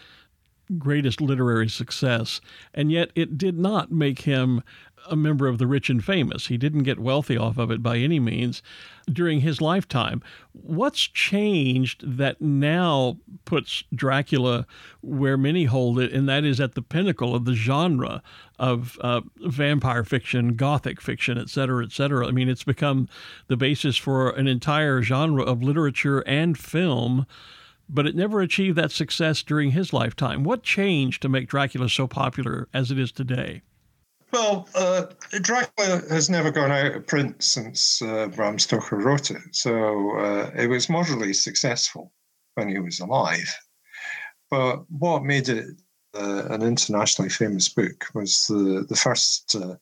greatest 0.79 1.21
literary 1.21 1.69
success, 1.69 2.41
and 2.75 2.91
yet 2.93 3.11
it 3.15 3.39
did 3.39 3.59
not 3.59 3.91
make 3.91 4.23
him 4.23 4.63
a 5.09 5.17
member 5.17 5.49
of 5.49 5.59
the 5.59 5.67
rich 5.67 5.89
and 5.89 6.05
famous. 6.05 6.49
He 6.49 6.59
didn't 6.59 6.83
get 6.83 6.99
wealthy 6.99 7.37
off 7.37 7.57
of 7.57 7.71
it 7.71 7.83
by 7.83 7.97
any 7.97 8.21
means 8.21 8.63
during 9.11 9.41
his 9.41 9.61
lifetime. 9.61 10.23
What's 10.53 11.01
changed 11.01 12.19
that 12.19 12.41
now 12.41 13.17
puts 13.47 13.83
Dracula 13.95 14.67
where 15.01 15.39
many 15.39 15.65
hold 15.65 15.99
it, 15.99 16.13
and 16.13 16.29
that 16.29 16.45
is 16.45 16.61
at 16.61 16.75
the 16.75 16.83
pinnacle 16.83 17.35
of 17.35 17.47
the 17.47 17.55
genre 17.55 18.23
of 18.59 18.99
uh, 19.01 19.23
vampire 19.39 20.05
fiction, 20.05 20.55
gothic 20.55 21.01
fiction, 21.01 21.39
et 21.39 21.49
cetera, 21.49 21.83
et 21.83 21.93
cetera? 21.93 22.27
I 22.27 22.31
mean, 22.31 22.51
it's 22.51 22.65
become 22.65 23.09
the 23.49 23.57
basis 23.57 23.97
for 23.97 24.31
an 24.31 24.47
entire 24.47 25.03
genre 25.03 25.43
of 25.43 25.63
literature 25.63 26.21
and 26.21 26.59
film 26.59 27.27
but 27.93 28.07
it 28.07 28.15
never 28.15 28.41
achieved 28.41 28.79
that 28.79 28.93
success 28.93 29.43
during 29.43 29.73
his 29.73 29.93
lifetime. 29.93 30.45
What 30.45 30.63
changed 30.63 31.23
to 31.23 31.29
make 31.29 31.49
Dracula 31.49 31.89
so 31.89 32.07
popular 32.07 32.69
as 32.73 32.91
it 32.91 32.99
is 32.99 33.13
today? 33.13 33.63
Well, 34.33 34.69
uh, 34.77 35.07
Dracula 35.41 36.03
has 36.09 36.31
never 36.31 36.53
gone 36.53 36.71
out 36.71 36.95
of 36.95 37.07
print 37.07 37.43
since 37.43 38.01
uh, 38.01 38.29
Bram 38.29 38.61
Stoker 38.61 38.97
wrote 38.97 39.33
it, 39.33 39.43
so 39.51 40.17
uh, 40.17 40.51
it 40.55 40.69
was 40.69 40.89
moderately 40.89 41.33
successful 41.33 42.13
when 42.55 42.69
he 42.69 42.79
was 42.79 43.01
alive. 43.01 43.53
But 44.51 44.85
what 44.89 45.25
made 45.25 45.49
it 45.49 45.67
uh, 46.15 46.45
an 46.51 46.63
internationally 46.63 47.29
famous 47.29 47.69
book 47.69 48.07
was 48.15 48.47
the 48.47 48.87
the 48.89 48.97
first 48.97 49.57
uh, 49.57 49.77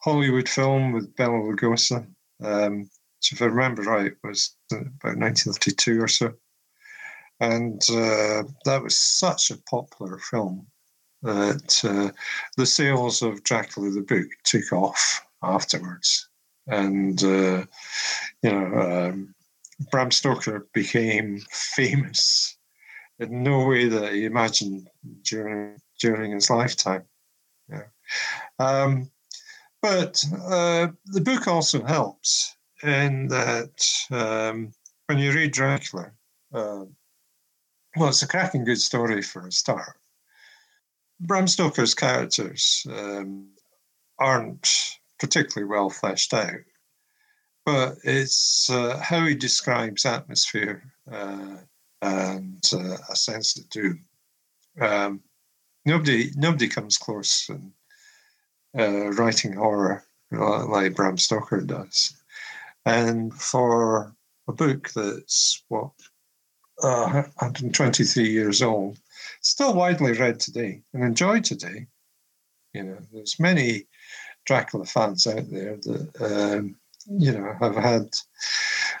Hollywood 0.00 0.48
film 0.48 0.92
with 0.92 1.14
Bela 1.16 1.38
Lugosi, 1.38 2.06
um, 2.44 2.78
which, 2.78 3.32
if 3.32 3.42
I 3.42 3.46
remember 3.46 3.82
right, 3.82 4.12
was 4.22 4.54
about 4.70 5.18
1932 5.18 6.00
or 6.00 6.08
so 6.08 6.32
and 7.40 7.82
uh, 7.90 8.44
that 8.64 8.82
was 8.82 8.98
such 8.98 9.50
a 9.50 9.58
popular 9.68 10.18
film 10.18 10.66
that 11.22 11.84
uh, 11.84 12.10
the 12.56 12.66
sales 12.66 13.22
of 13.22 13.42
Dracula 13.42 13.90
the 13.90 14.02
book 14.02 14.28
took 14.44 14.72
off 14.72 15.26
afterwards, 15.42 16.28
and 16.66 17.22
uh, 17.22 17.64
you 18.42 18.50
know 18.50 18.80
um, 18.80 19.34
Bram 19.90 20.10
Stoker 20.10 20.66
became 20.72 21.40
famous 21.50 22.56
in 23.18 23.42
no 23.42 23.66
way 23.66 23.88
that 23.88 24.12
he 24.12 24.24
imagined 24.24 24.88
during 25.22 25.78
during 26.00 26.32
his 26.32 26.50
lifetime. 26.50 27.04
Yeah. 27.68 27.88
Um, 28.58 29.10
But 29.82 30.24
uh, 30.48 30.88
the 31.06 31.20
book 31.20 31.46
also 31.46 31.84
helps 31.84 32.56
in 32.82 33.28
that 33.28 33.86
um, 34.10 34.72
when 35.06 35.18
you 35.18 35.32
read 35.32 35.52
Dracula, 35.52 36.10
uh, 36.52 36.86
well, 37.96 38.08
it's 38.10 38.22
a 38.22 38.28
cracking 38.28 38.64
good 38.64 38.80
story 38.80 39.22
for 39.22 39.46
a 39.46 39.52
start. 39.52 39.96
Bram 41.20 41.46
Stoker's 41.46 41.94
characters 41.94 42.86
um, 42.90 43.48
aren't 44.18 44.98
particularly 45.18 45.68
well 45.68 45.88
fleshed 45.88 46.34
out, 46.34 46.60
but 47.64 47.96
it's 48.04 48.68
uh, 48.68 48.98
how 49.02 49.24
he 49.24 49.34
describes 49.34 50.04
atmosphere 50.04 50.82
uh, 51.10 51.56
and 52.02 52.62
uh, 52.72 52.96
a 53.10 53.16
sense 53.16 53.58
of 53.58 53.68
doom. 53.70 54.04
Um, 54.80 55.22
nobody, 55.86 56.32
nobody 56.36 56.68
comes 56.68 56.98
close 56.98 57.48
in 57.48 57.72
uh, 58.78 59.10
writing 59.12 59.54
horror 59.54 60.04
like 60.30 60.94
Bram 60.94 61.16
Stoker 61.16 61.60
does. 61.62 62.14
And 62.84 63.32
for 63.32 64.14
a 64.48 64.52
book 64.52 64.90
that's 64.90 65.62
what 65.68 65.92
uh, 66.82 67.22
123 67.38 68.24
years 68.30 68.62
old, 68.62 68.98
still 69.40 69.74
widely 69.74 70.12
read 70.12 70.40
today 70.40 70.82
and 70.92 71.02
enjoyed 71.02 71.44
today. 71.44 71.86
You 72.72 72.84
know, 72.84 72.98
there's 73.12 73.40
many 73.40 73.86
Dracula 74.44 74.84
fans 74.84 75.26
out 75.26 75.50
there 75.50 75.76
that 75.76 76.58
um, 76.58 76.76
you 77.06 77.32
know 77.32 77.54
have 77.60 77.76
had 77.76 78.08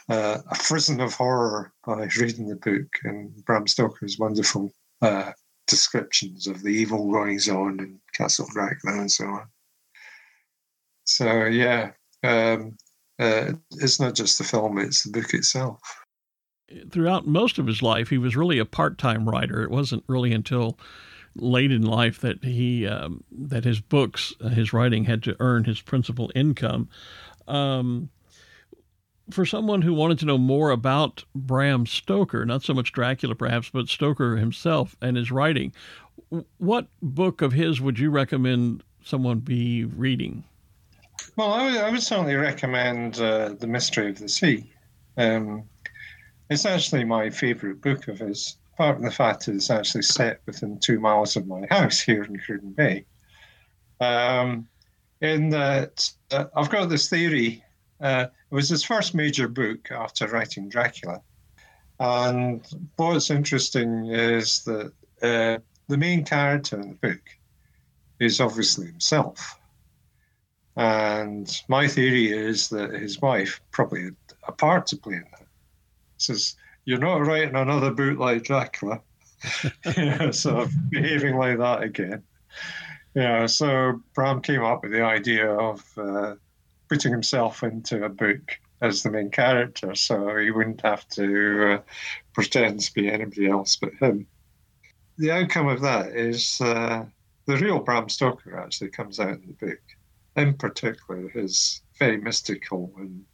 uh, 0.08 0.38
a 0.50 0.54
frisson 0.54 1.00
of 1.00 1.14
horror 1.14 1.72
by 1.86 2.08
reading 2.18 2.48
the 2.48 2.56
book 2.56 2.88
and 3.04 3.44
Bram 3.44 3.66
Stoker's 3.66 4.18
wonderful 4.18 4.72
uh, 5.02 5.32
descriptions 5.66 6.46
of 6.46 6.62
the 6.62 6.70
evil 6.70 7.10
goings 7.10 7.48
on 7.48 7.80
in 7.80 8.00
Castle 8.12 8.48
Dracula 8.52 9.00
and 9.00 9.10
so 9.10 9.26
on. 9.26 9.46
So 11.04 11.44
yeah, 11.44 11.92
um, 12.24 12.76
uh, 13.18 13.52
it's 13.72 14.00
not 14.00 14.14
just 14.14 14.38
the 14.38 14.44
film; 14.44 14.78
it's 14.78 15.04
the 15.04 15.12
book 15.12 15.32
itself 15.34 16.05
throughout 16.90 17.26
most 17.26 17.58
of 17.58 17.66
his 17.66 17.82
life, 17.82 18.08
he 18.08 18.18
was 18.18 18.36
really 18.36 18.58
a 18.58 18.64
part-time 18.64 19.28
writer. 19.28 19.62
It 19.62 19.70
wasn't 19.70 20.04
really 20.06 20.32
until 20.32 20.78
late 21.34 21.70
in 21.70 21.82
life 21.82 22.20
that 22.20 22.42
he 22.42 22.86
um, 22.86 23.22
that 23.30 23.64
his 23.64 23.80
books, 23.80 24.34
uh, 24.40 24.48
his 24.48 24.72
writing, 24.72 25.04
had 25.04 25.22
to 25.24 25.36
earn 25.40 25.64
his 25.64 25.80
principal 25.80 26.30
income. 26.34 26.88
Um, 27.46 28.08
for 29.30 29.44
someone 29.44 29.82
who 29.82 29.92
wanted 29.92 30.18
to 30.20 30.26
know 30.26 30.38
more 30.38 30.70
about 30.70 31.24
Bram 31.34 31.84
Stoker, 31.86 32.46
not 32.46 32.62
so 32.62 32.74
much 32.74 32.92
Dracula 32.92 33.34
perhaps, 33.34 33.70
but 33.70 33.88
Stoker 33.88 34.36
himself 34.36 34.96
and 35.02 35.16
his 35.16 35.30
writing, 35.30 35.72
what 36.58 36.86
book 37.02 37.42
of 37.42 37.52
his 37.52 37.80
would 37.80 37.98
you 37.98 38.10
recommend 38.10 38.82
someone 39.04 39.40
be 39.40 39.84
reading? 39.84 40.44
Well, 41.36 41.52
I 41.52 41.64
would, 41.64 41.76
I 41.76 41.90
would 41.90 42.02
certainly 42.02 42.34
recommend 42.34 43.20
uh, 43.20 43.50
The 43.58 43.66
Mystery 43.66 44.10
of 44.10 44.18
the 44.18 44.28
Sea. 44.28 44.72
Um, 45.16 45.64
it's 46.48 46.66
actually 46.66 47.04
my 47.04 47.30
favourite 47.30 47.80
book 47.80 48.08
of 48.08 48.18
his, 48.18 48.56
apart 48.74 48.96
from 48.96 49.04
the 49.04 49.10
fact 49.10 49.46
that 49.46 49.54
it's 49.54 49.70
actually 49.70 50.02
set 50.02 50.40
within 50.46 50.78
two 50.78 51.00
miles 51.00 51.36
of 51.36 51.46
my 51.46 51.66
house 51.70 52.00
here 52.00 52.22
in 52.22 52.38
Cruden 52.38 52.72
Bay. 52.72 53.04
Um, 54.00 54.68
in 55.20 55.50
that, 55.50 56.08
uh, 56.30 56.44
I've 56.54 56.70
got 56.70 56.88
this 56.88 57.08
theory. 57.08 57.64
Uh, 58.00 58.26
it 58.50 58.54
was 58.54 58.68
his 58.68 58.84
first 58.84 59.14
major 59.14 59.48
book 59.48 59.90
after 59.90 60.28
writing 60.28 60.68
Dracula. 60.68 61.20
And 61.98 62.66
what's 62.96 63.30
interesting 63.30 64.06
is 64.06 64.64
that 64.64 64.92
uh, 65.22 65.58
the 65.88 65.96
main 65.96 66.24
character 66.24 66.78
in 66.78 66.90
the 66.90 67.08
book 67.08 67.22
is 68.20 68.40
obviously 68.40 68.86
himself. 68.86 69.58
And 70.76 71.50
my 71.68 71.88
theory 71.88 72.30
is 72.30 72.68
that 72.68 72.92
his 72.92 73.20
wife 73.22 73.60
probably 73.70 74.04
had 74.04 74.16
a 74.46 74.52
part 74.52 74.86
to 74.88 74.96
play 74.96 75.14
in 75.14 75.24
that 75.32 75.45
says, 76.18 76.56
You're 76.84 76.98
not 76.98 77.26
writing 77.26 77.54
another 77.54 77.90
book 77.90 78.18
like 78.18 78.44
Dracula. 78.44 79.00
so 80.32 80.68
behaving 80.90 81.36
like 81.36 81.58
that 81.58 81.82
again. 81.82 82.22
Yeah, 83.14 83.46
so 83.46 84.02
Bram 84.14 84.42
came 84.42 84.62
up 84.62 84.82
with 84.82 84.92
the 84.92 85.02
idea 85.02 85.50
of 85.50 85.82
uh, 85.96 86.34
putting 86.88 87.12
himself 87.12 87.62
into 87.62 88.04
a 88.04 88.08
book 88.08 88.58
as 88.80 89.02
the 89.02 89.10
main 89.10 89.30
character, 89.30 89.94
so 89.94 90.36
he 90.36 90.50
wouldn't 90.50 90.82
have 90.82 91.08
to 91.08 91.72
uh, 91.72 91.80
pretend 92.34 92.80
to 92.80 92.92
be 92.92 93.08
anybody 93.08 93.48
else 93.48 93.76
but 93.76 93.94
him. 93.94 94.26
The 95.18 95.30
outcome 95.30 95.68
of 95.68 95.80
that 95.80 96.08
is 96.08 96.60
uh, 96.60 97.06
the 97.46 97.56
real 97.56 97.78
Bram 97.78 98.08
Stoker 98.08 98.58
actually 98.58 98.90
comes 98.90 99.18
out 99.18 99.30
in 99.30 99.46
the 99.46 99.66
book. 99.66 99.80
In 100.36 100.52
particular, 100.54 101.28
his 101.30 101.80
very 101.98 102.18
mystical 102.18 102.92
and 102.98 103.24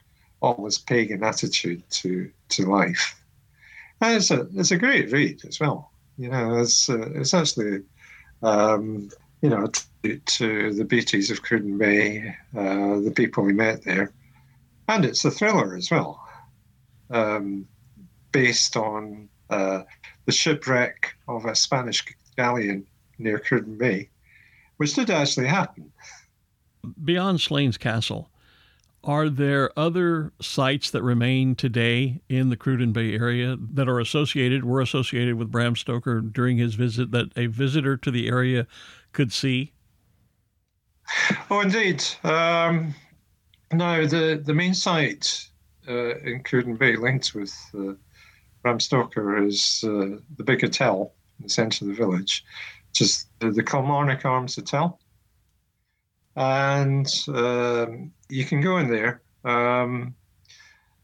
almost 0.43 0.87
pagan 0.87 1.23
attitude 1.23 1.83
to 1.91 2.31
to 2.51 2.67
life. 2.67 3.19
And 4.01 4.17
it's 4.17 4.31
a 4.31 4.49
it's 4.55 4.73
a 4.73 4.77
great 4.77 5.11
read 5.13 5.45
as 5.47 5.61
well. 5.61 5.93
You 6.19 6.29
know, 6.29 6.59
it's 6.59 6.91
uh, 6.91 7.11
it's 7.15 7.33
actually 7.33 7.83
um, 8.43 9.09
you 9.41 9.49
know 9.49 9.69
to 10.03 10.75
the 10.75 10.85
beauties 10.85 11.31
of 11.31 11.43
Cruden 11.43 11.79
Bay, 11.79 12.35
uh, 12.57 12.99
the 13.01 13.13
people 13.15 13.45
we 13.45 13.53
met 13.53 13.85
there, 13.85 14.13
and 14.89 15.05
it's 15.05 15.25
a 15.25 15.31
thriller 15.31 15.77
as 15.77 15.91
well, 15.91 16.21
um, 17.11 17.67
based 18.33 18.77
on 18.77 19.29
uh, 19.49 19.83
the 20.27 20.33
shipwreck 20.33 21.15
of 21.29 21.45
a 21.45 21.55
Spanish 21.55 22.05
galleon 22.37 22.85
near 23.19 23.39
Cruden 23.39 23.79
Bay, 23.79 24.11
which 24.79 24.95
did 24.95 25.11
actually 25.11 25.47
happen. 25.47 25.93
Beyond 27.05 27.41
Slains 27.41 27.79
Castle, 27.79 28.29
are 29.05 29.29
there 29.29 29.77
other 29.79 30.33
sites 30.41 30.91
that 30.91 31.03
remain 31.03 31.55
today 31.55 32.21
in 32.29 32.51
the 32.51 32.57
Cruden 32.57 32.93
Bay 32.93 33.15
area 33.15 33.57
that 33.73 33.89
are 33.89 33.99
associated, 33.99 34.65
were 34.65 34.81
associated 34.81 35.35
with 35.37 35.51
Bram 35.51 35.77
Stoker 35.77 36.21
during 36.21 36.59
his 36.59 36.75
visit 36.75 37.11
that 37.11 37.31
a 37.37 37.47
visitor 37.47 37.97
to 37.97 38.11
the 38.11 38.29
area 38.29 38.67
could 39.13 39.33
see? 39.33 39.73
Oh, 41.51 41.61
indeed. 41.61 42.05
Um, 42.23 42.95
no, 43.73 44.07
the, 44.07 44.41
the 44.43 44.55
main 44.55 44.75
site 44.75 45.49
uh, 45.89 46.17
in 46.19 46.43
Cruden 46.43 46.77
Bay 46.77 46.97
linked 46.97 47.35
with 47.35 47.55
uh, 47.77 47.95
Bram 48.63 48.79
Stoker 48.79 49.45
is 49.45 49.85
uh, 49.85 50.19
the 50.37 50.45
big 50.45 50.61
hotel 50.61 51.13
in 51.39 51.45
the 51.45 51.49
centre 51.49 51.85
of 51.85 51.89
the 51.89 51.95
village, 51.95 52.45
which 52.91 53.01
is 53.01 53.27
the, 53.41 53.51
the 53.51 53.63
Kilmarnock 53.63 54.25
Arms 54.25 54.57
Hotel 54.57 54.99
and 56.37 57.25
um, 57.29 58.13
you 58.33 58.45
can 58.47 58.61
go 58.61 58.79
in 58.79 58.91
there. 58.91 59.23
Um, 59.45 60.15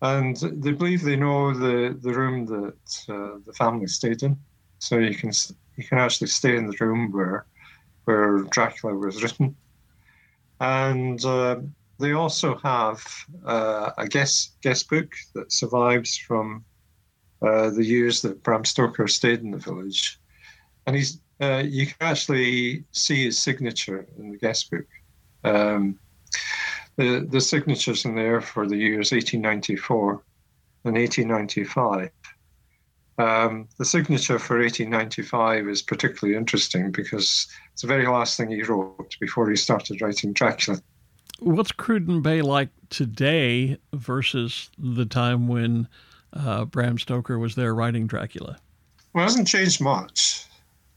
and 0.01 0.37
they 0.37 0.72
believe 0.72 1.03
they 1.03 1.16
know 1.16 1.53
the, 1.53 1.99
the 2.01 2.12
room 2.12 2.47
that 2.47 3.05
uh, 3.09 3.39
the 3.45 3.53
family 3.53 3.87
stayed 3.87 4.22
in, 4.22 4.39
so 4.79 4.99
you 4.99 5.14
can 5.14 5.33
you 5.76 5.85
can 5.85 5.99
actually 5.99 6.29
stay 6.29 6.57
in 6.57 6.66
the 6.66 6.76
room 6.81 7.12
where 7.12 7.47
where 8.05 8.43
Dracula 8.55 8.95
was 8.95 9.22
written. 9.22 9.57
And 10.61 11.22
uh, 11.24 11.57
they 11.99 12.12
also 12.12 12.57
have 12.59 13.05
uh, 13.45 13.91
a 13.99 14.07
guest 14.07 14.57
guest 14.62 14.89
book 14.89 15.12
that 15.35 15.53
survives 15.53 16.16
from 16.16 16.64
uh, 17.43 17.70
the 17.70 17.85
years 17.85 18.22
that 18.22 18.43
Bram 18.45 18.64
Stoker 18.64 19.09
stayed 19.09 19.41
in 19.41 19.51
the 19.51 19.59
village, 19.59 20.20
and 20.87 20.95
he's 20.95 21.20
uh, 21.43 21.62
you 21.66 21.87
can 21.87 21.97
actually 22.01 22.85
see 22.93 23.24
his 23.24 23.39
signature 23.39 24.07
in 24.18 24.31
the 24.31 24.39
guest 24.39 24.70
book. 24.70 24.87
Um, 25.43 25.99
the, 26.99 27.24
the 27.30 27.40
signatures 27.40 28.05
in 28.05 28.16
there 28.16 28.40
for 28.40 28.66
the 28.66 28.76
years 28.76 29.12
1894 29.12 30.20
and 30.84 30.94
1895. 30.96 32.11
Um, 33.18 33.68
the 33.78 33.84
signature 33.84 34.38
for 34.38 34.59
1895 34.59 35.68
is 35.68 35.80
particularly 35.80 36.36
interesting 36.36 36.90
because 36.90 37.46
it's 37.72 37.82
the 37.82 37.88
very 37.88 38.07
last 38.07 38.36
thing 38.36 38.51
he 38.51 38.62
wrote 38.62 39.16
before 39.20 39.49
he 39.49 39.57
started 39.57 40.03
writing 40.03 40.32
Dracula. 40.32 40.80
What's 41.38 41.70
Cruden 41.70 42.20
Bay 42.20 42.42
like 42.42 42.70
today 42.90 43.78
versus 43.92 44.70
the 44.76 45.07
time 45.07 45.46
when 45.46 45.86
uh, 46.32 46.64
Bram 46.64 46.99
Stoker 46.99 47.38
was 47.38 47.55
there 47.55 47.74
writing 47.74 48.09
Dracula? 48.09 48.59
Well, 49.12 49.22
it 49.22 49.28
hasn't 49.28 49.46
changed 49.46 49.80
much. 49.80 50.46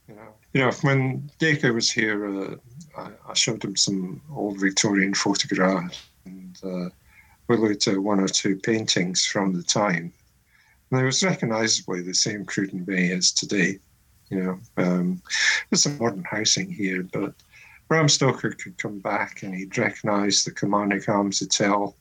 You 0.08 0.16
know, 0.16 0.34
you 0.52 0.60
know 0.60 0.72
when 0.82 1.30
Dacre 1.38 1.72
was 1.72 1.90
here, 1.90 2.26
uh, 2.26 2.56
I, 2.96 3.10
I, 3.28 3.34
showed 3.34 3.64
him 3.64 3.76
some 3.76 4.20
old 4.34 4.60
Victorian 4.60 5.14
photographs 5.14 6.02
and 6.24 6.58
uh, 6.62 6.88
we 7.48 7.56
looked 7.56 7.86
at 7.88 7.98
one 7.98 8.20
or 8.20 8.28
two 8.28 8.56
paintings 8.56 9.24
from 9.24 9.54
the 9.54 9.62
time. 9.62 10.12
And 10.90 11.00
it 11.00 11.04
was 11.04 11.22
recognisably 11.22 12.02
the 12.02 12.14
same 12.14 12.44
Cruden 12.44 12.84
Bay 12.84 13.12
as 13.12 13.32
today. 13.32 13.78
You 14.30 14.42
know, 14.42 14.60
um, 14.76 15.22
there's 15.70 15.82
some 15.82 15.98
modern 15.98 16.24
housing 16.24 16.70
here, 16.70 17.02
but 17.02 17.34
Bram 17.88 18.08
Stoker 18.08 18.52
could 18.52 18.78
come 18.78 18.98
back 19.00 19.42
and 19.42 19.54
he'd 19.54 19.76
recognise 19.76 20.44
the 20.44 20.52
Kilmarnock 20.52 21.08
Arms 21.08 21.40
Hotel, 21.40 21.96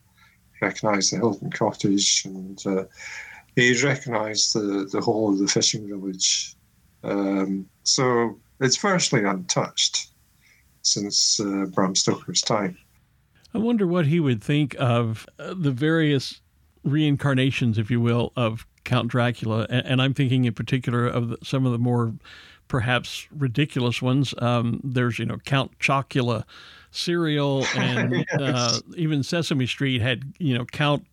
recognise 0.61 1.09
the 1.09 1.17
Hilton 1.17 1.51
Cottage, 1.51 2.23
and 2.25 2.65
uh, 2.65 2.83
he'd 3.55 3.81
recognise 3.81 4.53
the, 4.53 4.87
the 4.91 5.01
whole 5.01 5.31
of 5.31 5.39
the 5.39 5.47
fishing 5.47 5.87
village. 5.87 6.55
Um, 7.03 7.67
so 7.83 8.39
it's 8.59 8.77
virtually 8.77 9.23
untouched 9.23 10.07
since 10.83 11.39
uh, 11.39 11.65
Bram 11.73 11.95
Stoker's 11.95 12.41
time. 12.41 12.77
I 13.53 13.57
wonder 13.57 13.85
what 13.85 14.05
he 14.05 14.19
would 14.19 14.43
think 14.43 14.75
of 14.79 15.27
uh, 15.39 15.53
the 15.57 15.71
various 15.71 16.41
reincarnations, 16.83 17.77
if 17.77 17.91
you 17.91 17.99
will, 17.99 18.31
of 18.35 18.65
Count 18.83 19.09
Dracula. 19.09 19.67
And, 19.69 19.85
and 19.85 20.01
I'm 20.01 20.13
thinking 20.13 20.45
in 20.45 20.53
particular 20.53 21.07
of 21.07 21.29
the, 21.29 21.37
some 21.43 21.65
of 21.65 21.71
the 21.71 21.77
more 21.77 22.13
perhaps 22.72 23.28
ridiculous 23.38 24.01
ones. 24.01 24.34
Um, 24.38 24.80
there's, 24.82 25.19
you 25.19 25.26
know, 25.26 25.36
Count 25.43 25.78
Chocula 25.78 26.45
cereal 26.91 27.65
and 27.76 28.13
yes. 28.13 28.41
uh, 28.41 28.80
even 28.95 29.24
Sesame 29.24 29.67
Street 29.67 30.01
had, 30.01 30.24
you 30.39 30.57
know, 30.57 30.63
Count 30.63 31.05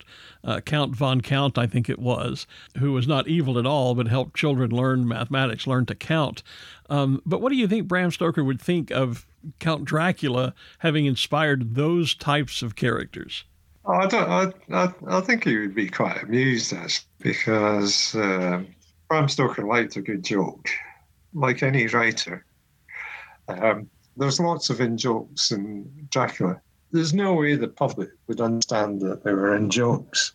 uh, 0.45 0.61
Count 0.61 0.95
von 0.95 1.21
Count, 1.21 1.59
I 1.59 1.67
think 1.67 1.91
it 1.91 1.99
was, 1.99 2.47
who 2.79 2.93
was 2.93 3.09
not 3.09 3.27
evil 3.27 3.59
at 3.59 3.67
all, 3.67 3.97
but 3.97 4.07
helped 4.07 4.37
children 4.37 4.71
learn 4.71 5.09
mathematics, 5.09 5.67
learn 5.67 5.85
to 5.87 5.97
count. 5.97 6.45
Um, 6.89 7.21
but 7.27 7.43
what 7.43 7.51
do 7.51 7.57
you 7.57 7.67
think 7.67 7.89
Bram 7.89 8.13
Stoker 8.13 8.45
would 8.45 8.61
think 8.61 8.93
of 8.93 9.27
Count 9.59 9.85
Dracula 9.85 10.55
having 10.79 11.07
inspired 11.07 11.75
those 11.75 12.15
types 12.15 12.63
of 12.63 12.77
characters? 12.77 13.43
Oh, 13.85 13.95
I 13.95 14.07
don't. 14.07 14.31
I, 14.31 14.53
I, 14.73 14.95
I 15.09 15.21
think 15.23 15.43
he 15.43 15.59
would 15.59 15.75
be 15.75 15.89
quite 15.89 16.23
amused 16.23 16.73
as 16.73 17.05
because 17.19 18.15
uh, 18.15 18.63
Bram 19.09 19.29
Stoker 19.29 19.67
liked 19.67 19.97
a 19.97 20.03
good 20.03 20.23
joke, 20.23 20.71
like 21.35 21.63
any 21.63 21.87
writer. 21.87 22.45
Um, 23.49 23.89
there's 24.17 24.41
lots 24.41 24.71
of 24.71 24.81
in 24.81 24.97
jokes 24.97 25.53
in 25.53 25.91
Dracula. 26.11 26.61
There's 26.91 27.15
no 27.15 27.35
way 27.35 27.55
the 27.55 27.69
public 27.69 28.11
would 28.27 28.41
understand 28.41 29.01
that 29.03 29.23
they 29.23 29.33
were 29.33 29.55
in 29.55 29.71
jokes, 29.71 30.33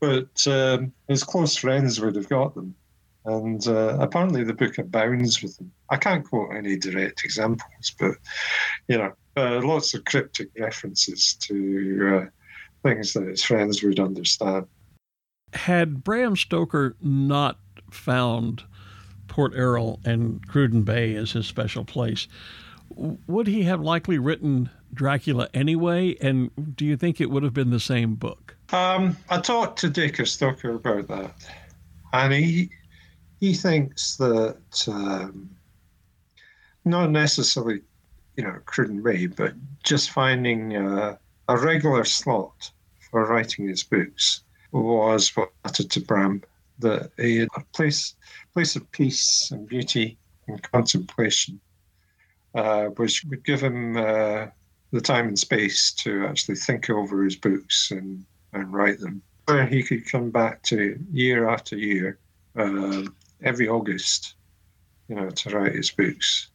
but 0.00 0.46
um, 0.46 0.92
his 1.08 1.24
close 1.24 1.56
friends 1.56 2.00
would 2.00 2.16
have 2.16 2.28
got 2.28 2.54
them. 2.54 2.74
And 3.24 3.66
uh, 3.66 3.96
apparently, 4.00 4.44
the 4.44 4.54
book 4.54 4.78
abounds 4.78 5.42
with 5.42 5.56
them. 5.58 5.70
I 5.90 5.96
can't 5.96 6.24
quote 6.24 6.54
any 6.54 6.76
direct 6.76 7.24
examples, 7.24 7.94
but 7.98 8.12
you 8.88 8.98
know, 8.98 9.12
uh, 9.36 9.60
lots 9.62 9.94
of 9.94 10.04
cryptic 10.04 10.48
references 10.58 11.34
to 11.34 12.22
uh, 12.22 12.26
things 12.82 13.12
that 13.12 13.26
his 13.26 13.44
friends 13.44 13.82
would 13.82 14.00
understand. 14.00 14.66
Had 15.52 16.04
Bram 16.04 16.36
Stoker 16.36 16.96
not 17.00 17.58
found 17.90 18.64
Port 19.28 19.54
Erroll 19.54 20.04
and 20.04 20.46
Cruden 20.48 20.82
Bay 20.82 21.14
as 21.14 21.32
his 21.32 21.46
special 21.46 21.84
place, 21.84 22.26
would 22.90 23.46
he 23.46 23.62
have 23.62 23.80
likely 23.80 24.18
written 24.18 24.70
Dracula 24.92 25.48
anyway? 25.54 26.16
And 26.20 26.50
do 26.76 26.84
you 26.84 26.96
think 26.96 27.20
it 27.20 27.30
would 27.30 27.42
have 27.42 27.54
been 27.54 27.70
the 27.70 27.80
same 27.80 28.14
book? 28.14 28.56
Um, 28.72 29.16
I 29.28 29.40
talked 29.40 29.78
to 29.80 29.90
Dacre 29.90 30.26
Stoker 30.26 30.74
about 30.74 31.08
that, 31.08 31.34
and 32.12 32.32
he 32.32 32.70
he 33.40 33.54
thinks 33.54 34.16
that 34.16 34.84
um, 34.88 35.50
not 36.84 37.10
necessarily, 37.10 37.82
you 38.36 38.44
know, 38.44 38.58
Cruden 38.66 39.02
Bay, 39.02 39.26
but 39.26 39.54
just 39.84 40.10
finding 40.10 40.76
uh, 40.76 41.16
a 41.48 41.56
regular 41.56 42.04
slot 42.04 42.70
for 43.10 43.24
writing 43.26 43.68
his 43.68 43.82
books 43.82 44.42
was 44.72 45.34
what 45.36 45.50
mattered 45.64 45.90
to 45.90 46.00
Bram. 46.00 46.42
That 46.80 47.10
he 47.16 47.38
had 47.38 47.48
a 47.56 47.64
place 47.72 48.14
place 48.58 48.74
of 48.74 48.90
peace 48.90 49.52
and 49.52 49.68
beauty 49.68 50.18
and 50.48 50.60
contemplation 50.72 51.60
uh, 52.56 52.86
which 52.96 53.24
would 53.30 53.44
give 53.44 53.60
him 53.60 53.96
uh, 53.96 54.46
the 54.90 55.00
time 55.00 55.28
and 55.28 55.38
space 55.38 55.92
to 55.92 56.26
actually 56.26 56.56
think 56.56 56.90
over 56.90 57.22
his 57.22 57.36
books 57.36 57.92
and, 57.92 58.24
and 58.52 58.72
write 58.72 58.98
them. 58.98 59.22
Where 59.44 59.64
he 59.64 59.84
could 59.84 60.10
come 60.10 60.32
back 60.32 60.60
to 60.64 60.98
year 61.12 61.48
after 61.48 61.76
year, 61.76 62.18
uh, 62.56 63.04
every 63.44 63.68
August, 63.68 64.34
you 65.08 65.14
know, 65.14 65.30
to 65.30 65.50
write 65.50 65.76
his 65.76 65.92
books. 65.92 66.48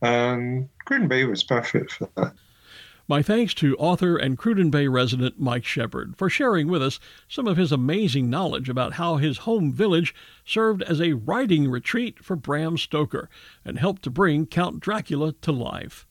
And 0.00 0.68
Cruden 0.84 1.06
Bay 1.06 1.24
was 1.24 1.44
perfect 1.44 1.92
for 1.92 2.08
that. 2.16 2.32
My 3.12 3.20
thanks 3.20 3.52
to 3.56 3.76
author 3.76 4.16
and 4.16 4.38
Cruden 4.38 4.70
Bay 4.70 4.88
resident 4.88 5.38
Mike 5.38 5.66
Shepherd 5.66 6.16
for 6.16 6.30
sharing 6.30 6.68
with 6.68 6.82
us 6.82 6.98
some 7.28 7.46
of 7.46 7.58
his 7.58 7.70
amazing 7.70 8.30
knowledge 8.30 8.70
about 8.70 8.94
how 8.94 9.18
his 9.18 9.44
home 9.44 9.70
village 9.70 10.14
served 10.46 10.80
as 10.84 10.98
a 10.98 11.12
writing 11.12 11.70
retreat 11.70 12.24
for 12.24 12.36
Bram 12.36 12.78
Stoker 12.78 13.28
and 13.66 13.78
helped 13.78 14.00
to 14.04 14.10
bring 14.10 14.46
Count 14.46 14.80
Dracula 14.80 15.34
to 15.42 15.52
life. 15.52 16.06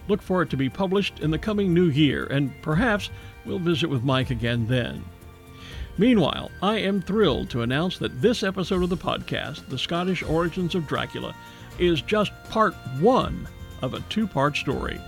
Look 0.08 0.22
for 0.22 0.42
it 0.42 0.50
to 0.50 0.58
be 0.58 0.70
published 0.70 1.20
in 1.20 1.32
the 1.32 1.38
coming 1.38 1.74
new 1.74 1.90
year, 1.90 2.26
and 2.26 2.52
perhaps 2.62 3.10
we'll 3.46 3.60
visit 3.60 3.90
with 3.90 4.04
Mike 4.04 4.30
again 4.30 4.68
then. 4.68 5.04
Meanwhile, 5.98 6.52
I 6.62 6.80
am 6.80 7.02
thrilled 7.02 7.50
to 7.52 7.62
announce 7.62 7.98
that 8.00 8.22
this 8.22 8.44
episode 8.44 8.84
of 8.84 8.90
the 8.90 8.98
podcast, 8.98 9.68
The 9.68 9.78
Scottish 9.78 10.24
Origins 10.24 10.74
of 10.74 10.88
Dracula, 10.88 11.36
is 11.80 12.02
just 12.02 12.32
part 12.50 12.74
one 13.00 13.48
of 13.82 13.94
a 13.94 14.00
two 14.10 14.28
part 14.28 14.56
story. 14.56 15.00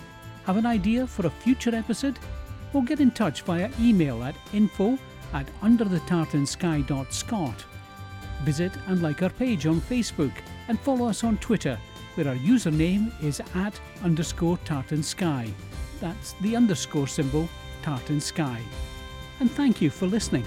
Have 0.46 0.56
an 0.56 0.66
idea 0.66 1.06
for 1.06 1.26
a 1.26 1.30
future 1.30 1.74
episode? 1.74 2.18
Or 2.72 2.82
get 2.82 3.00
in 3.00 3.10
touch 3.10 3.42
via 3.42 3.70
email 3.78 4.24
at 4.24 4.34
info 4.52 4.98
at 5.32 5.46
underthetartansky.scot. 5.60 7.64
Visit 8.44 8.72
and 8.88 9.02
like 9.02 9.22
our 9.22 9.30
page 9.30 9.66
on 9.66 9.80
Facebook 9.80 10.32
and 10.68 10.80
follow 10.80 11.06
us 11.06 11.22
on 11.22 11.38
Twitter, 11.38 11.78
where 12.14 12.28
our 12.28 12.36
username 12.36 13.12
is 13.22 13.40
at 13.54 13.78
underscore 14.02 14.58
tartansky. 14.58 15.52
That's 16.00 16.32
the 16.40 16.56
underscore 16.56 17.06
symbol 17.06 17.48
tartansky. 17.82 18.60
And 19.40 19.50
thank 19.50 19.80
you 19.80 19.90
for 19.90 20.06
listening. 20.06 20.44